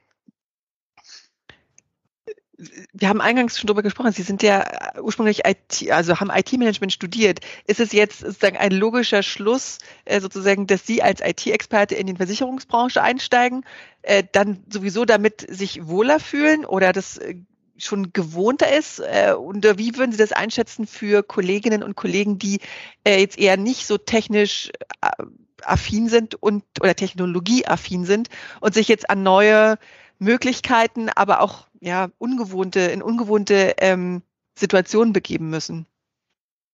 Wir 2.91 3.09
haben 3.09 3.21
eingangs 3.21 3.59
schon 3.59 3.67
darüber 3.67 3.83
gesprochen, 3.83 4.11
Sie 4.13 4.23
sind 4.23 4.41
ja 4.41 4.65
ursprünglich 4.99 5.45
IT, 5.45 5.91
also 5.91 6.19
haben 6.19 6.31
IT-Management 6.31 6.91
studiert. 6.91 7.41
Ist 7.67 7.79
es 7.79 7.91
jetzt 7.91 8.21
sozusagen 8.21 8.57
ein 8.57 8.71
logischer 8.71 9.21
Schluss, 9.21 9.77
äh, 10.05 10.19
sozusagen, 10.19 10.65
dass 10.65 10.87
Sie 10.87 11.03
als 11.03 11.21
IT-Experte 11.21 11.93
in 11.93 12.07
die 12.07 12.15
Versicherungsbranche 12.15 13.03
einsteigen, 13.03 13.63
äh, 14.01 14.23
dann 14.31 14.63
sowieso 14.71 15.05
damit 15.05 15.45
sich 15.47 15.85
wohler 15.85 16.19
fühlen 16.19 16.65
oder 16.65 16.93
das 16.93 17.19
äh, 17.19 17.35
schon 17.77 18.13
gewohnter 18.13 18.71
ist? 18.75 18.99
Äh, 18.99 19.33
und 19.33 19.65
äh, 19.65 19.77
wie 19.77 19.95
würden 19.95 20.11
Sie 20.11 20.17
das 20.17 20.31
einschätzen 20.31 20.87
für 20.87 21.23
Kolleginnen 21.23 21.83
und 21.83 21.95
Kollegen, 21.95 22.39
die 22.39 22.59
äh, 23.03 23.19
jetzt 23.19 23.37
eher 23.37 23.57
nicht 23.57 23.87
so 23.87 23.97
technisch 23.97 24.69
äh, 25.01 25.23
affin 25.63 26.09
sind 26.09 26.35
und 26.35 26.63
oder 26.81 26.95
technologieaffin 26.95 28.05
sind 28.05 28.29
und 28.61 28.73
sich 28.73 28.87
jetzt 28.87 29.09
an 29.09 29.23
neue 29.23 29.77
Möglichkeiten, 30.19 31.09
aber 31.09 31.41
auch 31.41 31.67
ja 31.79 32.09
ungewohnte 32.17 32.79
in 32.79 33.01
ungewohnte 33.01 33.75
ähm, 33.79 34.21
Situationen 34.57 35.13
begeben 35.13 35.49
müssen? 35.49 35.85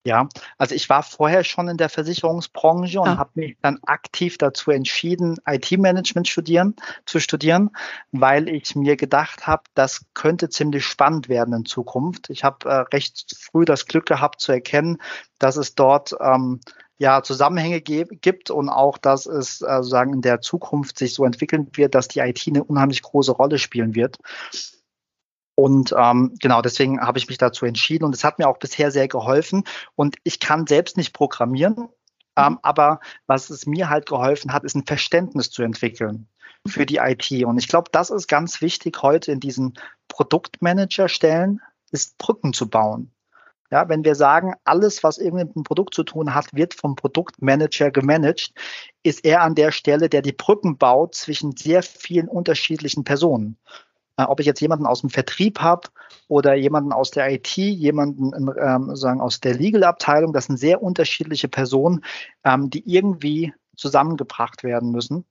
Ja, 0.06 0.28
also 0.58 0.76
ich 0.76 0.90
war 0.90 1.02
vorher 1.02 1.46
schon 1.46 1.70
in 1.70 1.78
der 1.78 1.88
Versicherungsbranche 1.88 3.00
und 3.00 3.08
ah. 3.08 3.18
habe 3.18 3.32
mich 3.36 3.58
dann 3.62 3.80
aktiv 3.86 4.38
dazu 4.38 4.72
entschieden, 4.72 5.38
IT-Management 5.48 6.28
studieren, 6.28 6.76
zu 7.06 7.22
studieren, 7.22 7.70
weil 8.12 8.50
ich 8.50 8.76
mir 8.76 8.98
gedacht 8.98 9.48
habe, 9.48 9.64
das 9.76 10.06
könnte 10.14 10.50
ziemlich 10.50 10.86
spannend 10.86 11.30
werden 11.30 11.54
in 11.54 11.66
Zukunft. 11.66 12.30
Ich 12.30 12.44
habe 12.44 12.68
äh, 12.68 12.74
recht 12.94 13.34
früh 13.40 13.64
das 13.64 13.86
Glück 13.86 14.06
gehabt 14.06 14.42
zu 14.42 14.52
erkennen, 14.52 14.98
dass 15.40 15.56
es 15.56 15.74
dort 15.74 16.14
ähm, 16.20 16.60
ja, 16.98 17.24
Zusammenhänge 17.24 17.80
gibt 17.82 18.52
und 18.52 18.68
auch, 18.70 18.98
dass 18.98 19.26
es 19.26 19.62
äh, 19.62 19.76
sozusagen 19.78 20.14
in 20.14 20.22
der 20.22 20.42
Zukunft 20.42 20.98
sich 20.98 21.14
so 21.14 21.24
entwickeln 21.24 21.70
wird, 21.74 21.96
dass 21.96 22.10
die 22.10 22.20
IT 22.20 22.44
eine 22.48 22.64
unheimlich 22.64 23.02
große 23.02 23.32
Rolle 23.32 23.58
spielen 23.58 23.96
wird. 23.96 24.18
Und 25.56 25.94
ähm, 25.98 26.34
genau 26.42 26.62
deswegen 26.62 27.00
habe 27.02 27.20
ich 27.20 27.28
mich 27.28 27.38
dazu 27.38 27.66
entschieden 27.66 28.06
und 28.06 28.16
es 28.16 28.24
hat 28.24 28.40
mir 28.40 28.48
auch 28.48 28.58
bisher 28.58 28.92
sehr 28.92 29.08
geholfen. 29.08 29.64
Und 29.96 30.16
ich 30.24 30.40
kann 30.40 30.66
selbst 30.68 30.98
nicht 30.98 31.14
programmieren, 31.14 31.90
ähm, 32.36 32.54
mhm. 32.54 32.60
aber 32.64 33.00
was 33.28 33.50
es 33.50 33.66
mir 33.66 33.90
halt 33.90 34.08
geholfen 34.08 34.54
hat, 34.54 34.64
ist 34.64 34.76
ein 34.76 34.86
Verständnis 34.86 35.52
zu 35.52 35.62
entwickeln 35.64 36.28
für 36.68 36.86
die 36.86 36.98
IT. 36.98 37.32
Und 37.46 37.58
ich 37.58 37.68
glaube, 37.68 37.90
das 37.92 38.10
ist 38.10 38.28
ganz 38.28 38.62
wichtig 38.62 39.02
heute 39.02 39.32
in 39.32 39.40
diesen 39.40 39.74
Produktmanager-Stellen, 40.08 41.62
ist 41.92 42.18
Brücken 42.18 42.54
zu 42.54 42.70
bauen. 42.70 43.12
Ja, 43.70 43.90
wenn 43.90 44.06
wir 44.06 44.14
sagen, 44.14 44.54
alles, 44.66 45.04
was 45.04 45.18
irgendwie 45.18 45.46
mit 45.46 45.56
dem 45.56 45.64
Produkt 45.64 45.96
zu 45.96 46.04
tun 46.04 46.36
hat, 46.36 46.54
wird 46.54 46.76
vom 46.76 46.96
Produktmanager 46.96 47.90
gemanagt, 47.90 48.54
ist 49.02 49.26
er 49.26 49.42
an 49.42 49.56
der 49.56 49.72
Stelle, 49.72 50.10
der 50.10 50.22
die 50.22 50.32
Brücken 50.32 50.78
baut 50.78 51.16
zwischen 51.16 51.58
sehr 51.58 51.82
vielen 51.82 52.28
unterschiedlichen 52.28 53.04
Personen. 53.04 53.58
Äh, 54.18 54.24
ob 54.24 54.40
ich 54.40 54.46
jetzt 54.46 54.62
jemanden 54.62 54.86
aus 54.86 55.02
dem 55.02 55.10
Vertrieb 55.10 55.60
habe 55.60 55.90
oder 56.28 56.54
jemanden 56.54 56.92
aus 56.92 57.12
der 57.12 57.32
IT, 57.32 57.56
jemanden 57.58 58.32
ähm, 58.60 58.96
sagen 58.96 59.22
aus 59.22 59.40
der 59.40 59.56
Legal-Abteilung, 59.56 60.34
das 60.34 60.46
sind 60.46 60.58
sehr 60.58 60.84
unterschiedliche 60.84 61.48
Personen, 61.48 62.04
ähm, 62.44 62.70
die 62.70 62.88
irgendwie 62.88 63.54
zusammengebracht 63.76 64.64
werden 64.64 64.92
müssen. 64.92 65.26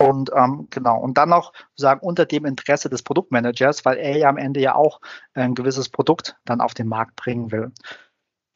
Und 0.00 0.30
ähm, 0.32 0.68
genau, 0.70 1.00
und 1.00 1.18
dann 1.18 1.30
noch 1.30 1.52
sagen 1.74 2.06
unter 2.06 2.24
dem 2.24 2.44
Interesse 2.44 2.88
des 2.88 3.02
Produktmanagers, 3.02 3.84
weil 3.84 3.96
er 3.98 4.16
ja 4.16 4.28
am 4.28 4.36
Ende 4.36 4.60
ja 4.60 4.76
auch 4.76 5.00
ein 5.34 5.56
gewisses 5.56 5.88
Produkt 5.88 6.36
dann 6.44 6.60
auf 6.60 6.72
den 6.72 6.86
Markt 6.86 7.16
bringen 7.16 7.50
will. 7.50 7.72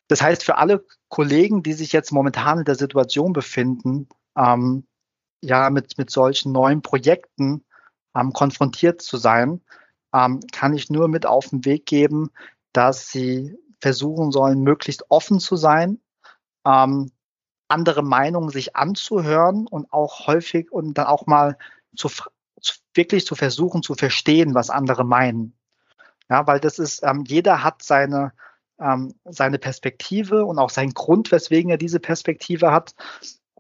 Das 0.07 0.23
heißt, 0.23 0.45
für 0.45 0.59
alle 0.59 0.85
Kollegen, 1.09 1.65
die 1.65 1.73
sich 1.73 1.93
jetzt 1.93 2.13
momentan 2.13 2.61
in 2.61 2.65
der 2.65 2.77
Situation 2.77 3.33
befinden, 3.33 4.09
ähm, 4.37 4.87
ja, 5.43 5.69
mit, 5.71 5.99
mit 5.99 6.11
solchen 6.11 6.53
neuen 6.53 6.81
Projekten 6.81 7.65
ähm, 8.15 8.33
konfrontiert 8.33 9.03
zu 9.03 9.17
sein, 9.17 9.61
ähm, 10.15 10.41
kann 10.53 10.75
ich 10.75 10.91
nur 10.91 11.09
mit 11.09 11.27
auf 11.27 11.49
den 11.49 11.65
Weg 11.65 11.87
geben, 11.87 12.31
dass 12.73 13.09
sie 13.09 13.57
versuchen 13.81 14.31
sollen, 14.31 14.63
möglichst 14.63 15.11
offen 15.11 15.41
zu 15.41 15.57
sein, 15.57 16.01
ähm, 16.67 17.11
andere 17.69 18.03
Meinungen 18.03 18.51
sich 18.51 18.77
anzuhören 18.77 19.67
und 19.67 19.93
auch 19.93 20.27
häufig 20.27 20.71
und 20.71 20.95
dann 20.95 21.07
auch 21.07 21.27
mal 21.27 21.57
zu, 21.97 22.09
zu, 22.61 22.75
wirklich 22.95 23.27
zu 23.27 23.35
versuchen 23.35 23.83
zu 23.83 23.95
verstehen, 23.95 24.55
was 24.55 24.71
andere 24.71 25.05
meinen. 25.05 25.55
Ja, 26.29 26.47
weil 26.47 26.61
das 26.61 26.79
ist, 26.79 27.03
ähm, 27.03 27.25
jeder 27.27 27.65
hat 27.65 27.83
seine, 27.83 28.33
ähm, 28.79 29.15
seine 29.25 29.59
Perspektive 29.59 30.45
und 30.45 30.59
auch 30.59 30.71
seinen 30.71 30.95
Grund, 30.95 31.33
weswegen 31.33 31.71
er 31.71 31.79
diese 31.79 32.01
Perspektive 32.01 32.73
hat. 32.73 32.95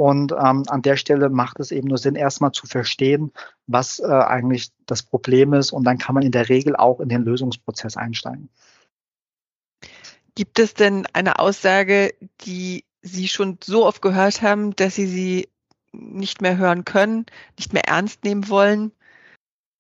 Und 0.03 0.33
ähm, 0.33 0.65
an 0.67 0.83
der 0.83 0.97
Stelle 0.97 1.31
macht 1.31 1.61
es 1.61 1.71
eben 1.71 1.87
nur 1.87 1.97
Sinn, 1.97 2.17
erstmal 2.17 2.51
zu 2.51 2.67
verstehen, 2.67 3.31
was 3.69 4.01
äh, 4.01 4.07
eigentlich 4.07 4.73
das 4.85 5.05
Problem 5.05 5.53
ist. 5.53 5.71
Und 5.71 5.85
dann 5.85 5.99
kann 5.99 6.17
man 6.17 6.25
in 6.25 6.33
der 6.33 6.49
Regel 6.49 6.75
auch 6.75 6.99
in 6.99 7.09
den 7.09 7.23
Lösungsprozess 7.23 7.97
einsteigen. 7.97 8.49
Gibt 10.35 10.59
es 10.59 10.75
denn 10.75 11.07
eine 11.13 11.39
Aussage, 11.39 12.15
die 12.41 12.85
Sie 13.03 13.29
schon 13.29 13.59
so 13.63 13.87
oft 13.87 14.03
gehört 14.03 14.43
haben, 14.43 14.75
dass 14.75 14.97
Sie 14.97 15.07
sie 15.07 15.49
nicht 15.93 16.43
mehr 16.43 16.57
hören 16.57 16.85
können, 16.85 17.27
nicht 17.57 17.73
mehr 17.73 17.87
ernst 17.87 18.25
nehmen 18.25 18.49
wollen? 18.49 18.91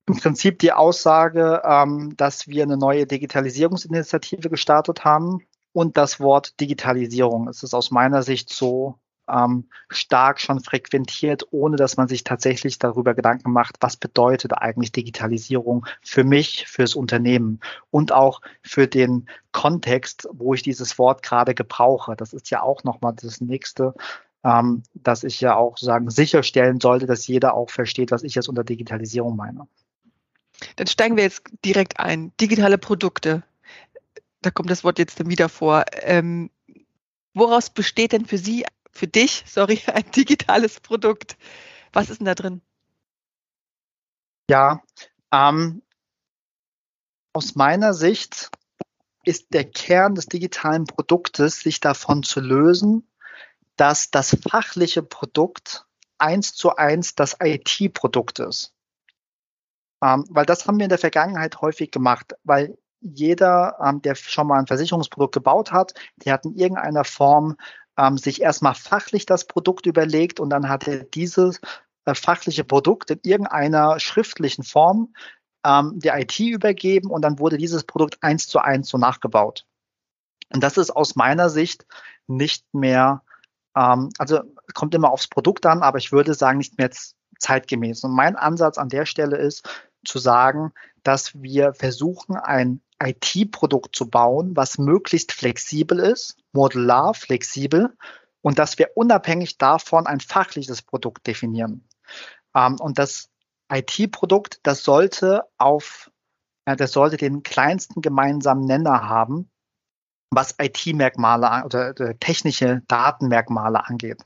Im 0.06 0.18
Prinzip 0.18 0.60
die 0.60 0.72
Aussage, 0.72 1.62
ähm, 1.64 2.16
dass 2.16 2.46
wir 2.46 2.62
eine 2.62 2.76
neue 2.76 3.08
Digitalisierungsinitiative 3.08 4.50
gestartet 4.50 5.04
haben 5.04 5.40
und 5.72 5.96
das 5.96 6.20
Wort 6.20 6.60
Digitalisierung. 6.60 7.48
Es 7.48 7.64
ist 7.64 7.74
aus 7.74 7.90
meiner 7.90 8.22
Sicht 8.22 8.50
so 8.50 9.00
ähm, 9.28 9.68
stark 9.88 10.40
schon 10.40 10.60
frequentiert, 10.60 11.46
ohne 11.50 11.76
dass 11.76 11.96
man 11.96 12.08
sich 12.08 12.24
tatsächlich 12.24 12.78
darüber 12.78 13.14
Gedanken 13.14 13.52
macht, 13.52 13.76
was 13.80 13.96
bedeutet 13.96 14.52
eigentlich 14.52 14.92
Digitalisierung 14.92 15.86
für 16.02 16.24
mich, 16.24 16.66
fürs 16.68 16.94
Unternehmen 16.94 17.60
und 17.90 18.12
auch 18.12 18.40
für 18.62 18.86
den 18.86 19.28
Kontext, 19.52 20.28
wo 20.32 20.54
ich 20.54 20.62
dieses 20.62 20.98
Wort 20.98 21.22
gerade 21.22 21.54
gebrauche. 21.54 22.16
Das 22.16 22.32
ist 22.32 22.50
ja 22.50 22.62
auch 22.62 22.84
nochmal 22.84 23.14
das 23.14 23.40
nächste, 23.40 23.94
ähm, 24.44 24.82
dass 24.94 25.24
ich 25.24 25.40
ja 25.40 25.54
auch 25.54 25.78
sagen 25.78 26.10
sicherstellen 26.10 26.80
sollte, 26.80 27.06
dass 27.06 27.26
jeder 27.26 27.54
auch 27.54 27.70
versteht, 27.70 28.10
was 28.10 28.22
ich 28.22 28.34
jetzt 28.34 28.48
unter 28.48 28.64
Digitalisierung 28.64 29.36
meine. 29.36 29.66
Dann 30.76 30.86
steigen 30.86 31.16
wir 31.16 31.24
jetzt 31.24 31.42
direkt 31.64 31.98
ein. 31.98 32.32
Digitale 32.40 32.78
Produkte. 32.78 33.42
Da 34.42 34.50
kommt 34.50 34.70
das 34.70 34.84
Wort 34.84 34.98
jetzt 34.98 35.28
wieder 35.28 35.48
vor. 35.48 35.84
Ähm, 36.00 36.50
woraus 37.34 37.70
besteht 37.70 38.12
denn 38.12 38.26
für 38.26 38.38
Sie 38.38 38.64
für 38.92 39.08
dich, 39.08 39.44
sorry, 39.46 39.80
ein 39.92 40.10
digitales 40.12 40.80
Produkt. 40.80 41.36
Was 41.92 42.10
ist 42.10 42.18
denn 42.18 42.26
da 42.26 42.34
drin? 42.34 42.62
Ja, 44.48 44.82
ähm, 45.32 45.82
aus 47.32 47.54
meiner 47.54 47.94
Sicht 47.94 48.50
ist 49.24 49.54
der 49.54 49.64
Kern 49.64 50.14
des 50.14 50.26
digitalen 50.26 50.84
Produktes, 50.84 51.60
sich 51.60 51.80
davon 51.80 52.22
zu 52.22 52.40
lösen, 52.40 53.08
dass 53.76 54.10
das 54.10 54.36
fachliche 54.48 55.02
Produkt 55.02 55.86
eins 56.18 56.54
zu 56.54 56.76
eins 56.76 57.14
das 57.14 57.36
IT-Produkt 57.40 58.40
ist. 58.40 58.74
Ähm, 60.02 60.26
weil 60.28 60.46
das 60.46 60.66
haben 60.66 60.78
wir 60.78 60.84
in 60.84 60.90
der 60.90 60.98
Vergangenheit 60.98 61.60
häufig 61.60 61.90
gemacht, 61.90 62.34
weil 62.44 62.76
jeder, 63.00 63.78
ähm, 63.82 64.02
der 64.02 64.14
schon 64.14 64.46
mal 64.46 64.58
ein 64.58 64.66
Versicherungsprodukt 64.66 65.34
gebaut 65.34 65.72
hat, 65.72 65.94
der 66.16 66.34
hat 66.34 66.44
in 66.44 66.54
irgendeiner 66.54 67.04
Form 67.04 67.56
ähm, 67.96 68.18
sich 68.18 68.40
erstmal 68.40 68.74
fachlich 68.74 69.26
das 69.26 69.46
Produkt 69.46 69.86
überlegt 69.86 70.40
und 70.40 70.50
dann 70.50 70.68
hat 70.68 70.88
er 70.88 71.04
dieses 71.04 71.60
äh, 72.04 72.14
fachliche 72.14 72.64
Produkt 72.64 73.10
in 73.10 73.20
irgendeiner 73.22 74.00
schriftlichen 74.00 74.64
Form 74.64 75.14
ähm, 75.64 75.98
der 75.98 76.18
IT 76.18 76.38
übergeben 76.40 77.10
und 77.10 77.22
dann 77.22 77.38
wurde 77.38 77.58
dieses 77.58 77.84
Produkt 77.84 78.22
eins 78.22 78.46
zu 78.46 78.58
eins 78.58 78.88
so 78.88 78.98
nachgebaut. 78.98 79.66
Und 80.52 80.62
das 80.62 80.76
ist 80.76 80.90
aus 80.90 81.16
meiner 81.16 81.48
Sicht 81.48 81.86
nicht 82.26 82.64
mehr, 82.74 83.22
ähm, 83.76 84.10
also 84.18 84.40
kommt 84.74 84.94
immer 84.94 85.10
aufs 85.10 85.28
Produkt 85.28 85.66
an, 85.66 85.82
aber 85.82 85.98
ich 85.98 86.12
würde 86.12 86.34
sagen, 86.34 86.58
nicht 86.58 86.78
mehr 86.78 86.90
zeitgemäß. 87.38 88.04
Und 88.04 88.12
mein 88.12 88.36
Ansatz 88.36 88.78
an 88.78 88.88
der 88.88 89.06
Stelle 89.06 89.36
ist 89.36 89.68
zu 90.04 90.18
sagen, 90.18 90.72
dass 91.02 91.40
wir 91.40 91.74
versuchen, 91.74 92.36
ein 92.36 92.80
IT-Produkt 93.02 93.96
zu 93.96 94.08
bauen, 94.08 94.56
was 94.56 94.78
möglichst 94.78 95.32
flexibel 95.32 95.98
ist, 95.98 96.36
modular, 96.52 97.14
flexibel 97.14 97.96
und 98.40 98.58
dass 98.58 98.78
wir 98.78 98.90
unabhängig 98.94 99.58
davon 99.58 100.06
ein 100.06 100.20
fachliches 100.20 100.82
Produkt 100.82 101.26
definieren. 101.26 101.86
Ähm, 102.54 102.76
und 102.80 102.98
das 102.98 103.30
IT-Produkt, 103.70 104.60
das 104.62 104.84
sollte 104.84 105.44
auf, 105.58 106.10
äh, 106.64 106.76
das 106.76 106.92
sollte 106.92 107.16
den 107.16 107.42
kleinsten 107.42 108.02
gemeinsamen 108.02 108.64
Nenner 108.64 109.08
haben, 109.08 109.50
was 110.30 110.54
IT-Merkmale 110.60 111.64
oder 111.64 111.98
äh, 112.00 112.14
technische 112.18 112.82
Datenmerkmale 112.88 113.86
angeht. 113.86 114.22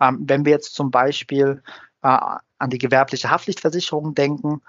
Ähm, 0.00 0.24
wenn 0.26 0.44
wir 0.44 0.52
jetzt 0.52 0.74
zum 0.74 0.90
Beispiel 0.90 1.62
äh, 2.02 2.18
an 2.58 2.70
die 2.70 2.78
gewerbliche 2.78 3.30
Haftpflichtversicherung 3.30 4.14
denken, 4.14 4.62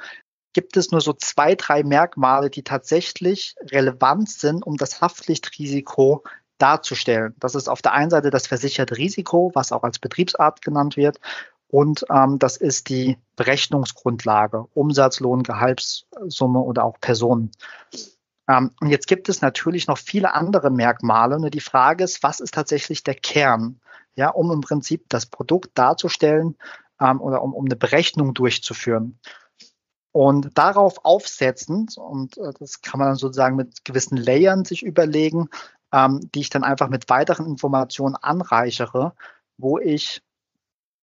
gibt 0.53 0.77
es 0.77 0.91
nur 0.91 1.01
so 1.01 1.13
zwei, 1.13 1.55
drei 1.55 1.83
Merkmale, 1.83 2.49
die 2.49 2.63
tatsächlich 2.63 3.55
relevant 3.71 4.29
sind, 4.29 4.65
um 4.65 4.77
das 4.77 5.01
Haftpflichtrisiko 5.01 6.23
darzustellen. 6.57 7.35
Das 7.39 7.55
ist 7.55 7.67
auf 7.67 7.81
der 7.81 7.93
einen 7.93 8.11
Seite 8.11 8.29
das 8.29 8.47
versicherte 8.47 8.97
Risiko, 8.97 9.51
was 9.55 9.71
auch 9.71 9.83
als 9.83 9.99
Betriebsart 9.99 10.61
genannt 10.61 10.97
wird. 10.97 11.19
Und 11.67 12.05
ähm, 12.11 12.37
das 12.37 12.57
ist 12.57 12.89
die 12.89 13.17
Berechnungsgrundlage, 13.37 14.65
Umsatz, 14.73 15.21
Lohn, 15.21 15.43
Gehaltssumme 15.43 16.59
oder 16.59 16.83
auch 16.83 16.99
Personen. 16.99 17.51
Ähm, 18.49 18.71
und 18.81 18.89
jetzt 18.89 19.07
gibt 19.07 19.29
es 19.29 19.41
natürlich 19.41 19.87
noch 19.87 19.97
viele 19.97 20.33
andere 20.33 20.69
Merkmale. 20.69 21.39
Nur 21.39 21.49
die 21.49 21.61
Frage 21.61 22.03
ist, 22.03 22.23
was 22.23 22.41
ist 22.41 22.53
tatsächlich 22.53 23.03
der 23.03 23.15
Kern? 23.15 23.79
Ja, 24.15 24.29
um 24.29 24.51
im 24.51 24.59
Prinzip 24.59 25.05
das 25.07 25.25
Produkt 25.25 25.71
darzustellen 25.75 26.57
ähm, 26.99 27.21
oder 27.21 27.41
um, 27.41 27.53
um 27.53 27.65
eine 27.65 27.77
Berechnung 27.77 28.33
durchzuführen. 28.33 29.17
Und 30.11 30.57
darauf 30.57 31.05
aufsetzend, 31.05 31.97
und 31.97 32.37
äh, 32.37 32.51
das 32.59 32.81
kann 32.81 32.99
man 32.99 33.09
dann 33.09 33.15
sozusagen 33.15 33.55
mit 33.55 33.85
gewissen 33.85 34.17
Layern 34.17 34.65
sich 34.65 34.83
überlegen, 34.83 35.47
ähm, 35.93 36.19
die 36.35 36.41
ich 36.41 36.49
dann 36.49 36.63
einfach 36.63 36.89
mit 36.89 37.09
weiteren 37.09 37.45
Informationen 37.45 38.15
anreichere, 38.15 39.13
wo 39.57 39.77
ich 39.77 40.21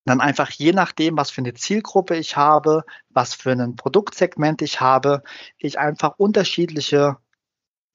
dann 0.04 0.20
einfach 0.20 0.50
je 0.50 0.72
nachdem, 0.72 1.16
was 1.16 1.30
für 1.30 1.40
eine 1.42 1.54
Zielgruppe 1.54 2.16
ich 2.16 2.36
habe, 2.36 2.84
was 3.10 3.34
für 3.34 3.52
ein 3.52 3.76
Produktsegment 3.76 4.62
ich 4.62 4.80
habe, 4.80 5.22
ich 5.58 5.78
einfach 5.78 6.14
unterschiedliche, 6.18 7.16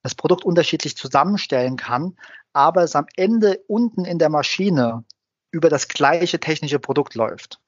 das 0.02 0.14
Produkt 0.14 0.44
unterschiedlich 0.44 0.96
zusammenstellen 0.96 1.76
kann, 1.76 2.16
aber 2.52 2.82
es 2.84 2.96
am 2.96 3.06
Ende 3.16 3.62
unten 3.68 4.04
in 4.04 4.18
der 4.18 4.30
Maschine 4.30 5.04
über 5.50 5.70
das 5.70 5.88
gleiche 5.88 6.40
technische 6.40 6.78
Produkt 6.78 7.14
läuft 7.14 7.60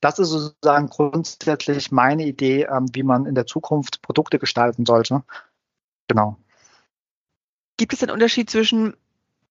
das 0.00 0.18
ist 0.18 0.30
sozusagen 0.30 0.88
grundsätzlich 0.88 1.90
meine 1.92 2.24
Idee, 2.24 2.64
ähm, 2.64 2.86
wie 2.92 3.02
man 3.02 3.26
in 3.26 3.34
der 3.34 3.46
Zukunft 3.46 4.02
Produkte 4.02 4.38
gestalten 4.38 4.84
sollte. 4.86 5.22
Genau. 6.08 6.36
Gibt 7.76 7.92
es 7.92 8.02
einen 8.02 8.12
Unterschied 8.12 8.50
zwischen 8.50 8.94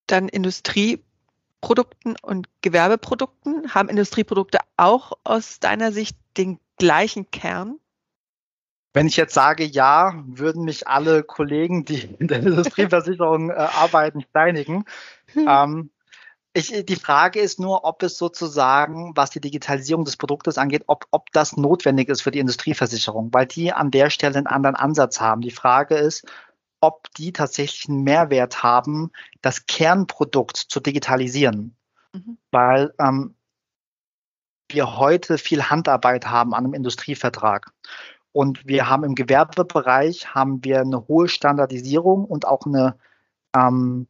dann 0.06 0.28
Industrieprodukten 0.28 2.16
und 2.22 2.48
Gewerbeprodukten? 2.60 3.74
Haben 3.74 3.88
Industrieprodukte 3.88 4.58
auch 4.76 5.12
aus 5.24 5.58
deiner 5.58 5.92
Sicht 5.92 6.16
den 6.36 6.60
gleichen 6.78 7.30
Kern? 7.30 7.78
Wenn 8.94 9.06
ich 9.06 9.16
jetzt 9.16 9.34
sage 9.34 9.64
ja, 9.64 10.22
würden 10.26 10.64
mich 10.64 10.86
alle 10.86 11.22
Kollegen, 11.22 11.84
die 11.84 12.02
in 12.18 12.28
der 12.28 12.40
Industrieversicherung 12.40 13.50
äh, 13.50 13.54
arbeiten, 13.54 14.20
steinigen. 14.28 14.84
Hm. 15.32 15.46
Ähm, 15.48 15.90
ich, 16.54 16.84
die 16.84 16.96
Frage 16.96 17.40
ist 17.40 17.58
nur, 17.58 17.84
ob 17.84 18.02
es 18.02 18.18
sozusagen, 18.18 19.16
was 19.16 19.30
die 19.30 19.40
Digitalisierung 19.40 20.04
des 20.04 20.18
Produktes 20.18 20.58
angeht, 20.58 20.84
ob, 20.86 21.06
ob 21.10 21.32
das 21.32 21.56
notwendig 21.56 22.08
ist 22.08 22.22
für 22.22 22.30
die 22.30 22.40
Industrieversicherung, 22.40 23.32
weil 23.32 23.46
die 23.46 23.72
an 23.72 23.90
der 23.90 24.10
Stelle 24.10 24.36
einen 24.36 24.46
anderen 24.46 24.76
Ansatz 24.76 25.20
haben. 25.20 25.40
Die 25.40 25.50
Frage 25.50 25.94
ist, 25.96 26.26
ob 26.80 27.10
die 27.14 27.32
tatsächlich 27.32 27.88
einen 27.88 28.02
Mehrwert 28.02 28.62
haben, 28.62 29.12
das 29.40 29.66
Kernprodukt 29.66 30.56
zu 30.56 30.80
digitalisieren. 30.80 31.74
Mhm. 32.12 32.36
Weil 32.50 32.92
ähm, 32.98 33.34
wir 34.68 34.98
heute 34.98 35.38
viel 35.38 35.70
Handarbeit 35.70 36.26
haben 36.26 36.54
an 36.54 36.64
einem 36.64 36.74
Industrievertrag. 36.74 37.72
Und 38.32 38.66
wir 38.66 38.88
haben 38.90 39.04
im 39.04 39.14
Gewerbebereich 39.14 40.34
haben 40.34 40.64
wir 40.64 40.80
eine 40.80 41.06
hohe 41.08 41.28
Standardisierung 41.28 42.24
und 42.24 42.46
auch 42.46 42.66
eine, 42.66 42.98
ähm, 43.54 44.06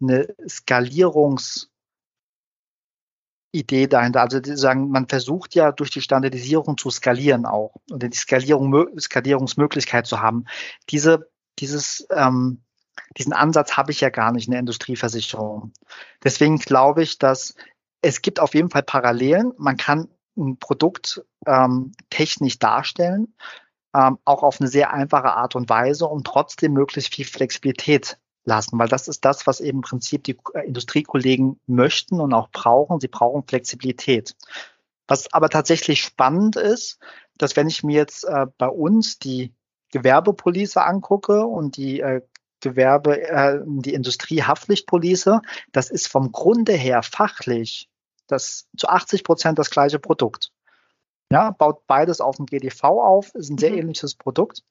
eine 0.00 0.26
Skalierungs- 0.46 1.71
Idee 3.52 3.86
dahinter. 3.86 4.22
Also 4.22 4.40
sagen, 4.42 4.90
man 4.90 5.08
versucht 5.08 5.54
ja 5.54 5.72
durch 5.72 5.90
die 5.90 6.00
Standardisierung 6.00 6.76
zu 6.78 6.90
skalieren 6.90 7.46
auch 7.46 7.76
und 7.90 8.02
die 8.02 8.16
Skalierung, 8.16 8.98
Skalierungsmöglichkeit 8.98 10.06
zu 10.06 10.20
haben. 10.20 10.46
Diese, 10.90 11.30
dieses, 11.58 12.06
ähm, 12.10 12.62
diesen 13.18 13.34
Ansatz 13.34 13.76
habe 13.76 13.92
ich 13.92 14.00
ja 14.00 14.08
gar 14.08 14.32
nicht 14.32 14.46
in 14.46 14.52
der 14.52 14.60
Industrieversicherung. 14.60 15.72
Deswegen 16.24 16.58
glaube 16.58 17.02
ich, 17.02 17.18
dass 17.18 17.54
es 18.00 18.22
gibt 18.22 18.40
auf 18.40 18.54
jeden 18.54 18.70
Fall 18.70 18.82
Parallelen. 18.82 19.52
Man 19.58 19.76
kann 19.76 20.08
ein 20.36 20.58
Produkt 20.58 21.22
ähm, 21.46 21.92
technisch 22.10 22.58
darstellen, 22.58 23.34
ähm, 23.94 24.18
auch 24.24 24.42
auf 24.42 24.60
eine 24.60 24.68
sehr 24.68 24.92
einfache 24.92 25.34
Art 25.34 25.54
und 25.54 25.68
Weise 25.68 26.06
und 26.06 26.26
trotzdem 26.26 26.72
möglichst 26.72 27.14
viel 27.14 27.26
Flexibilität 27.26 28.18
lassen, 28.44 28.78
weil 28.78 28.88
das 28.88 29.08
ist 29.08 29.24
das, 29.24 29.46
was 29.46 29.60
eben 29.60 29.78
im 29.78 29.82
Prinzip 29.82 30.24
die 30.24 30.38
äh, 30.54 30.66
Industriekollegen 30.66 31.60
möchten 31.66 32.20
und 32.20 32.32
auch 32.34 32.50
brauchen. 32.50 33.00
Sie 33.00 33.08
brauchen 33.08 33.44
Flexibilität. 33.46 34.36
Was 35.06 35.32
aber 35.32 35.48
tatsächlich 35.48 36.02
spannend 36.02 36.56
ist, 36.56 36.98
dass 37.38 37.56
wenn 37.56 37.68
ich 37.68 37.82
mir 37.82 37.96
jetzt 37.96 38.24
äh, 38.24 38.46
bei 38.58 38.68
uns 38.68 39.18
die 39.18 39.52
Gewerbepolice 39.90 40.82
angucke 40.82 41.44
und 41.44 41.76
die 41.76 42.00
äh, 42.00 42.22
Gewerbe, 42.60 43.20
äh, 43.20 43.60
die 43.64 43.94
Industriehaftpflichtpolice, 43.94 45.40
das 45.72 45.90
ist 45.90 46.08
vom 46.08 46.32
Grunde 46.32 46.72
her 46.72 47.02
fachlich 47.02 47.88
das 48.32 48.66
zu 48.76 48.88
80 48.88 49.24
Prozent 49.24 49.58
das 49.58 49.70
gleiche 49.70 49.98
Produkt. 49.98 50.52
Ja, 51.30 51.50
baut 51.50 51.86
beides 51.86 52.20
auf 52.20 52.36
dem 52.36 52.46
GDV 52.46 52.84
auf, 52.84 53.34
ist 53.34 53.50
ein 53.50 53.58
sehr 53.58 53.72
mhm. 53.72 53.78
ähnliches 53.78 54.14
Produkt. 54.14 54.62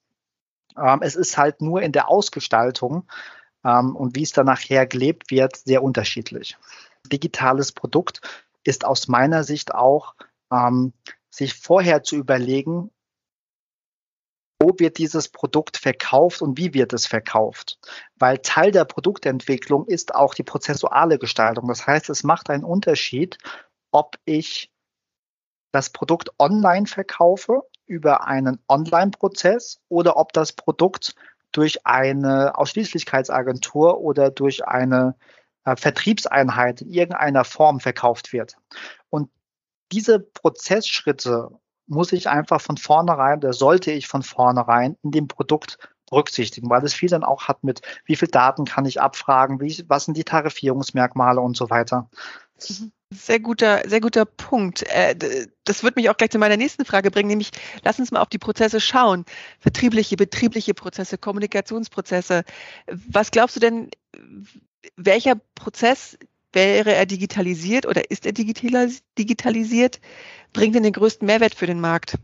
Ähm, 0.77 0.99
es 1.01 1.15
ist 1.15 1.37
halt 1.37 1.61
nur 1.61 1.81
in 1.81 1.91
der 1.91 2.09
Ausgestaltung 2.09 3.07
ähm, 3.63 3.95
und 3.95 4.15
wie 4.15 4.23
es 4.23 4.31
dann 4.31 4.45
nachher 4.45 4.85
gelebt 4.85 5.31
wird, 5.31 5.57
sehr 5.57 5.83
unterschiedlich. 5.83 6.57
Digitales 7.11 7.71
Produkt 7.71 8.21
ist 8.63 8.85
aus 8.85 9.07
meiner 9.07 9.43
Sicht 9.43 9.73
auch, 9.73 10.15
ähm, 10.51 10.93
sich 11.29 11.53
vorher 11.53 12.03
zu 12.03 12.15
überlegen, 12.15 12.91
wo 14.61 14.77
wird 14.77 14.99
dieses 14.99 15.27
Produkt 15.29 15.77
verkauft 15.77 16.41
und 16.41 16.57
wie 16.57 16.73
wird 16.73 16.93
es 16.93 17.07
verkauft. 17.07 17.79
Weil 18.15 18.37
Teil 18.39 18.71
der 18.71 18.85
Produktentwicklung 18.85 19.87
ist 19.87 20.13
auch 20.13 20.35
die 20.35 20.43
prozessuale 20.43 21.17
Gestaltung. 21.17 21.67
Das 21.67 21.87
heißt, 21.87 22.09
es 22.11 22.23
macht 22.23 22.49
einen 22.49 22.63
Unterschied, 22.63 23.39
ob 23.91 24.17
ich 24.25 24.71
das 25.71 25.89
Produkt 25.89 26.29
online 26.37 26.85
verkaufe 26.85 27.63
über 27.87 28.27
einen 28.27 28.59
Online-Prozess 28.67 29.81
oder 29.89 30.17
ob 30.17 30.31
das 30.33 30.53
Produkt 30.53 31.15
durch 31.51 31.85
eine 31.85 32.57
Ausschließlichkeitsagentur 32.57 33.99
oder 33.99 34.31
durch 34.31 34.65
eine 34.67 35.15
äh, 35.65 35.75
Vertriebseinheit 35.75 36.81
in 36.81 36.89
irgendeiner 36.89 37.43
Form 37.43 37.79
verkauft 37.79 38.33
wird. 38.33 38.55
Und 39.09 39.29
diese 39.91 40.19
Prozessschritte 40.19 41.49
muss 41.87 42.13
ich 42.13 42.29
einfach 42.29 42.61
von 42.61 42.77
vornherein, 42.77 43.39
oder 43.39 43.53
sollte 43.53 43.91
ich 43.91 44.07
von 44.07 44.23
vornherein 44.23 44.97
in 45.03 45.11
dem 45.11 45.27
Produkt 45.27 45.77
berücksichtigen, 46.09 46.69
weil 46.69 46.83
es 46.83 46.93
viel 46.93 47.09
dann 47.09 47.23
auch 47.23 47.47
hat 47.47 47.63
mit, 47.63 47.81
wie 48.05 48.15
viel 48.15 48.27
Daten 48.27 48.65
kann 48.65 48.85
ich 48.85 49.01
abfragen, 49.01 49.59
wie, 49.59 49.83
was 49.87 50.05
sind 50.05 50.17
die 50.17 50.23
Tarifierungsmerkmale 50.23 51.41
und 51.41 51.57
so 51.57 51.69
weiter. 51.69 52.09
Sehr 53.13 53.41
guter, 53.41 53.87
sehr 53.89 53.99
guter 53.99 54.23
Punkt. 54.23 54.83
Äh, 54.83 55.15
das 55.65 55.83
wird 55.83 55.97
mich 55.97 56.09
auch 56.09 56.15
gleich 56.15 56.29
zu 56.29 56.39
meiner 56.39 56.55
nächsten 56.55 56.85
Frage 56.85 57.11
bringen, 57.11 57.27
nämlich 57.27 57.51
lass 57.83 57.99
uns 57.99 58.11
mal 58.11 58.21
auf 58.21 58.29
die 58.29 58.37
Prozesse 58.37 58.79
schauen. 58.79 59.25
Vertriebliche, 59.59 60.15
betriebliche 60.15 60.73
Prozesse, 60.73 61.17
Kommunikationsprozesse. 61.17 62.43
Was 62.87 63.31
glaubst 63.31 63.57
du 63.57 63.59
denn, 63.59 63.89
welcher 64.95 65.35
Prozess 65.55 66.17
wäre 66.53 66.93
er 66.93 67.05
digitalisiert 67.05 67.85
oder 67.85 68.09
ist 68.09 68.25
er 68.25 68.31
digitalisiert? 68.31 69.99
Bringt 70.53 70.75
denn 70.75 70.83
den 70.83 70.93
größten 70.93 71.25
Mehrwert 71.25 71.55
für 71.55 71.67
den 71.67 71.81
Markt? 71.81 72.17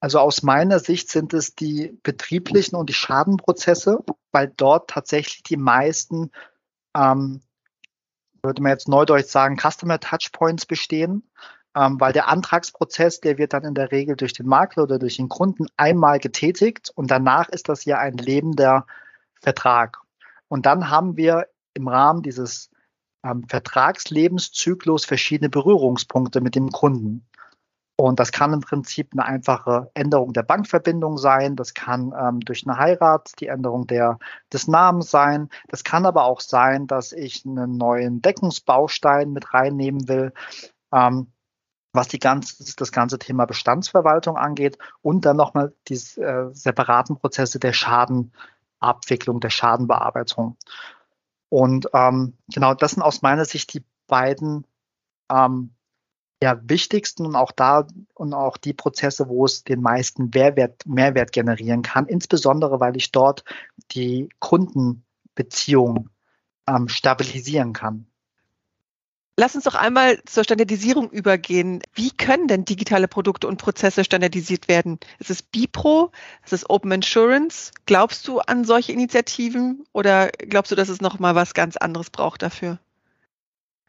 Also 0.00 0.18
aus 0.18 0.42
meiner 0.42 0.80
Sicht 0.80 1.10
sind 1.10 1.32
es 1.32 1.54
die 1.54 1.98
betrieblichen 2.02 2.76
und 2.76 2.88
die 2.88 2.94
Schadenprozesse, 2.94 3.98
weil 4.32 4.52
dort 4.56 4.90
tatsächlich 4.90 5.42
die 5.42 5.56
meisten, 5.56 6.30
ähm, 6.94 7.40
würde 8.44 8.62
man 8.62 8.72
jetzt 8.72 8.88
neudeutsch 8.88 9.28
sagen, 9.28 9.58
Customer 9.58 9.98
Touchpoints 9.98 10.66
bestehen, 10.66 11.28
ähm, 11.74 11.98
weil 11.98 12.12
der 12.12 12.28
Antragsprozess, 12.28 13.20
der 13.20 13.38
wird 13.38 13.52
dann 13.52 13.64
in 13.64 13.74
der 13.74 13.90
Regel 13.90 14.16
durch 14.16 14.32
den 14.32 14.46
Makler 14.46 14.84
oder 14.84 14.98
durch 14.98 15.16
den 15.16 15.28
Kunden 15.28 15.66
einmal 15.76 16.20
getätigt 16.20 16.90
und 16.94 17.10
danach 17.10 17.48
ist 17.48 17.68
das 17.68 17.84
ja 17.84 17.98
ein 17.98 18.16
lebender 18.16 18.86
Vertrag. 19.40 19.98
Und 20.48 20.66
dann 20.66 20.90
haben 20.90 21.16
wir 21.16 21.48
im 21.74 21.88
Rahmen 21.88 22.22
dieses 22.22 22.70
ähm, 23.24 23.44
Vertragslebenszyklus 23.48 25.04
verschiedene 25.04 25.50
Berührungspunkte 25.50 26.40
mit 26.40 26.54
dem 26.54 26.70
Kunden. 26.70 27.26
Und 27.96 28.18
das 28.18 28.32
kann 28.32 28.52
im 28.52 28.60
Prinzip 28.60 29.10
eine 29.12 29.24
einfache 29.24 29.90
Änderung 29.94 30.32
der 30.32 30.42
Bankverbindung 30.42 31.16
sein. 31.16 31.54
Das 31.54 31.74
kann 31.74 32.12
ähm, 32.18 32.40
durch 32.40 32.66
eine 32.66 32.76
Heirat 32.76 33.32
die 33.38 33.46
Änderung 33.46 33.86
der, 33.86 34.18
des 34.52 34.66
Namens 34.66 35.10
sein. 35.10 35.48
Das 35.68 35.84
kann 35.84 36.04
aber 36.04 36.24
auch 36.24 36.40
sein, 36.40 36.88
dass 36.88 37.12
ich 37.12 37.46
einen 37.46 37.76
neuen 37.76 38.20
Deckungsbaustein 38.20 39.32
mit 39.32 39.54
reinnehmen 39.54 40.08
will, 40.08 40.32
ähm, 40.92 41.28
was 41.92 42.08
die 42.08 42.18
ganze, 42.18 42.74
das 42.74 42.90
ganze 42.90 43.20
Thema 43.20 43.44
Bestandsverwaltung 43.44 44.36
angeht. 44.36 44.76
Und 45.00 45.24
dann 45.24 45.36
nochmal 45.36 45.72
die 45.86 45.94
äh, 45.94 46.52
separaten 46.52 47.16
Prozesse 47.16 47.60
der 47.60 47.72
Schadenabwicklung, 47.72 49.38
der 49.38 49.50
Schadenbearbeitung. 49.50 50.56
Und 51.48 51.88
ähm, 51.92 52.36
genau, 52.52 52.74
das 52.74 52.92
sind 52.92 53.04
aus 53.04 53.22
meiner 53.22 53.44
Sicht 53.44 53.72
die 53.72 53.84
beiden 54.08 54.66
ähm, 55.30 55.74
ja, 56.42 56.60
wichtigsten 56.64 57.24
und 57.26 57.36
auch 57.36 57.52
da 57.52 57.86
und 58.14 58.34
auch 58.34 58.56
die 58.56 58.74
Prozesse, 58.74 59.28
wo 59.28 59.44
es 59.44 59.64
den 59.64 59.80
meisten 59.80 60.30
Mehrwert, 60.34 60.84
Mehrwert 60.86 61.32
generieren 61.32 61.82
kann, 61.82 62.06
insbesondere 62.06 62.80
weil 62.80 62.96
ich 62.96 63.12
dort 63.12 63.44
die 63.92 64.28
Kundenbeziehung 64.40 66.10
ähm, 66.68 66.88
stabilisieren 66.88 67.72
kann. 67.72 68.06
Lass 69.36 69.56
uns 69.56 69.64
doch 69.64 69.74
einmal 69.74 70.22
zur 70.26 70.44
Standardisierung 70.44 71.10
übergehen. 71.10 71.82
Wie 71.92 72.12
können 72.12 72.46
denn 72.46 72.64
digitale 72.64 73.08
Produkte 73.08 73.48
und 73.48 73.56
Prozesse 73.56 74.04
standardisiert 74.04 74.68
werden? 74.68 75.00
Ist 75.18 75.30
es 75.30 75.42
BIPRO? 75.42 76.12
Ist 76.44 76.52
es 76.52 76.70
Open 76.70 76.92
Insurance? 76.92 77.72
Glaubst 77.86 78.28
du 78.28 78.38
an 78.38 78.64
solche 78.64 78.92
Initiativen 78.92 79.86
oder 79.92 80.28
glaubst 80.28 80.70
du, 80.70 80.76
dass 80.76 80.88
es 80.88 81.00
noch 81.00 81.18
mal 81.18 81.34
was 81.34 81.52
ganz 81.52 81.76
anderes 81.76 82.10
braucht 82.10 82.42
dafür? 82.42 82.78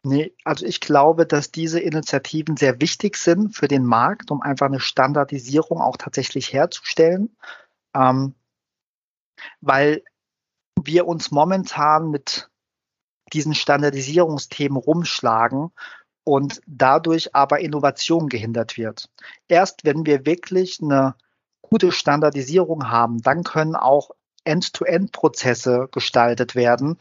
Nee, 0.08 0.32
also 0.44 0.64
ich 0.64 0.80
glaube, 0.80 1.26
dass 1.26 1.50
diese 1.50 1.80
Initiativen 1.80 2.56
sehr 2.56 2.80
wichtig 2.80 3.16
sind 3.16 3.56
für 3.56 3.66
den 3.66 3.84
Markt, 3.84 4.30
um 4.30 4.40
einfach 4.40 4.66
eine 4.66 4.78
Standardisierung 4.78 5.80
auch 5.80 5.96
tatsächlich 5.96 6.52
herzustellen, 6.52 7.36
ähm, 7.92 8.36
weil 9.60 10.04
wir 10.80 11.08
uns 11.08 11.32
momentan 11.32 12.12
mit 12.12 12.48
diesen 13.32 13.52
Standardisierungsthemen 13.52 14.76
rumschlagen 14.76 15.72
und 16.22 16.60
dadurch 16.68 17.34
aber 17.34 17.58
Innovation 17.58 18.28
gehindert 18.28 18.76
wird. 18.76 19.10
Erst 19.48 19.84
wenn 19.84 20.06
wir 20.06 20.24
wirklich 20.24 20.80
eine 20.80 21.16
gute 21.62 21.90
Standardisierung 21.90 22.90
haben, 22.90 23.22
dann 23.22 23.42
können 23.42 23.74
auch 23.74 24.12
End-to-End-Prozesse 24.44 25.88
gestaltet 25.90 26.54
werden, 26.54 26.98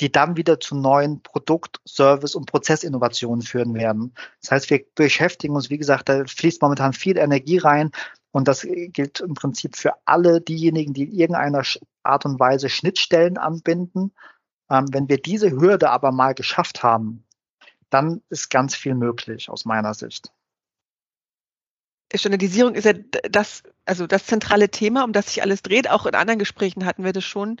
die 0.00 0.10
dann 0.10 0.36
wieder 0.36 0.60
zu 0.60 0.76
neuen 0.76 1.22
Produkt-, 1.22 1.80
Service- 1.86 2.34
und 2.34 2.46
Prozessinnovationen 2.46 3.42
führen 3.42 3.74
werden. 3.74 4.14
Das 4.40 4.50
heißt, 4.50 4.70
wir 4.70 4.84
beschäftigen 4.94 5.54
uns, 5.54 5.70
wie 5.70 5.78
gesagt, 5.78 6.08
da 6.08 6.24
fließt 6.24 6.62
momentan 6.62 6.92
viel 6.92 7.16
Energie 7.16 7.58
rein 7.58 7.90
und 8.32 8.48
das 8.48 8.66
gilt 8.68 9.20
im 9.20 9.34
Prinzip 9.34 9.76
für 9.76 9.94
alle 10.04 10.40
diejenigen, 10.40 10.92
die 10.92 11.04
in 11.04 11.14
irgendeiner 11.14 11.62
Art 12.02 12.24
und 12.26 12.38
Weise 12.38 12.68
Schnittstellen 12.68 13.38
anbinden, 13.38 14.12
ähm, 14.70 14.86
wenn 14.92 15.08
wir 15.08 15.20
diese 15.20 15.50
Hürde 15.50 15.90
aber 15.90 16.12
mal 16.12 16.34
geschafft 16.34 16.82
haben, 16.82 17.24
dann 17.90 18.22
ist 18.28 18.50
ganz 18.50 18.74
viel 18.74 18.94
möglich 18.94 19.48
aus 19.48 19.64
meiner 19.64 19.94
Sicht. 19.94 20.32
Standardisierung 22.14 22.74
ist 22.74 22.84
ja 22.84 22.92
das, 23.30 23.62
also 23.84 24.06
das 24.06 24.26
zentrale 24.26 24.68
Thema, 24.68 25.04
um 25.04 25.12
das 25.12 25.26
sich 25.26 25.42
alles 25.42 25.62
dreht. 25.62 25.90
Auch 25.90 26.06
in 26.06 26.14
anderen 26.14 26.38
Gesprächen 26.38 26.84
hatten 26.86 27.04
wir 27.04 27.12
das 27.12 27.24
schon. 27.24 27.56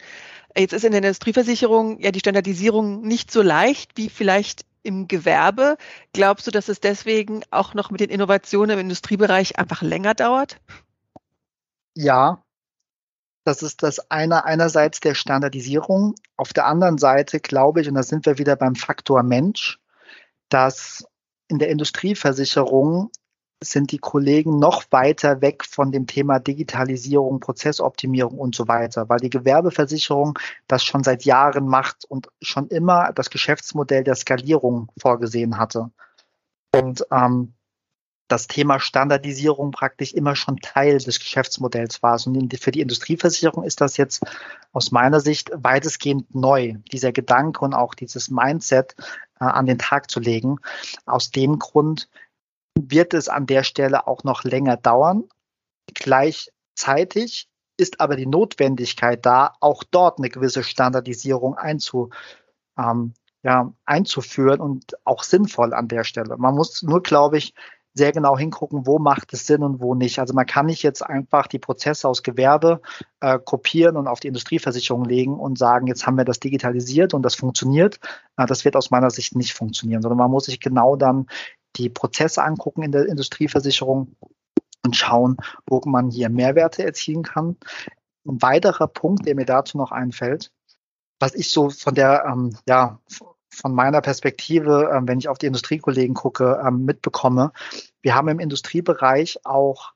Jetzt 0.56 0.72
ist 0.72 0.84
in 0.84 0.92
der 0.92 1.02
Industrieversicherung 1.02 2.00
ja 2.00 2.12
die 2.12 2.20
Standardisierung 2.20 3.02
nicht 3.02 3.30
so 3.30 3.42
leicht 3.42 3.92
wie 3.96 4.08
vielleicht 4.08 4.64
im 4.82 5.08
Gewerbe. 5.08 5.76
Glaubst 6.12 6.46
du, 6.46 6.50
dass 6.50 6.68
es 6.68 6.80
deswegen 6.80 7.42
auch 7.50 7.74
noch 7.74 7.90
mit 7.90 8.00
den 8.00 8.10
Innovationen 8.10 8.74
im 8.74 8.78
Industriebereich 8.78 9.58
einfach 9.58 9.82
länger 9.82 10.14
dauert? 10.14 10.58
Ja, 11.94 12.42
das 13.44 13.62
ist 13.62 13.82
das 13.82 14.10
eine 14.10 14.44
einerseits 14.44 15.00
der 15.00 15.14
Standardisierung. 15.14 16.14
Auf 16.36 16.52
der 16.52 16.66
anderen 16.66 16.98
Seite 16.98 17.40
glaube 17.40 17.80
ich, 17.80 17.88
und 17.88 17.94
da 17.94 18.02
sind 18.02 18.26
wir 18.26 18.38
wieder 18.38 18.56
beim 18.56 18.74
Faktor 18.74 19.22
Mensch, 19.22 19.78
dass 20.48 21.04
in 21.48 21.58
der 21.58 21.68
Industrieversicherung 21.68 23.10
sind 23.62 23.90
die 23.92 23.98
Kollegen 23.98 24.58
noch 24.58 24.84
weiter 24.90 25.40
weg 25.40 25.64
von 25.64 25.90
dem 25.90 26.06
Thema 26.06 26.38
Digitalisierung, 26.38 27.40
Prozessoptimierung 27.40 28.38
und 28.38 28.54
so 28.54 28.68
weiter, 28.68 29.08
weil 29.08 29.18
die 29.18 29.30
Gewerbeversicherung 29.30 30.38
das 30.66 30.84
schon 30.84 31.02
seit 31.02 31.24
Jahren 31.24 31.66
macht 31.66 32.04
und 32.04 32.28
schon 32.42 32.68
immer 32.68 33.12
das 33.14 33.30
Geschäftsmodell 33.30 34.04
der 34.04 34.14
Skalierung 34.14 34.90
vorgesehen 34.98 35.58
hatte. 35.58 35.90
Und 36.74 37.06
ähm, 37.10 37.54
das 38.28 38.48
Thema 38.48 38.80
Standardisierung 38.80 39.70
praktisch 39.70 40.12
immer 40.12 40.34
schon 40.34 40.56
Teil 40.58 40.98
des 40.98 41.18
Geschäftsmodells 41.20 42.02
war. 42.02 42.20
Und 42.26 42.58
für 42.58 42.72
die 42.72 42.80
Industrieversicherung 42.80 43.62
ist 43.64 43.80
das 43.80 43.96
jetzt 43.96 44.22
aus 44.72 44.90
meiner 44.90 45.20
Sicht 45.20 45.50
weitestgehend 45.54 46.34
neu, 46.34 46.74
dieser 46.92 47.12
Gedanke 47.12 47.64
und 47.64 47.74
auch 47.74 47.94
dieses 47.94 48.28
Mindset 48.30 48.96
äh, 49.40 49.44
an 49.44 49.66
den 49.66 49.78
Tag 49.78 50.10
zu 50.10 50.18
legen. 50.18 50.58
Aus 51.06 51.30
dem 51.30 51.58
Grund 51.58 52.08
wird 52.76 53.14
es 53.14 53.28
an 53.28 53.46
der 53.46 53.62
Stelle 53.62 54.06
auch 54.06 54.24
noch 54.24 54.44
länger 54.44 54.76
dauern. 54.76 55.24
Gleichzeitig 55.94 57.48
ist 57.76 58.00
aber 58.00 58.16
die 58.16 58.26
Notwendigkeit 58.26 59.24
da, 59.24 59.54
auch 59.60 59.82
dort 59.84 60.18
eine 60.18 60.28
gewisse 60.28 60.62
Standardisierung 60.62 61.56
einzu, 61.56 62.10
ähm, 62.78 63.14
ja, 63.42 63.72
einzuführen 63.84 64.60
und 64.60 64.96
auch 65.04 65.22
sinnvoll 65.22 65.72
an 65.72 65.88
der 65.88 66.04
Stelle. 66.04 66.36
Man 66.36 66.54
muss 66.54 66.82
nur, 66.82 67.02
glaube 67.02 67.38
ich, 67.38 67.54
sehr 67.96 68.12
genau 68.12 68.36
hingucken, 68.36 68.86
wo 68.86 68.98
macht 68.98 69.32
es 69.32 69.46
Sinn 69.46 69.62
und 69.62 69.80
wo 69.80 69.94
nicht. 69.94 70.18
Also 70.18 70.34
man 70.34 70.44
kann 70.44 70.66
nicht 70.66 70.82
jetzt 70.82 71.02
einfach 71.02 71.46
die 71.46 71.58
Prozesse 71.58 72.06
aus 72.06 72.22
Gewerbe 72.22 72.82
äh, 73.20 73.38
kopieren 73.38 73.96
und 73.96 74.06
auf 74.06 74.20
die 74.20 74.28
Industrieversicherung 74.28 75.04
legen 75.04 75.38
und 75.38 75.56
sagen, 75.56 75.86
jetzt 75.86 76.06
haben 76.06 76.18
wir 76.18 76.26
das 76.26 76.38
digitalisiert 76.38 77.14
und 77.14 77.22
das 77.22 77.36
funktioniert. 77.36 77.98
Äh, 78.36 78.44
das 78.46 78.66
wird 78.66 78.76
aus 78.76 78.90
meiner 78.90 79.10
Sicht 79.10 79.34
nicht 79.34 79.54
funktionieren, 79.54 80.02
sondern 80.02 80.18
man 80.18 80.30
muss 80.30 80.44
sich 80.44 80.60
genau 80.60 80.96
dann 80.96 81.26
die 81.76 81.90
Prozesse 81.90 82.42
angucken 82.42 82.82
in 82.82 82.92
der 82.92 83.06
Industrieversicherung 83.06 84.16
und 84.84 84.96
schauen, 84.96 85.36
wo 85.66 85.80
man 85.84 86.10
hier 86.10 86.28
Mehrwerte 86.28 86.84
erzielen 86.84 87.22
kann. 87.22 87.56
Ein 88.26 88.40
weiterer 88.42 88.88
Punkt, 88.88 89.26
der 89.26 89.34
mir 89.34 89.46
dazu 89.46 89.76
noch 89.76 89.92
einfällt, 89.92 90.52
was 91.18 91.34
ich 91.34 91.50
so 91.50 91.70
von 91.70 91.94
der, 91.94 92.24
ähm, 92.26 92.56
ja, 92.66 93.00
von 93.50 93.74
meiner 93.74 94.00
Perspektive, 94.00 94.90
ähm, 94.92 95.08
wenn 95.08 95.18
ich 95.18 95.28
auf 95.28 95.38
die 95.38 95.46
Industriekollegen 95.46 96.14
gucke, 96.14 96.62
ähm, 96.64 96.84
mitbekomme, 96.84 97.52
wir 98.02 98.14
haben 98.14 98.28
im 98.28 98.40
Industriebereich 98.40 99.40
auch 99.44 99.92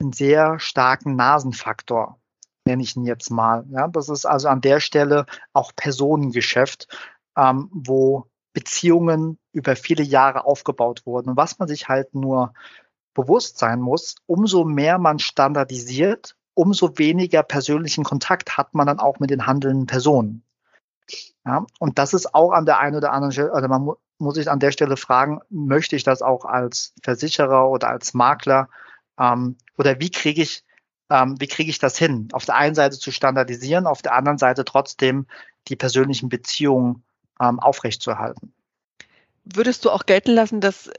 einen 0.00 0.12
sehr 0.12 0.58
starken 0.58 1.16
Nasenfaktor, 1.16 2.20
nenne 2.66 2.82
ich 2.82 2.96
ihn 2.96 3.04
jetzt 3.04 3.30
mal. 3.30 3.64
Ja, 3.70 3.88
das 3.88 4.08
ist 4.08 4.24
also 4.24 4.48
an 4.48 4.60
der 4.60 4.80
Stelle 4.80 5.26
auch 5.52 5.72
Personengeschäft, 5.76 6.88
ähm, 7.36 7.68
wo 7.72 8.26
Beziehungen 8.54 9.38
über 9.54 9.76
viele 9.76 10.02
Jahre 10.02 10.44
aufgebaut 10.44 11.06
wurden. 11.06 11.30
Und 11.30 11.36
was 11.36 11.58
man 11.58 11.68
sich 11.68 11.88
halt 11.88 12.14
nur 12.14 12.52
bewusst 13.14 13.58
sein 13.58 13.80
muss, 13.80 14.16
umso 14.26 14.64
mehr 14.64 14.98
man 14.98 15.18
standardisiert, 15.18 16.36
umso 16.54 16.98
weniger 16.98 17.42
persönlichen 17.42 18.04
Kontakt 18.04 18.56
hat 18.56 18.74
man 18.74 18.86
dann 18.86 19.00
auch 19.00 19.18
mit 19.20 19.30
den 19.30 19.46
handelnden 19.46 19.86
Personen. 19.86 20.42
Ja, 21.46 21.66
und 21.78 21.98
das 21.98 22.14
ist 22.14 22.34
auch 22.34 22.52
an 22.52 22.64
der 22.64 22.78
einen 22.78 22.96
oder 22.96 23.12
anderen 23.12 23.32
Stelle, 23.32 23.52
also 23.52 23.68
man 23.68 23.82
mu 23.82 23.94
muss 24.18 24.36
sich 24.36 24.48
an 24.48 24.60
der 24.60 24.70
Stelle 24.70 24.96
fragen, 24.96 25.40
möchte 25.50 25.96
ich 25.96 26.04
das 26.04 26.22
auch 26.22 26.44
als 26.44 26.94
Versicherer 27.02 27.68
oder 27.68 27.88
als 27.88 28.14
Makler 28.14 28.68
ähm, 29.18 29.56
oder 29.76 29.98
wie 29.98 30.10
kriege 30.10 30.40
ich, 30.40 30.64
ähm, 31.10 31.34
wie 31.40 31.48
kriege 31.48 31.68
ich 31.68 31.80
das 31.80 31.98
hin? 31.98 32.28
Auf 32.32 32.44
der 32.44 32.54
einen 32.54 32.76
Seite 32.76 32.96
zu 32.96 33.10
standardisieren, 33.10 33.86
auf 33.86 34.02
der 34.02 34.14
anderen 34.14 34.38
Seite 34.38 34.64
trotzdem 34.64 35.26
die 35.66 35.76
persönlichen 35.76 36.28
Beziehungen 36.28 37.02
ähm, 37.40 37.58
aufrechtzuerhalten. 37.58 38.53
Würdest 39.44 39.84
du 39.84 39.90
auch 39.90 40.06
gelten 40.06 40.32
lassen, 40.32 40.60
dass 40.60 40.90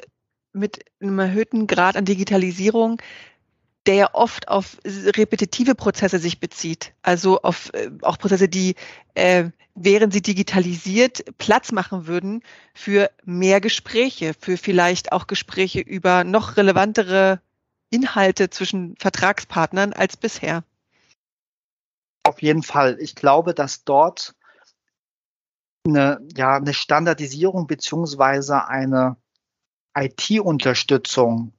mit 0.54 0.86
einem 1.02 1.20
erhöhten 1.20 1.68
Grad 1.68 1.98
an 1.98 2.06
Digitalisierung 2.06 3.02
der 3.86 3.96
ja 3.96 4.10
oft 4.14 4.48
auf 4.48 4.78
repetitive 4.84 5.76
Prozesse 5.76 6.20
sich 6.20 6.40
bezieht, 6.40 6.94
also 7.02 7.42
auf 7.42 7.72
äh, 7.74 7.92
auch 8.02 8.18
Prozesse, 8.18 8.50
die, 8.50 8.76
äh, 9.14 9.50
während 9.76 10.14
sie 10.14 10.22
digitalisiert, 10.22 11.24
Platz 11.38 11.72
machen 11.72 12.08
würden 12.08 12.42
für 12.74 13.12
mehr 13.24 13.62
Gespräche, 13.62 14.34
für 14.40 14.58
vielleicht 14.58 15.12
auch 15.12 15.28
Gespräche 15.28 15.82
über 15.82 16.24
noch 16.24 16.58
relevantere 16.58 17.42
Inhalte 17.92 18.50
zwischen 18.50 18.96
Vertragspartnern 18.98 19.94
als 19.94 20.18
bisher. 20.18 20.64
Auf 22.24 22.42
jeden 22.42 22.64
Fall. 22.64 22.98
Ich 23.00 23.14
glaube, 23.14 23.54
dass 23.54 23.84
dort 23.84 24.34
eine, 25.86 26.20
ja, 26.36 26.56
eine 26.56 26.74
Standardisierung 26.74 27.68
beziehungsweise 27.68 28.68
eine 28.68 29.18
IT-Unterstützung 29.96 31.54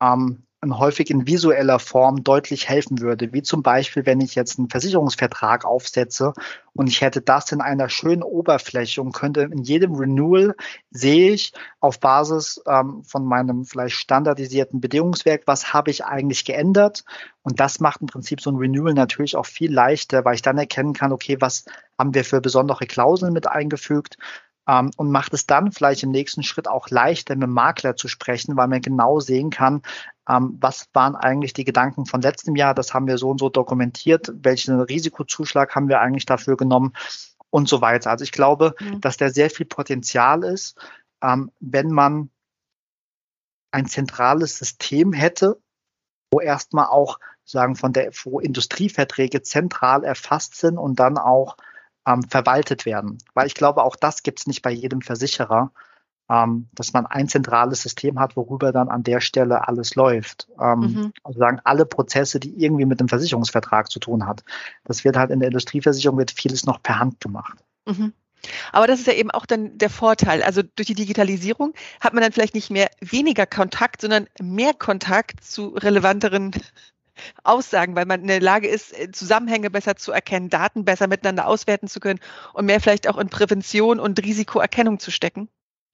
ähm, 0.00 0.47
häufig 0.66 1.10
in 1.10 1.26
visueller 1.26 1.78
Form 1.78 2.24
deutlich 2.24 2.68
helfen 2.68 3.00
würde. 3.00 3.32
Wie 3.32 3.42
zum 3.42 3.62
Beispiel, 3.62 4.06
wenn 4.06 4.20
ich 4.20 4.34
jetzt 4.34 4.58
einen 4.58 4.68
Versicherungsvertrag 4.68 5.64
aufsetze 5.64 6.32
und 6.74 6.88
ich 6.88 7.00
hätte 7.00 7.20
das 7.20 7.52
in 7.52 7.60
einer 7.60 7.88
schönen 7.88 8.22
Oberfläche 8.22 9.00
und 9.00 9.12
könnte 9.12 9.42
in 9.42 9.62
jedem 9.62 9.94
Renewal 9.94 10.56
sehe 10.90 11.32
ich 11.32 11.52
auf 11.80 12.00
Basis 12.00 12.60
ähm, 12.66 13.04
von 13.04 13.24
meinem 13.24 13.64
vielleicht 13.64 13.96
standardisierten 13.96 14.80
Bedingungswerk, 14.80 15.42
was 15.46 15.72
habe 15.72 15.90
ich 15.90 16.04
eigentlich 16.04 16.44
geändert. 16.44 17.04
Und 17.42 17.60
das 17.60 17.78
macht 17.78 18.00
im 18.00 18.08
Prinzip 18.08 18.40
so 18.40 18.50
ein 18.50 18.56
Renewal 18.56 18.94
natürlich 18.94 19.36
auch 19.36 19.46
viel 19.46 19.72
leichter, 19.72 20.24
weil 20.24 20.34
ich 20.34 20.42
dann 20.42 20.58
erkennen 20.58 20.92
kann, 20.92 21.12
okay, 21.12 21.36
was 21.40 21.66
haben 21.96 22.14
wir 22.14 22.24
für 22.24 22.40
besondere 22.40 22.86
Klauseln 22.86 23.32
mit 23.32 23.46
eingefügt 23.46 24.16
ähm, 24.68 24.90
und 24.96 25.10
macht 25.10 25.32
es 25.34 25.46
dann 25.46 25.72
vielleicht 25.72 26.02
im 26.02 26.10
nächsten 26.10 26.42
Schritt 26.42 26.68
auch 26.68 26.90
leichter, 26.90 27.34
mit 27.34 27.44
dem 27.44 27.52
Makler 27.52 27.96
zu 27.96 28.06
sprechen, 28.06 28.56
weil 28.56 28.68
man 28.68 28.82
genau 28.82 29.18
sehen 29.18 29.50
kann, 29.50 29.82
ähm, 30.28 30.58
was 30.60 30.88
waren 30.92 31.16
eigentlich 31.16 31.52
die 31.52 31.64
Gedanken 31.64 32.06
von 32.06 32.20
letztem 32.20 32.54
Jahr, 32.56 32.74
das 32.74 32.92
haben 32.92 33.06
wir 33.06 33.18
so 33.18 33.30
und 33.30 33.40
so 33.40 33.48
dokumentiert, 33.48 34.30
welchen 34.34 34.80
Risikozuschlag 34.80 35.74
haben 35.74 35.88
wir 35.88 36.00
eigentlich 36.00 36.26
dafür 36.26 36.56
genommen 36.56 36.92
und 37.50 37.68
so 37.68 37.80
weiter. 37.80 38.10
Also 38.10 38.24
ich 38.24 38.32
glaube, 38.32 38.74
mhm. 38.78 39.00
dass 39.00 39.16
da 39.16 39.30
sehr 39.30 39.50
viel 39.50 39.66
Potenzial 39.66 40.44
ist, 40.44 40.78
ähm, 41.22 41.50
wenn 41.60 41.90
man 41.90 42.30
ein 43.70 43.86
zentrales 43.86 44.58
System 44.58 45.12
hätte, 45.12 45.60
wo 46.30 46.40
erstmal 46.40 46.86
auch 46.86 47.18
sagen 47.44 47.76
von 47.76 47.92
der, 47.92 48.10
wo 48.24 48.40
Industrieverträge 48.40 49.42
zentral 49.42 50.04
erfasst 50.04 50.56
sind 50.56 50.76
und 50.76 51.00
dann 51.00 51.16
auch 51.16 51.56
ähm, 52.06 52.22
verwaltet 52.22 52.84
werden. 52.84 53.18
Weil 53.34 53.46
ich 53.46 53.54
glaube, 53.54 53.82
auch 53.82 53.96
das 53.96 54.22
gibt 54.22 54.40
es 54.40 54.46
nicht 54.46 54.60
bei 54.60 54.70
jedem 54.70 55.00
Versicherer, 55.00 55.72
ähm, 56.30 56.68
dass 56.74 56.92
man 56.92 57.06
ein 57.06 57.28
zentrales 57.28 57.82
System 57.82 58.18
hat, 58.18 58.36
worüber 58.36 58.72
dann 58.72 58.88
an 58.88 59.02
der 59.02 59.20
Stelle 59.20 59.66
alles 59.66 59.94
läuft. 59.94 60.48
Ähm, 60.60 60.80
mhm. 60.80 61.12
Also 61.24 61.38
sagen 61.38 61.60
alle 61.64 61.86
Prozesse, 61.86 62.38
die 62.38 62.62
irgendwie 62.62 62.84
mit 62.84 63.00
dem 63.00 63.08
Versicherungsvertrag 63.08 63.90
zu 63.90 63.98
tun 63.98 64.26
hat. 64.26 64.44
Das 64.84 65.04
wird 65.04 65.16
halt 65.16 65.30
in 65.30 65.40
der 65.40 65.48
Industrieversicherung 65.48 66.18
wird 66.18 66.30
vieles 66.30 66.66
noch 66.66 66.82
per 66.82 66.98
Hand 66.98 67.20
gemacht. 67.20 67.58
Mhm. 67.86 68.12
Aber 68.72 68.86
das 68.86 69.00
ist 69.00 69.06
ja 69.06 69.14
eben 69.14 69.30
auch 69.30 69.46
dann 69.46 69.78
der 69.78 69.90
Vorteil. 69.90 70.42
Also 70.42 70.62
durch 70.62 70.86
die 70.86 70.94
Digitalisierung 70.94 71.74
hat 72.00 72.12
man 72.12 72.22
dann 72.22 72.32
vielleicht 72.32 72.54
nicht 72.54 72.70
mehr 72.70 72.88
weniger 73.00 73.46
Kontakt, 73.46 74.00
sondern 74.00 74.26
mehr 74.40 74.74
Kontakt 74.74 75.44
zu 75.44 75.68
relevanteren 75.68 76.52
Aussagen, 77.42 77.96
weil 77.96 78.06
man 78.06 78.20
in 78.20 78.28
der 78.28 78.40
Lage 78.40 78.68
ist, 78.68 78.96
äh, 78.96 79.10
Zusammenhänge 79.10 79.70
besser 79.70 79.96
zu 79.96 80.12
erkennen, 80.12 80.50
Daten 80.50 80.84
besser 80.84 81.08
miteinander 81.08 81.46
auswerten 81.46 81.88
zu 81.88 81.98
können 81.98 82.20
und 82.52 82.66
mehr 82.66 82.80
vielleicht 82.80 83.08
auch 83.08 83.18
in 83.18 83.28
Prävention 83.28 83.98
und 83.98 84.22
Risikoerkennung 84.22 85.00
zu 85.00 85.10
stecken? 85.10 85.48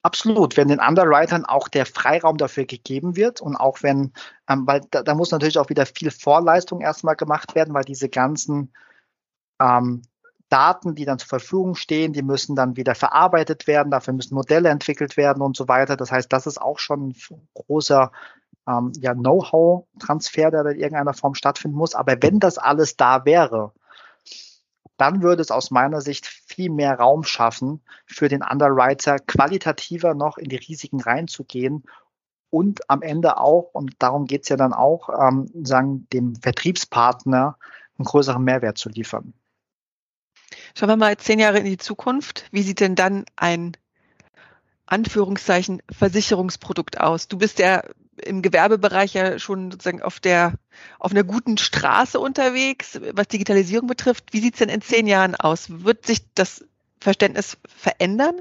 Absolut, 0.05 0.55
wenn 0.55 0.67
den 0.67 0.79
Underwritern 0.79 1.45
auch 1.45 1.67
der 1.67 1.87
Freiraum 1.87 2.37
dafür 2.37 2.65
gegeben 2.65 3.15
wird 3.15 3.41
und 3.41 3.55
auch 3.55 3.81
wenn, 3.81 4.13
ähm, 4.47 4.67
weil 4.67 4.81
da, 4.91 5.01
da, 5.01 5.15
muss 5.15 5.31
natürlich 5.31 5.57
auch 5.57 5.69
wieder 5.69 5.87
viel 5.87 6.11
Vorleistung 6.11 6.79
erstmal 6.79 7.15
gemacht 7.15 7.55
werden, 7.55 7.73
weil 7.73 7.85
diese 7.85 8.07
ganzen 8.07 8.71
ähm, 9.59 10.03
Daten, 10.49 10.93
die 10.93 11.05
dann 11.05 11.17
zur 11.17 11.29
Verfügung 11.29 11.73
stehen, 11.73 12.13
die 12.13 12.21
müssen 12.21 12.55
dann 12.55 12.77
wieder 12.77 12.93
verarbeitet 12.93 13.65
werden, 13.65 13.89
dafür 13.89 14.13
müssen 14.13 14.35
Modelle 14.35 14.69
entwickelt 14.69 15.17
werden 15.17 15.41
und 15.41 15.57
so 15.57 15.67
weiter. 15.67 15.97
Das 15.97 16.11
heißt, 16.11 16.31
das 16.31 16.45
ist 16.45 16.61
auch 16.61 16.77
schon 16.77 17.07
ein 17.07 17.15
großer 17.55 18.11
ähm, 18.67 18.91
ja, 18.99 19.15
Know-how-Transfer, 19.15 20.51
der 20.51 20.67
in 20.67 20.81
irgendeiner 20.81 21.15
Form 21.15 21.33
stattfinden 21.33 21.77
muss. 21.77 21.95
Aber 21.95 22.15
wenn 22.21 22.39
das 22.39 22.59
alles 22.59 22.95
da 22.95 23.25
wäre, 23.25 23.71
dann 24.97 25.21
würde 25.21 25.41
es 25.41 25.51
aus 25.51 25.71
meiner 25.71 26.01
Sicht 26.01 26.25
viel 26.25 26.69
mehr 26.69 26.97
Raum 26.97 27.23
schaffen, 27.23 27.81
für 28.05 28.29
den 28.29 28.43
Underwriter 28.43 29.19
qualitativer 29.19 30.13
noch 30.13 30.37
in 30.37 30.49
die 30.49 30.55
Risiken 30.55 31.01
reinzugehen 31.01 31.83
und 32.49 32.89
am 32.89 33.01
Ende 33.01 33.37
auch, 33.37 33.71
und 33.73 33.95
darum 33.99 34.25
geht 34.25 34.43
es 34.43 34.49
ja 34.49 34.55
dann 34.55 34.73
auch, 34.73 35.09
ähm, 35.09 35.49
sagen, 35.63 36.07
dem 36.13 36.35
Vertriebspartner 36.35 37.57
einen 37.97 38.05
größeren 38.05 38.43
Mehrwert 38.43 38.77
zu 38.77 38.89
liefern. 38.89 39.33
Schauen 40.73 40.89
wir 40.89 40.95
mal 40.95 41.17
zehn 41.17 41.39
Jahre 41.39 41.59
in 41.59 41.65
die 41.65 41.77
Zukunft. 41.77 42.47
Wie 42.51 42.61
sieht 42.61 42.79
denn 42.79 42.95
dann 42.95 43.25
ein 43.35 43.75
Anführungszeichen 44.85 45.81
Versicherungsprodukt 45.91 46.99
aus? 46.99 47.27
Du 47.27 47.37
bist 47.37 47.59
ja 47.59 47.83
im 48.23 48.41
Gewerbebereich 48.41 49.13
ja 49.13 49.39
schon 49.39 49.71
sozusagen 49.71 50.01
auf 50.01 50.19
der 50.19 50.53
auf 50.99 51.11
einer 51.11 51.23
guten 51.23 51.57
Straße 51.57 52.19
unterwegs, 52.19 52.99
was 53.13 53.27
Digitalisierung 53.27 53.87
betrifft. 53.87 54.33
Wie 54.33 54.39
sieht 54.39 54.55
es 54.55 54.59
denn 54.59 54.69
in 54.69 54.81
zehn 54.81 55.07
Jahren 55.07 55.35
aus? 55.35 55.83
Wird 55.83 56.05
sich 56.05 56.33
das 56.33 56.65
Verständnis 56.99 57.57
verändern? 57.67 58.35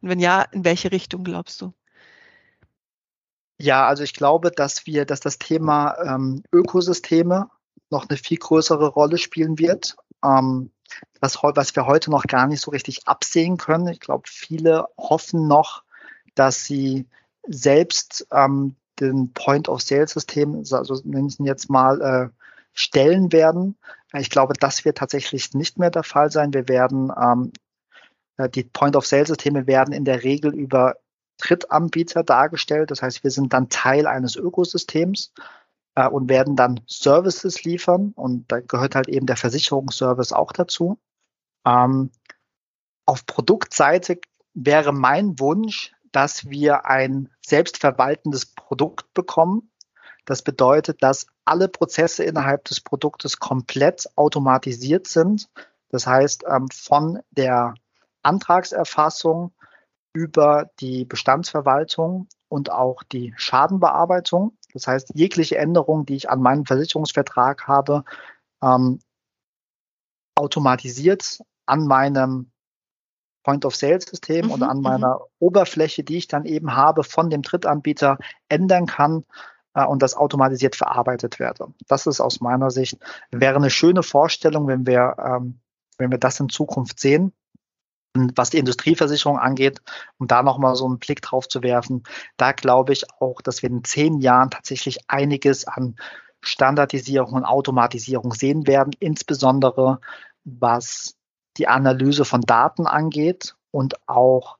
Und 0.00 0.08
wenn 0.08 0.20
ja, 0.20 0.42
in 0.42 0.64
welche 0.64 0.92
Richtung 0.92 1.24
glaubst 1.24 1.60
du? 1.60 1.72
Ja, 3.58 3.86
also 3.86 4.02
ich 4.02 4.14
glaube, 4.14 4.50
dass 4.50 4.86
wir, 4.86 5.04
dass 5.04 5.20
das 5.20 5.38
Thema 5.38 5.96
ähm, 6.02 6.42
Ökosysteme 6.52 7.50
noch 7.90 8.08
eine 8.08 8.16
viel 8.16 8.38
größere 8.38 8.88
Rolle 8.88 9.18
spielen 9.18 9.58
wird. 9.58 9.96
Ähm, 10.24 10.70
was, 11.20 11.42
was 11.42 11.76
wir 11.76 11.86
heute 11.86 12.10
noch 12.10 12.24
gar 12.24 12.46
nicht 12.46 12.60
so 12.60 12.70
richtig 12.70 13.06
absehen 13.06 13.56
können. 13.56 13.88
Ich 13.88 14.00
glaube, 14.00 14.24
viele 14.26 14.86
hoffen 14.98 15.46
noch, 15.46 15.84
dass 16.34 16.64
sie 16.64 17.06
selbst 17.46 18.26
ähm, 18.32 18.76
den 19.00 19.32
Point-of-Sale-System, 19.32 20.64
also 20.72 21.00
nenne 21.04 21.28
ich 21.28 21.38
ihn 21.38 21.46
jetzt 21.46 21.70
mal, 21.70 22.00
äh, 22.00 22.28
stellen 22.72 23.32
werden. 23.32 23.76
Ich 24.14 24.30
glaube, 24.30 24.54
das 24.58 24.84
wird 24.84 24.98
tatsächlich 24.98 25.54
nicht 25.54 25.78
mehr 25.78 25.90
der 25.90 26.02
Fall 26.02 26.30
sein. 26.30 26.54
Wir 26.54 26.68
werden 26.68 27.12
ähm, 27.20 27.52
äh, 28.36 28.48
die 28.48 28.64
Point-of-Sale-Systeme 28.64 29.66
werden 29.66 29.92
in 29.92 30.04
der 30.04 30.22
Regel 30.24 30.54
über 30.54 30.96
Drittanbieter 31.38 32.22
dargestellt. 32.22 32.90
Das 32.90 33.02
heißt, 33.02 33.24
wir 33.24 33.30
sind 33.30 33.52
dann 33.52 33.68
Teil 33.68 34.06
eines 34.06 34.36
Ökosystems 34.36 35.32
äh, 35.94 36.08
und 36.08 36.28
werden 36.28 36.56
dann 36.56 36.80
Services 36.86 37.64
liefern. 37.64 38.12
Und 38.14 38.50
da 38.50 38.60
gehört 38.60 38.94
halt 38.94 39.08
eben 39.08 39.26
der 39.26 39.36
Versicherungsservice 39.36 40.32
auch 40.32 40.52
dazu. 40.52 40.98
Ähm, 41.66 42.10
auf 43.06 43.26
Produktseite 43.26 44.20
wäre 44.54 44.92
mein 44.92 45.38
Wunsch, 45.38 45.92
dass 46.12 46.48
wir 46.48 46.86
ein 46.86 47.30
selbstverwaltendes 47.44 48.46
Produkt 48.46 49.12
bekommen. 49.14 49.70
Das 50.24 50.42
bedeutet, 50.42 51.02
dass 51.02 51.26
alle 51.44 51.68
Prozesse 51.68 52.24
innerhalb 52.24 52.64
des 52.64 52.80
Produktes 52.80 53.38
komplett 53.38 54.08
automatisiert 54.16 55.06
sind. 55.06 55.48
Das 55.88 56.06
heißt, 56.06 56.44
ähm, 56.48 56.68
von 56.72 57.20
der 57.30 57.74
Antragserfassung 58.22 59.52
über 60.12 60.70
die 60.80 61.04
Bestandsverwaltung 61.04 62.28
und 62.48 62.70
auch 62.70 63.02
die 63.02 63.32
Schadenbearbeitung. 63.36 64.56
Das 64.72 64.86
heißt, 64.86 65.12
jegliche 65.14 65.58
Änderung, 65.58 66.06
die 66.06 66.16
ich 66.16 66.30
an 66.30 66.40
meinem 66.40 66.66
Versicherungsvertrag 66.66 67.66
habe, 67.66 68.04
ähm, 68.62 69.00
automatisiert 70.34 71.40
an 71.66 71.86
meinem 71.86 72.50
Point-of-Sale-System 73.42 74.46
mhm, 74.46 74.52
oder 74.52 74.68
an 74.68 74.78
mhm. 74.78 74.82
meiner 74.82 75.20
Oberfläche, 75.38 76.04
die 76.04 76.18
ich 76.18 76.28
dann 76.28 76.44
eben 76.44 76.74
habe, 76.74 77.04
von 77.04 77.30
dem 77.30 77.42
Drittanbieter 77.42 78.18
ändern 78.48 78.86
kann 78.86 79.24
äh, 79.74 79.84
und 79.84 80.02
das 80.02 80.16
automatisiert 80.16 80.76
verarbeitet 80.76 81.38
werde. 81.38 81.68
Das 81.88 82.06
ist 82.06 82.20
aus 82.20 82.40
meiner 82.40 82.70
Sicht, 82.70 82.98
wäre 83.30 83.56
eine 83.56 83.70
schöne 83.70 84.02
Vorstellung, 84.02 84.66
wenn 84.66 84.86
wir, 84.86 85.16
ähm, 85.18 85.60
wenn 85.98 86.10
wir 86.10 86.18
das 86.18 86.40
in 86.40 86.48
Zukunft 86.48 87.00
sehen. 87.00 87.32
Und 88.16 88.36
was 88.36 88.50
die 88.50 88.58
Industrieversicherung 88.58 89.38
angeht, 89.38 89.80
um 90.18 90.26
da 90.26 90.42
nochmal 90.42 90.74
so 90.74 90.84
einen 90.84 90.98
Blick 90.98 91.22
drauf 91.22 91.48
zu 91.48 91.62
werfen, 91.62 92.02
da 92.36 92.50
glaube 92.50 92.92
ich 92.92 93.04
auch, 93.20 93.40
dass 93.40 93.62
wir 93.62 93.70
in 93.70 93.84
zehn 93.84 94.18
Jahren 94.18 94.50
tatsächlich 94.50 95.08
einiges 95.08 95.64
an 95.64 95.94
Standardisierung 96.42 97.34
und 97.34 97.44
Automatisierung 97.44 98.32
sehen 98.32 98.66
werden, 98.66 98.92
insbesondere 98.98 100.00
was 100.44 101.14
die 101.56 101.68
Analyse 101.68 102.24
von 102.24 102.40
Daten 102.42 102.86
angeht 102.86 103.56
und 103.70 103.96
auch 104.08 104.58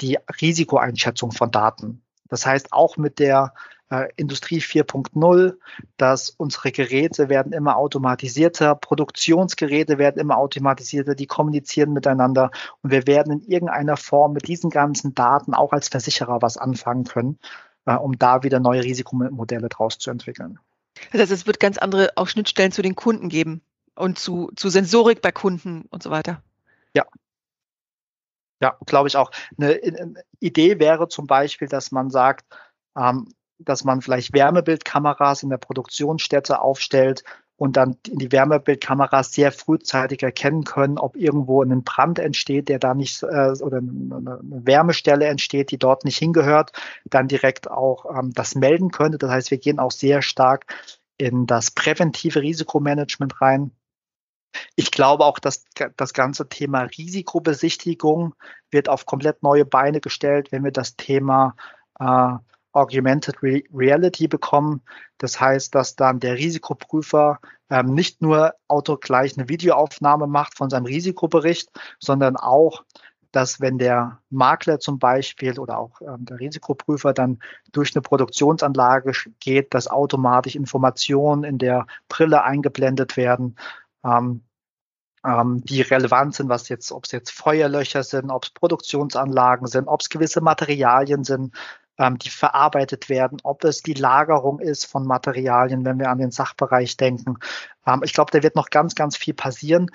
die 0.00 0.18
Risikoeinschätzung 0.40 1.32
von 1.32 1.50
Daten. 1.50 2.02
Das 2.28 2.44
heißt, 2.44 2.72
auch 2.72 2.96
mit 2.96 3.18
der 3.18 3.54
äh, 3.90 4.08
Industrie 4.16 4.58
4.0, 4.58 5.54
dass 5.96 6.30
unsere 6.30 6.72
Geräte 6.72 7.28
werden 7.28 7.52
immer 7.52 7.76
automatisierter, 7.76 8.74
Produktionsgeräte 8.74 9.98
werden 9.98 10.18
immer 10.18 10.38
automatisierter, 10.38 11.14
die 11.14 11.26
kommunizieren 11.26 11.92
miteinander 11.92 12.50
und 12.82 12.90
wir 12.90 13.06
werden 13.06 13.32
in 13.32 13.42
irgendeiner 13.42 13.96
Form 13.96 14.32
mit 14.32 14.48
diesen 14.48 14.70
ganzen 14.70 15.14
Daten 15.14 15.54
auch 15.54 15.72
als 15.72 15.88
Versicherer 15.88 16.42
was 16.42 16.56
anfangen 16.56 17.04
können, 17.04 17.38
äh, 17.86 17.94
um 17.94 18.18
da 18.18 18.42
wieder 18.42 18.58
neue 18.58 18.82
Risikomodelle 18.82 19.68
draus 19.68 19.98
zu 19.98 20.10
entwickeln. 20.10 20.58
Das 21.12 21.20
heißt, 21.20 21.32
es 21.32 21.46
wird 21.46 21.60
ganz 21.60 21.78
andere 21.78 22.10
auch 22.16 22.26
Schnittstellen 22.26 22.72
zu 22.72 22.82
den 22.82 22.96
Kunden 22.96 23.28
geben 23.28 23.62
und 23.96 24.18
zu, 24.18 24.50
zu 24.56 24.68
Sensorik 24.68 25.22
bei 25.22 25.32
Kunden 25.32 25.86
und 25.90 26.02
so 26.02 26.10
weiter. 26.10 26.42
Ja. 26.94 27.04
Ja, 28.60 28.76
glaube 28.86 29.08
ich 29.08 29.16
auch. 29.16 29.30
Eine, 29.58 29.80
eine, 29.82 30.14
Idee 30.40 30.78
wäre 30.78 31.08
zum 31.08 31.26
Beispiel, 31.26 31.68
dass 31.68 31.90
man 31.92 32.10
sagt, 32.10 32.46
ähm, 32.96 33.28
dass 33.58 33.84
man 33.84 34.02
vielleicht 34.02 34.32
Wärmebildkameras 34.32 35.42
in 35.42 35.50
der 35.50 35.58
Produktionsstätte 35.58 36.60
aufstellt 36.60 37.24
und 37.56 37.76
dann 37.76 37.96
in 38.06 38.18
die 38.18 38.32
Wärmebildkameras 38.32 39.32
sehr 39.32 39.50
frühzeitig 39.50 40.22
erkennen 40.22 40.64
können, 40.64 40.98
ob 40.98 41.16
irgendwo 41.16 41.62
ein 41.62 41.84
Brand 41.84 42.18
entsteht, 42.18 42.68
der 42.68 42.78
da 42.78 42.94
nicht 42.94 43.22
äh, 43.22 43.52
oder 43.60 43.78
eine 43.78 44.38
Wärmestelle 44.42 45.26
entsteht, 45.26 45.70
die 45.70 45.78
dort 45.78 46.04
nicht 46.04 46.18
hingehört, 46.18 46.72
dann 47.06 47.28
direkt 47.28 47.70
auch 47.70 48.04
ähm, 48.18 48.32
das 48.34 48.54
melden 48.54 48.90
könnte. 48.90 49.18
Das 49.18 49.30
heißt, 49.30 49.50
wir 49.50 49.58
gehen 49.58 49.78
auch 49.78 49.90
sehr 49.90 50.20
stark 50.20 50.66
in 51.16 51.46
das 51.46 51.70
präventive 51.70 52.42
Risikomanagement 52.42 53.40
rein. 53.40 53.70
Ich 54.74 54.90
glaube 54.90 55.24
auch, 55.24 55.38
dass 55.38 55.64
das 55.96 56.12
ganze 56.12 56.48
Thema 56.48 56.82
Risikobesichtigung 56.82 58.34
wird 58.70 58.88
auf 58.88 59.06
komplett 59.06 59.42
neue 59.42 59.64
Beine 59.64 60.00
gestellt, 60.00 60.52
wenn 60.52 60.64
wir 60.64 60.72
das 60.72 60.96
Thema 60.96 61.54
äh, 61.98 62.34
Augmented 62.76 63.36
Reality 63.42 64.28
bekommen. 64.28 64.82
Das 65.18 65.40
heißt, 65.40 65.74
dass 65.74 65.96
dann 65.96 66.20
der 66.20 66.34
Risikoprüfer 66.34 67.40
ähm, 67.70 67.94
nicht 67.94 68.20
nur 68.20 68.54
autogleich 68.68 69.36
eine 69.36 69.48
Videoaufnahme 69.48 70.26
macht 70.26 70.56
von 70.56 70.68
seinem 70.68 70.84
Risikobericht, 70.84 71.70
sondern 71.98 72.36
auch, 72.36 72.84
dass 73.32 73.60
wenn 73.60 73.78
der 73.78 74.20
Makler 74.30 74.78
zum 74.78 74.98
Beispiel 74.98 75.58
oder 75.58 75.78
auch 75.78 76.00
ähm, 76.00 76.26
der 76.26 76.38
Risikoprüfer 76.38 77.12
dann 77.12 77.38
durch 77.72 77.94
eine 77.94 78.02
Produktionsanlage 78.02 79.12
geht, 79.40 79.72
dass 79.74 79.88
automatisch 79.88 80.54
Informationen 80.54 81.44
in 81.44 81.58
der 81.58 81.86
Brille 82.08 82.42
eingeblendet 82.44 83.16
werden. 83.16 83.56
Ähm, 84.04 84.42
ähm, 85.26 85.62
die 85.64 85.82
relevant 85.82 86.34
sind, 86.34 86.48
was 86.48 86.68
jetzt, 86.68 86.92
ob 86.92 87.04
es 87.04 87.12
jetzt 87.12 87.30
Feuerlöcher 87.30 88.02
sind, 88.02 88.30
ob 88.30 88.44
es 88.44 88.50
Produktionsanlagen 88.50 89.66
sind, 89.66 89.88
ob 89.88 90.00
es 90.00 90.08
gewisse 90.08 90.40
Materialien 90.40 91.24
sind, 91.24 91.54
ähm, 91.98 92.18
die 92.18 92.30
verarbeitet 92.30 93.08
werden, 93.08 93.38
ob 93.42 93.64
es 93.64 93.82
die 93.82 93.94
Lagerung 93.94 94.60
ist 94.60 94.84
von 94.84 95.06
Materialien, 95.06 95.84
wenn 95.84 95.98
wir 95.98 96.10
an 96.10 96.18
den 96.18 96.30
Sachbereich 96.30 96.96
denken. 96.96 97.38
Ähm, 97.86 98.02
ich 98.04 98.12
glaube, 98.12 98.30
da 98.30 98.42
wird 98.42 98.54
noch 98.54 98.70
ganz, 98.70 98.94
ganz 98.94 99.16
viel 99.16 99.34
passieren. 99.34 99.90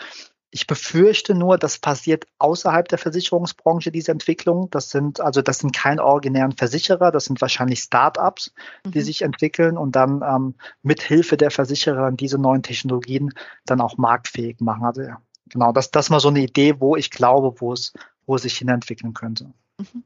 Ich 0.52 0.68
befürchte 0.68 1.34
nur, 1.34 1.58
das 1.58 1.78
passiert 1.78 2.26
außerhalb 2.38 2.88
der 2.88 2.98
Versicherungsbranche, 2.98 3.92
diese 3.92 4.12
Entwicklung. 4.12 4.70
Das 4.70 4.90
sind, 4.90 5.22
also 5.22 5.42
das 5.42 5.60
sind 5.60 5.74
keine 5.74 6.04
originären 6.04 6.52
Versicherer, 6.52 7.12
das 7.12 7.26
sind 7.26 7.40
wahrscheinlich 7.40 7.80
Start-ups, 7.80 8.54
die 8.86 9.00
mhm. 9.00 9.04
sich 9.04 9.22
entwickeln 9.22 9.78
und 9.78 9.96
dann 9.96 10.22
ähm, 10.22 10.56
mit 10.84 11.02
Hilfe 11.02 11.38
der 11.38 11.52
Versicherer 11.52 12.12
diese 12.12 12.38
neuen 12.38 12.64
Technologien 12.64 13.34
dann 13.66 13.82
auch 13.82 13.98
marktfähig 13.98 14.60
machen. 14.60 14.84
Also 14.84 15.02
ja, 15.02 15.22
genau, 15.50 15.72
das, 15.72 15.92
das 15.92 16.08
ist 16.08 16.10
mal 16.10 16.20
so 16.20 16.30
eine 16.30 16.42
Idee, 16.42 16.80
wo 16.80 16.96
ich 16.96 17.12
glaube, 17.12 17.62
wo 17.62 17.72
es, 17.72 17.94
wo 18.26 18.36
es 18.36 18.42
sich 18.42 18.58
hin 18.58 18.70
entwickeln 18.70 19.14
könnte. 19.14 19.54
Mhm 19.78 20.04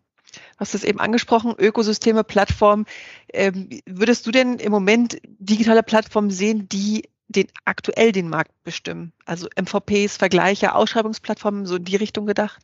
hast 0.57 0.73
du 0.73 0.77
es 0.77 0.83
eben 0.83 0.99
angesprochen, 0.99 1.53
Ökosysteme, 1.57 2.23
Plattformen. 2.23 2.85
Ähm, 3.31 3.69
würdest 3.85 4.25
du 4.27 4.31
denn 4.31 4.59
im 4.59 4.71
Moment 4.71 5.19
digitale 5.23 5.83
Plattformen 5.83 6.29
sehen, 6.29 6.67
die 6.69 7.09
den 7.27 7.47
aktuell 7.65 8.11
den 8.11 8.29
Markt 8.29 8.51
bestimmen? 8.63 9.13
Also 9.25 9.47
MVPs, 9.55 10.17
Vergleiche, 10.17 10.75
Ausschreibungsplattformen, 10.75 11.65
so 11.65 11.75
in 11.75 11.85
die 11.85 11.95
Richtung 11.95 12.25
gedacht? 12.25 12.59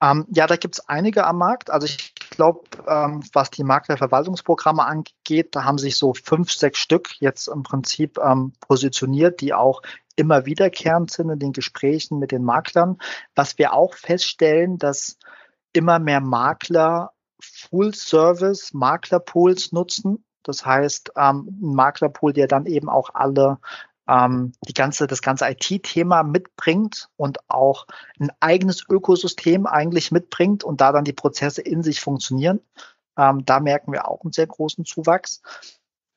Ähm, 0.00 0.26
ja, 0.30 0.46
da 0.46 0.56
gibt 0.56 0.76
es 0.76 0.88
einige 0.88 1.26
am 1.26 1.38
Markt. 1.38 1.70
Also 1.70 1.86
ich 1.86 2.14
glaube, 2.30 2.60
ähm, 2.86 3.22
was 3.32 3.50
die 3.50 3.64
Maklerverwaltungsprogramme 3.64 4.84
angeht, 4.84 5.56
da 5.56 5.64
haben 5.64 5.78
sich 5.78 5.96
so 5.96 6.14
fünf, 6.14 6.52
sechs 6.52 6.78
Stück 6.78 7.20
jetzt 7.20 7.48
im 7.48 7.64
Prinzip 7.64 8.18
ähm, 8.18 8.52
positioniert, 8.60 9.40
die 9.40 9.54
auch 9.54 9.82
immer 10.14 10.46
wiederkehrend 10.46 11.10
sind 11.10 11.30
in 11.30 11.38
den 11.38 11.52
Gesprächen 11.52 12.18
mit 12.18 12.32
den 12.32 12.44
Maklern. 12.44 12.98
Was 13.34 13.58
wir 13.58 13.72
auch 13.72 13.94
feststellen, 13.94 14.78
dass 14.78 15.18
immer 15.72 15.98
mehr 15.98 16.20
Makler 16.20 17.12
Full-Service 17.40 18.72
Maklerpools 18.74 19.72
nutzen. 19.72 20.24
Das 20.48 20.64
heißt, 20.64 21.12
ähm, 21.16 21.58
ein 21.60 21.74
Maklerpool, 21.74 22.32
der 22.32 22.48
dann 22.48 22.66
eben 22.66 22.88
auch 22.88 23.10
alle 23.14 23.58
ähm, 24.08 24.52
die 24.66 24.72
ganze, 24.72 25.06
das 25.06 25.20
ganze 25.20 25.46
IT-Thema 25.48 26.22
mitbringt 26.22 27.10
und 27.16 27.38
auch 27.48 27.86
ein 28.18 28.30
eigenes 28.40 28.84
Ökosystem 28.88 29.66
eigentlich 29.66 30.10
mitbringt 30.10 30.64
und 30.64 30.80
da 30.80 30.92
dann 30.92 31.04
die 31.04 31.12
Prozesse 31.12 31.60
in 31.60 31.82
sich 31.82 32.00
funktionieren. 32.00 32.60
Ähm, 33.16 33.44
da 33.44 33.60
merken 33.60 33.92
wir 33.92 34.08
auch 34.08 34.22
einen 34.22 34.32
sehr 34.32 34.46
großen 34.46 34.84
Zuwachs. 34.86 35.42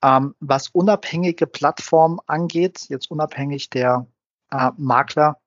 Ähm, 0.01 0.33
was 0.39 0.69
unabhängige 0.69 1.45
Plattformen 1.45 2.19
angeht, 2.25 2.85
jetzt 2.87 3.11
unabhängig 3.11 3.69
der 3.69 4.07
äh, 4.49 4.71
Makler, 4.77 5.37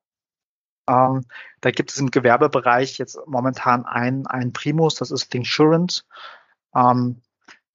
ähm, 0.87 1.25
da 1.63 1.71
gibt 1.71 1.91
es 1.91 1.99
im 1.99 2.11
Gewerbebereich 2.11 2.99
jetzt 2.99 3.19
momentan 3.27 3.87
ein, 3.87 4.27
ein 4.27 4.53
Primus, 4.53 4.97
das 4.97 5.11
ist 5.11 5.31
Thinksurance, 5.31 6.05
ähm, 6.75 7.23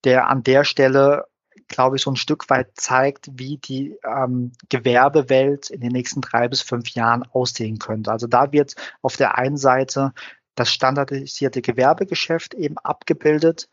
der 0.04 0.28
an 0.28 0.42
der 0.42 0.64
Stelle, 0.64 1.26
glaube 1.68 1.96
ich, 1.96 2.02
so 2.02 2.10
ein 2.10 2.16
Stück 2.16 2.50
weit 2.50 2.72
zeigt, 2.74 3.30
wie 3.32 3.58
die 3.58 3.96
ähm, 4.04 4.52
Gewerbewelt 4.68 5.70
in 5.70 5.80
den 5.80 5.92
nächsten 5.92 6.20
drei 6.20 6.48
bis 6.48 6.62
fünf 6.62 6.90
Jahren 6.90 7.24
aussehen 7.32 7.78
könnte. 7.78 8.10
Also 8.10 8.26
da 8.26 8.52
wird 8.52 8.74
auf 9.02 9.16
der 9.16 9.38
einen 9.38 9.56
Seite 9.56 10.12
das 10.54 10.72
standardisierte 10.72 11.62
Gewerbegeschäft 11.62 12.54
eben 12.54 12.76
abgebildet 12.78 13.68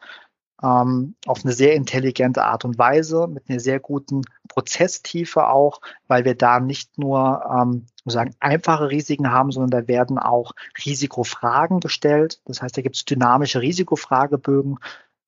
ähm, 0.64 1.16
auf 1.26 1.44
eine 1.44 1.54
sehr 1.54 1.76
intelligente 1.76 2.44
Art 2.44 2.66
und 2.66 2.78
Weise, 2.78 3.28
mit 3.28 3.50
einer 3.50 3.60
sehr 3.60 3.80
guten 3.80 4.24
Prozesstiefe 4.48 5.48
auch, 5.48 5.82
weil 6.08 6.26
wir 6.26 6.36
da 6.36 6.60
nicht 6.60 6.98
nur 6.98 7.44
ähm, 7.52 7.86
sagen, 8.06 8.36
einfache 8.40 8.90
Risiken 8.90 9.32
haben, 9.32 9.52
sondern 9.52 9.82
da 9.82 9.88
werden 9.88 10.18
auch 10.18 10.54
Risikofragen 10.86 11.80
gestellt. 11.80 12.42
Das 12.46 12.62
heißt, 12.62 12.78
da 12.78 12.82
gibt 12.82 12.96
es 12.96 13.06
dynamische 13.06 13.62
Risikofragebögen 13.62 14.80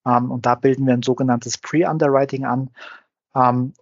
ähm, 0.06 0.30
und 0.30 0.46
da 0.46 0.54
bilden 0.54 0.86
wir 0.86 0.94
ein 0.94 1.02
sogenanntes 1.02 1.58
Pre-Underwriting 1.58 2.44
an. 2.44 2.70
Ähm, 3.34 3.74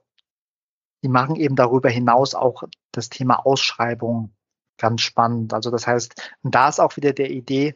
die 1.03 1.09
machen 1.09 1.37
eben 1.37 1.57
darüber 1.57 1.89
hinaus 1.89 2.35
auch 2.35 2.65
das 2.93 3.09
Thema 3.09 3.47
Ausschreibung 3.47 4.33
ganz 4.79 5.03
spannend. 5.03 5.55
Also 5.55 5.71
das 5.71 5.87
heißt, 5.87 6.31
da 6.43 6.69
ist 6.69 6.81
auch 6.81 6.97
wieder 6.97 7.13
der 7.13 7.31
Idee, 7.31 7.75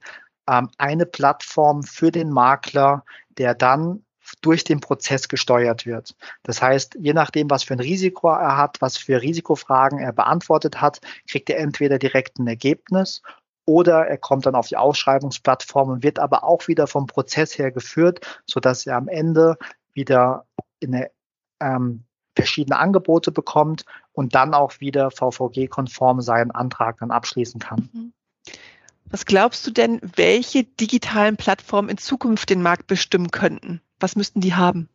ähm, 0.48 0.70
eine 0.78 1.06
Plattform 1.06 1.82
für 1.82 2.10
den 2.10 2.30
Makler, 2.30 3.04
der 3.38 3.54
dann 3.54 4.04
durch 4.40 4.64
den 4.64 4.80
Prozess 4.80 5.28
gesteuert 5.28 5.84
wird. 5.84 6.16
Das 6.42 6.62
heißt, 6.62 6.96
je 6.98 7.12
nachdem, 7.12 7.50
was 7.50 7.64
für 7.64 7.74
ein 7.74 7.80
Risiko 7.80 8.28
er 8.28 8.56
hat, 8.56 8.80
was 8.80 8.96
für 8.96 9.20
Risikofragen 9.20 9.98
er 9.98 10.12
beantwortet 10.12 10.80
hat, 10.80 11.00
kriegt 11.28 11.50
er 11.50 11.58
entweder 11.58 11.98
direkt 11.98 12.38
ein 12.38 12.46
Ergebnis 12.46 13.22
oder 13.64 14.06
er 14.06 14.18
kommt 14.18 14.46
dann 14.46 14.54
auf 14.54 14.68
die 14.68 14.76
Ausschreibungsplattform 14.76 15.90
und 15.90 16.02
wird 16.02 16.18
aber 16.18 16.44
auch 16.44 16.68
wieder 16.68 16.86
vom 16.86 17.06
Prozess 17.06 17.56
her 17.58 17.70
geführt, 17.70 18.20
sodass 18.46 18.86
er 18.86 18.96
am 18.96 19.08
Ende 19.08 19.56
wieder 19.92 20.46
in 20.80 20.94
eine, 20.94 21.10
ähm, 21.60 22.04
verschiedene 22.34 22.78
Angebote 22.78 23.30
bekommt 23.30 23.84
und 24.12 24.34
dann 24.34 24.54
auch 24.54 24.80
wieder 24.80 25.10
VVG-konform 25.10 26.20
seinen 26.22 26.50
Antrag 26.50 26.98
dann 26.98 27.10
abschließen 27.10 27.60
kann. 27.60 27.90
Mhm. 27.92 28.12
Was 29.04 29.26
glaubst 29.26 29.66
du 29.66 29.70
denn, 29.70 30.00
welche 30.16 30.64
digitalen 30.64 31.36
Plattformen 31.36 31.90
in 31.90 31.98
Zukunft 31.98 32.48
den 32.48 32.62
Markt 32.62 32.86
bestimmen 32.86 33.30
könnten? 33.30 33.82
Was 34.00 34.16
müssten 34.16 34.40
die 34.40 34.54
haben? 34.54 34.88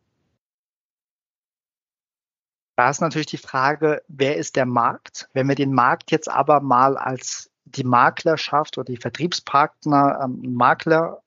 Da 2.76 2.90
ist 2.90 3.00
natürlich 3.00 3.26
die 3.26 3.38
Frage, 3.38 4.02
wer 4.08 4.36
ist 4.36 4.56
der 4.56 4.66
Markt? 4.66 5.28
Wenn 5.32 5.48
wir 5.48 5.54
den 5.54 5.72
Markt 5.72 6.10
jetzt 6.10 6.28
aber 6.28 6.60
mal 6.60 6.96
als 6.96 7.47
die 7.70 7.84
Maklerschaft 7.84 8.78
oder 8.78 8.92
die 8.92 8.96
Vertriebspartner, 8.96 10.20
ähm, 10.24 10.54
Makler 10.54 11.22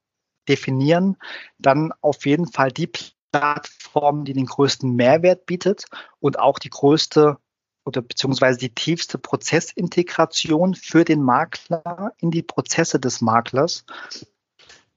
definieren, 0.47 1.17
dann 1.57 1.93
auf 2.01 2.25
jeden 2.25 2.47
Fall 2.47 2.71
die 2.71 2.91
Plattform, 3.31 4.25
die 4.25 4.33
den 4.33 4.45
größten 4.45 4.95
Mehrwert 4.95 5.45
bietet 5.45 5.85
und 6.19 6.39
auch 6.39 6.59
die 6.59 6.69
größte 6.69 7.37
oder 7.85 8.01
beziehungsweise 8.01 8.59
die 8.59 8.73
tiefste 8.73 9.17
Prozessintegration 9.17 10.75
für 10.75 11.03
den 11.03 11.23
Makler 11.23 12.13
in 12.17 12.29
die 12.31 12.43
Prozesse 12.43 12.99
des 12.99 13.21
Maklers. 13.21 13.85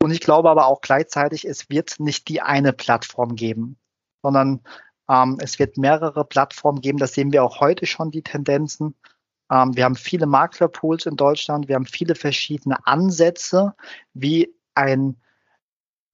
Und 0.02 0.10
ich 0.10 0.20
glaube 0.20 0.50
aber 0.50 0.66
auch 0.66 0.82
gleichzeitig, 0.82 1.46
es 1.46 1.70
wird 1.70 1.98
nicht 1.98 2.28
die 2.28 2.42
eine 2.42 2.72
Plattform 2.72 3.36
geben, 3.36 3.78
sondern 4.22 4.60
ähm, 5.08 5.38
es 5.40 5.58
wird 5.58 5.78
mehrere 5.78 6.24
Plattformen 6.24 6.80
geben. 6.80 6.98
Das 6.98 7.14
sehen 7.14 7.32
wir 7.32 7.42
auch 7.42 7.60
heute 7.60 7.86
schon, 7.86 8.10
die 8.10 8.22
Tendenzen. 8.22 8.94
Ähm, 9.50 9.76
wir 9.76 9.84
haben 9.84 9.96
viele 9.96 10.26
Maklerpools 10.26 11.06
in 11.06 11.16
Deutschland. 11.16 11.68
Wir 11.68 11.76
haben 11.76 11.86
viele 11.86 12.14
verschiedene 12.14 12.86
Ansätze, 12.86 13.74
wie 14.12 14.54
ein 14.74 15.16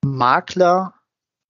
Makler 0.04 0.94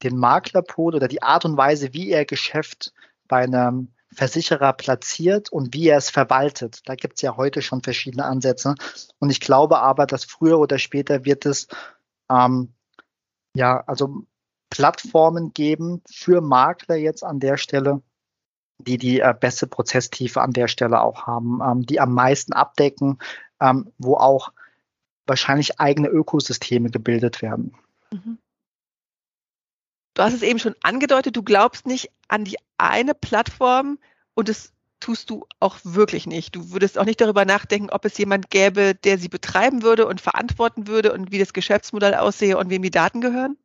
den 0.02 0.16
Maklerpool 0.16 0.94
oder 0.94 1.08
die 1.08 1.22
Art 1.22 1.44
und 1.44 1.56
Weise, 1.56 1.92
wie 1.92 2.10
er 2.10 2.24
Geschäft 2.24 2.92
bei 3.28 3.42
einem 3.42 3.88
Versicherer 4.12 4.72
platziert 4.72 5.50
und 5.50 5.74
wie 5.74 5.88
er 5.88 5.98
es 5.98 6.10
verwaltet. 6.10 6.80
Da 6.86 6.94
gibt 6.94 7.18
es 7.18 7.22
ja 7.22 7.36
heute 7.36 7.62
schon 7.62 7.82
verschiedene 7.82 8.24
Ansätze. 8.24 8.74
Und 9.18 9.30
ich 9.30 9.40
glaube 9.40 9.78
aber, 9.78 10.06
dass 10.06 10.24
früher 10.24 10.58
oder 10.58 10.78
später 10.78 11.24
wird 11.24 11.46
es 11.46 11.68
ähm, 12.28 12.74
ja 13.54 13.84
also 13.86 14.24
Plattformen 14.70 15.52
geben 15.52 16.02
für 16.10 16.40
Makler 16.40 16.96
jetzt 16.96 17.22
an 17.22 17.40
der 17.40 17.56
Stelle, 17.56 18.02
die 18.84 18.98
die 18.98 19.20
äh, 19.20 19.34
beste 19.38 19.66
Prozesstiefe 19.66 20.40
an 20.40 20.52
der 20.52 20.68
Stelle 20.68 21.00
auch 21.00 21.26
haben, 21.26 21.60
ähm, 21.64 21.86
die 21.86 22.00
am 22.00 22.14
meisten 22.14 22.52
abdecken, 22.52 23.18
ähm, 23.60 23.92
wo 23.98 24.16
auch 24.16 24.52
wahrscheinlich 25.26 25.80
eigene 25.80 26.08
Ökosysteme 26.08 26.90
gebildet 26.90 27.42
werden. 27.42 27.74
Mhm. 28.12 28.38
Du 30.14 30.22
hast 30.22 30.34
es 30.34 30.42
eben 30.42 30.58
schon 30.58 30.74
angedeutet, 30.82 31.36
du 31.36 31.42
glaubst 31.42 31.86
nicht 31.86 32.10
an 32.28 32.44
die 32.44 32.56
eine 32.78 33.14
Plattform 33.14 33.98
und 34.34 34.48
das 34.48 34.72
tust 34.98 35.30
du 35.30 35.46
auch 35.60 35.78
wirklich 35.82 36.26
nicht. 36.26 36.54
Du 36.54 36.72
würdest 36.72 36.98
auch 36.98 37.04
nicht 37.04 37.20
darüber 37.20 37.44
nachdenken, 37.44 37.90
ob 37.90 38.04
es 38.04 38.18
jemand 38.18 38.50
gäbe, 38.50 38.94
der 38.94 39.18
sie 39.18 39.28
betreiben 39.28 39.82
würde 39.82 40.06
und 40.06 40.20
verantworten 40.20 40.86
würde 40.86 41.12
und 41.12 41.32
wie 41.32 41.38
das 41.38 41.52
Geschäftsmodell 41.52 42.14
aussehe 42.14 42.58
und 42.58 42.70
wem 42.70 42.82
die 42.82 42.90
Daten 42.90 43.20
gehören? 43.20 43.56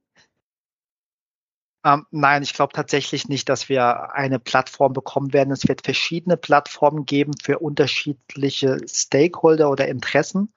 Ähm, 1.86 2.06
nein, 2.10 2.42
ich 2.42 2.54
glaube 2.54 2.74
tatsächlich 2.74 3.28
nicht, 3.30 3.48
dass 3.48 3.70
wir 3.70 4.16
eine 4.16 4.40
Plattform 4.40 4.94
bekommen 4.94 5.34
werden. 5.34 5.52
Es 5.52 5.68
wird 5.68 5.84
verschiedene 5.86 6.36
Plattformen 6.36 7.06
geben 7.06 7.34
für 7.42 7.60
unterschiedliche 7.60 8.78
Stakeholder 8.88 9.70
oder 9.70 9.88
Interessen. 9.88 10.52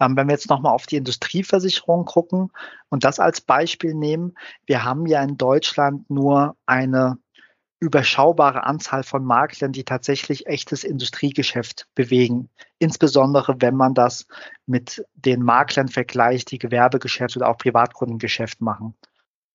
Ähm, 0.00 0.16
wenn 0.16 0.28
wir 0.28 0.34
jetzt 0.34 0.50
nochmal 0.50 0.74
auf 0.74 0.86
die 0.86 0.96
Industrieversicherung 0.96 2.04
gucken 2.04 2.52
und 2.90 3.04
das 3.04 3.18
als 3.20 3.40
Beispiel 3.40 3.94
nehmen, 3.94 4.34
wir 4.66 4.84
haben 4.84 5.06
ja 5.06 5.22
in 5.22 5.38
Deutschland 5.38 6.10
nur 6.10 6.56
eine 6.66 7.18
überschaubare 7.80 8.64
Anzahl 8.64 9.02
von 9.02 9.24
Maklern, 9.24 9.72
die 9.72 9.84
tatsächlich 9.84 10.46
echtes 10.46 10.84
Industriegeschäft 10.84 11.88
bewegen. 11.94 12.50
Insbesondere 12.78 13.56
wenn 13.60 13.76
man 13.76 13.94
das 13.94 14.26
mit 14.66 15.04
den 15.14 15.42
Maklern 15.42 15.88
vergleicht, 15.88 16.50
die 16.50 16.58
Gewerbegeschäft 16.58 17.36
oder 17.36 17.48
auch 17.48 17.58
Privatkundengeschäft 17.58 18.60
machen. 18.60 18.94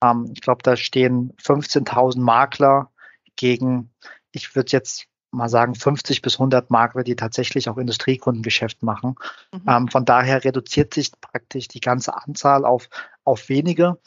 Ähm, 0.02 0.30
ich 0.34 0.42
glaube, 0.42 0.64
da 0.64 0.76
stehen 0.76 1.34
15.000 1.42 2.20
Makler 2.20 2.92
gegen, 3.36 3.94
ich 4.32 4.56
würde 4.56 4.72
jetzt 4.72 5.08
mal 5.32 5.50
sagen, 5.50 5.76
50 5.76 6.22
bis 6.22 6.36
100 6.36 6.70
Makler, 6.70 7.04
die 7.04 7.16
tatsächlich 7.16 7.70
auch 7.70 7.78
Industriekundengeschäft 7.78 8.84
machen. 8.84 9.16
Mhm. 9.54 9.62
Ähm, 9.68 9.88
von 9.88 10.06
daher 10.06 10.44
reduziert 10.44 10.94
sich 10.94 11.12
praktisch 11.20 11.68
die 11.68 11.80
ganze 11.80 12.16
Anzahl 12.16 12.66
auf, 12.66 12.90
auf 13.24 13.48
wenige. 13.48 13.98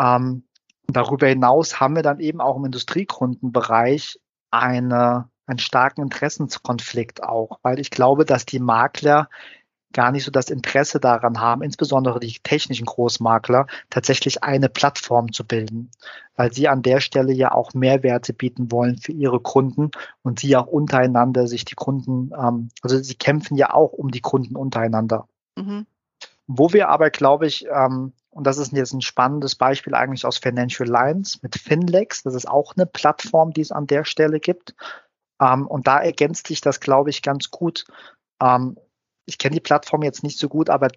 Ähm, 0.00 0.44
darüber 0.86 1.28
hinaus 1.28 1.78
haben 1.78 1.96
wir 1.96 2.02
dann 2.02 2.20
eben 2.20 2.40
auch 2.40 2.56
im 2.56 2.64
Industriekundenbereich 2.64 4.18
eine, 4.50 5.28
einen 5.46 5.58
starken 5.58 6.02
Interessenskonflikt 6.02 7.22
auch, 7.22 7.58
weil 7.62 7.78
ich 7.78 7.90
glaube, 7.90 8.24
dass 8.24 8.46
die 8.46 8.60
Makler 8.60 9.28
gar 9.92 10.12
nicht 10.12 10.24
so 10.24 10.30
das 10.30 10.50
Interesse 10.50 11.00
daran 11.00 11.40
haben, 11.40 11.62
insbesondere 11.62 12.20
die 12.20 12.38
technischen 12.42 12.86
Großmakler, 12.86 13.66
tatsächlich 13.90 14.42
eine 14.42 14.68
Plattform 14.68 15.32
zu 15.32 15.46
bilden, 15.46 15.90
weil 16.36 16.52
sie 16.52 16.68
an 16.68 16.82
der 16.82 17.00
Stelle 17.00 17.32
ja 17.32 17.52
auch 17.52 17.74
Mehrwerte 17.74 18.32
bieten 18.32 18.70
wollen 18.72 18.98
für 18.98 19.12
ihre 19.12 19.40
Kunden 19.40 19.90
und 20.22 20.40
sie 20.40 20.56
auch 20.56 20.66
untereinander 20.66 21.46
sich 21.46 21.64
die 21.64 21.74
Kunden, 21.74 22.32
ähm, 22.38 22.68
also 22.82 22.98
sie 22.98 23.14
kämpfen 23.14 23.56
ja 23.56 23.72
auch 23.72 23.92
um 23.92 24.10
die 24.10 24.20
Kunden 24.20 24.56
untereinander. 24.56 25.28
Mhm. 25.56 25.86
Wo 26.46 26.72
wir 26.72 26.88
aber, 26.88 27.10
glaube 27.10 27.46
ich, 27.46 27.66
ähm, 27.66 28.12
und 28.30 28.46
das 28.46 28.56
ist 28.56 28.72
jetzt 28.72 28.94
ein 28.94 29.02
spannendes 29.02 29.54
Beispiel 29.56 29.94
eigentlich 29.94 30.24
aus 30.24 30.38
Financial 30.38 30.88
Lines 30.88 31.42
mit 31.42 31.56
Finlex, 31.56 32.22
das 32.22 32.34
ist 32.34 32.48
auch 32.48 32.74
eine 32.76 32.86
Plattform, 32.86 33.52
die 33.52 33.60
es 33.60 33.72
an 33.72 33.86
der 33.86 34.04
Stelle 34.04 34.40
gibt. 34.40 34.74
Ähm, 35.40 35.66
und 35.66 35.86
da 35.86 35.98
ergänzt 35.98 36.46
sich 36.46 36.60
das, 36.60 36.80
glaube 36.80 37.10
ich, 37.10 37.22
ganz 37.22 37.50
gut. 37.50 37.84
Ähm, 38.40 38.76
ich 39.26 39.38
kenne 39.38 39.54
die 39.54 39.60
Plattform 39.60 40.02
jetzt 40.02 40.22
nicht 40.22 40.38
so 40.38 40.48
gut, 40.48 40.70
aber 40.70 40.88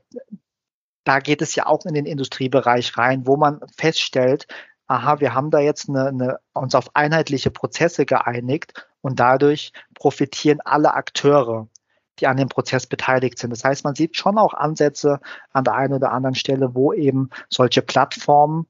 da 1.03 1.19
geht 1.19 1.41
es 1.41 1.55
ja 1.55 1.67
auch 1.67 1.86
in 1.86 1.93
den 1.93 2.05
Industriebereich 2.05 2.97
rein, 2.97 3.28
wo 3.28 3.38
man 3.38 3.61
feststellt, 3.78 4.47
aha, 4.88 5.19
wir 5.19 5.34
haben 5.34 5.51
da 5.51 5.59
jetzt 5.59 5.89
eine, 5.89 6.07
eine, 6.07 6.39
uns 6.53 6.76
auf 6.76 6.95
einheitliche 6.95 7.51
Prozesse 7.51 8.05
geeinigt 8.05 8.73
und 9.01 9.19
dadurch 9.19 9.71
profitieren 9.93 10.61
alle 10.61 10.93
Akteure, 10.93 11.67
die 12.19 12.28
an 12.28 12.38
dem 12.38 12.49
Prozess 12.49 12.88
beteiligt 12.88 13.38
sind. 13.38 13.51
Das 13.51 13.63
heißt, 13.63 13.84
man 13.84 13.95
sieht 13.95 14.17
schon 14.17 14.38
auch 14.38 14.53
Ansätze 14.53 15.19
an 15.51 15.63
der 15.63 15.76
einen 15.76 15.93
oder 15.93 16.11
anderen 16.11 16.36
Stelle, 16.36 16.73
wo 16.73 16.93
eben 16.93 17.30
solche 17.49 17.82
Plattformen 17.82 18.67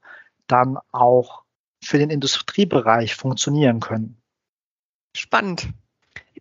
dann 0.48 0.78
auch 0.92 1.44
für 1.84 1.98
den 1.98 2.10
Industriebereich 2.10 3.16
funktionieren 3.16 3.80
können. 3.80 4.22
Spannend. 5.16 5.70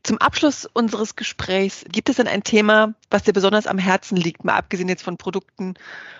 Zum 0.04 0.18
Abschluss 0.18 0.66
unseres 0.66 1.16
Gesprächs, 1.16 1.84
gibt 1.88 2.10
es 2.10 2.16
denn 2.16 2.28
ein 2.28 2.44
Thema, 2.44 2.94
was 3.10 3.22
dir 3.22 3.32
besonders 3.32 3.66
am 3.66 3.78
Herzen 3.78 4.16
liegt, 4.16 4.44
mal 4.44 4.54
abgesehen 4.54 4.88
jetzt 4.88 5.02
von 5.02 5.16
Produkten 5.16 5.74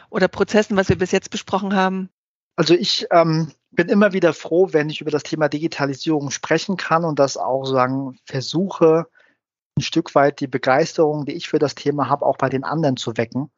oder 0.08 0.26
Prozessen, 0.26 0.76
was 0.76 0.88
wir 0.88 0.96
bis 0.96 1.12
jetzt 1.12 1.30
besprochen 1.30 1.74
haben? 1.74 2.08
Also 2.56 2.74
ich 2.74 3.06
ähm, 3.10 3.52
bin 3.72 3.88
immer 3.88 4.14
wieder 4.14 4.32
froh, 4.32 4.68
wenn 4.72 4.88
ich 4.88 5.02
über 5.02 5.10
das 5.10 5.22
Thema 5.22 5.48
Digitalisierung 5.48 6.30
sprechen 6.30 6.78
kann 6.78 7.04
und 7.04 7.18
das 7.18 7.36
auch 7.36 7.66
sagen 7.66 8.18
versuche, 8.24 9.06
ein 9.76 9.82
Stück 9.82 10.14
weit 10.14 10.40
die 10.40 10.46
Begeisterung, 10.46 11.26
die 11.26 11.32
ich 11.32 11.48
für 11.48 11.58
das 11.58 11.74
Thema 11.74 12.08
habe, 12.08 12.24
auch 12.24 12.38
bei 12.38 12.48
den 12.48 12.64
anderen 12.64 12.96
zu 12.96 13.16
wecken. 13.16 13.50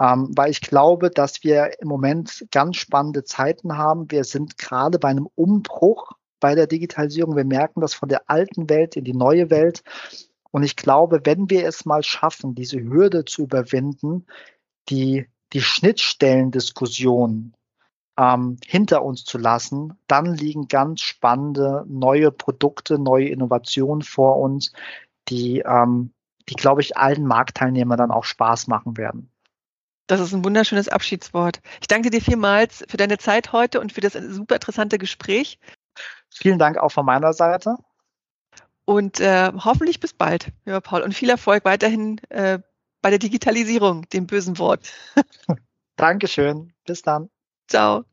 Ähm, 0.00 0.30
weil 0.36 0.50
ich 0.50 0.60
glaube, 0.60 1.08
dass 1.08 1.42
wir 1.42 1.80
im 1.80 1.88
Moment 1.88 2.46
ganz 2.50 2.76
spannende 2.76 3.24
Zeiten 3.24 3.78
haben. 3.78 4.10
Wir 4.10 4.24
sind 4.24 4.58
gerade 4.58 4.98
bei 4.98 5.08
einem 5.08 5.28
Umbruch 5.36 6.10
bei 6.44 6.54
der 6.54 6.66
Digitalisierung. 6.66 7.36
Wir 7.36 7.46
merken 7.46 7.80
das 7.80 7.94
von 7.94 8.10
der 8.10 8.28
alten 8.28 8.68
Welt 8.68 8.96
in 8.96 9.04
die 9.04 9.14
neue 9.14 9.48
Welt. 9.48 9.82
Und 10.50 10.62
ich 10.62 10.76
glaube, 10.76 11.22
wenn 11.24 11.48
wir 11.48 11.66
es 11.66 11.86
mal 11.86 12.02
schaffen, 12.02 12.54
diese 12.54 12.78
Hürde 12.82 13.24
zu 13.24 13.44
überwinden, 13.44 14.26
die, 14.90 15.26
die 15.54 15.62
Schnittstellendiskussion 15.62 17.54
ähm, 18.18 18.58
hinter 18.62 19.02
uns 19.02 19.24
zu 19.24 19.38
lassen, 19.38 19.94
dann 20.06 20.34
liegen 20.34 20.68
ganz 20.68 21.00
spannende 21.00 21.82
neue 21.88 22.30
Produkte, 22.30 22.98
neue 22.98 23.30
Innovationen 23.30 24.02
vor 24.02 24.38
uns, 24.38 24.74
die, 25.28 25.60
ähm, 25.60 26.12
die 26.50 26.56
glaube 26.56 26.82
ich, 26.82 26.98
allen 26.98 27.24
Marktteilnehmern 27.24 27.96
dann 27.96 28.10
auch 28.10 28.24
Spaß 28.24 28.66
machen 28.66 28.98
werden. 28.98 29.30
Das 30.08 30.20
ist 30.20 30.34
ein 30.34 30.44
wunderschönes 30.44 30.90
Abschiedswort. 30.90 31.62
Ich 31.80 31.86
danke 31.86 32.10
dir 32.10 32.20
vielmals 32.20 32.84
für 32.86 32.98
deine 32.98 33.16
Zeit 33.16 33.52
heute 33.52 33.80
und 33.80 33.94
für 33.94 34.02
das 34.02 34.12
super 34.12 34.56
interessante 34.56 34.98
Gespräch. 34.98 35.58
Vielen 36.34 36.58
Dank 36.58 36.78
auch 36.78 36.90
von 36.90 37.06
meiner 37.06 37.32
Seite. 37.32 37.76
Und 38.84 39.20
äh, 39.20 39.52
hoffentlich 39.52 40.00
bis 40.00 40.12
bald, 40.12 40.52
lieber 40.64 40.80
Paul. 40.80 41.02
Und 41.02 41.14
viel 41.14 41.30
Erfolg 41.30 41.64
weiterhin 41.64 42.20
äh, 42.28 42.58
bei 43.00 43.10
der 43.10 43.18
Digitalisierung, 43.18 44.08
dem 44.10 44.26
bösen 44.26 44.58
Wort. 44.58 44.92
Dankeschön. 45.96 46.72
Bis 46.84 47.02
dann. 47.02 47.30
Ciao. 47.68 48.04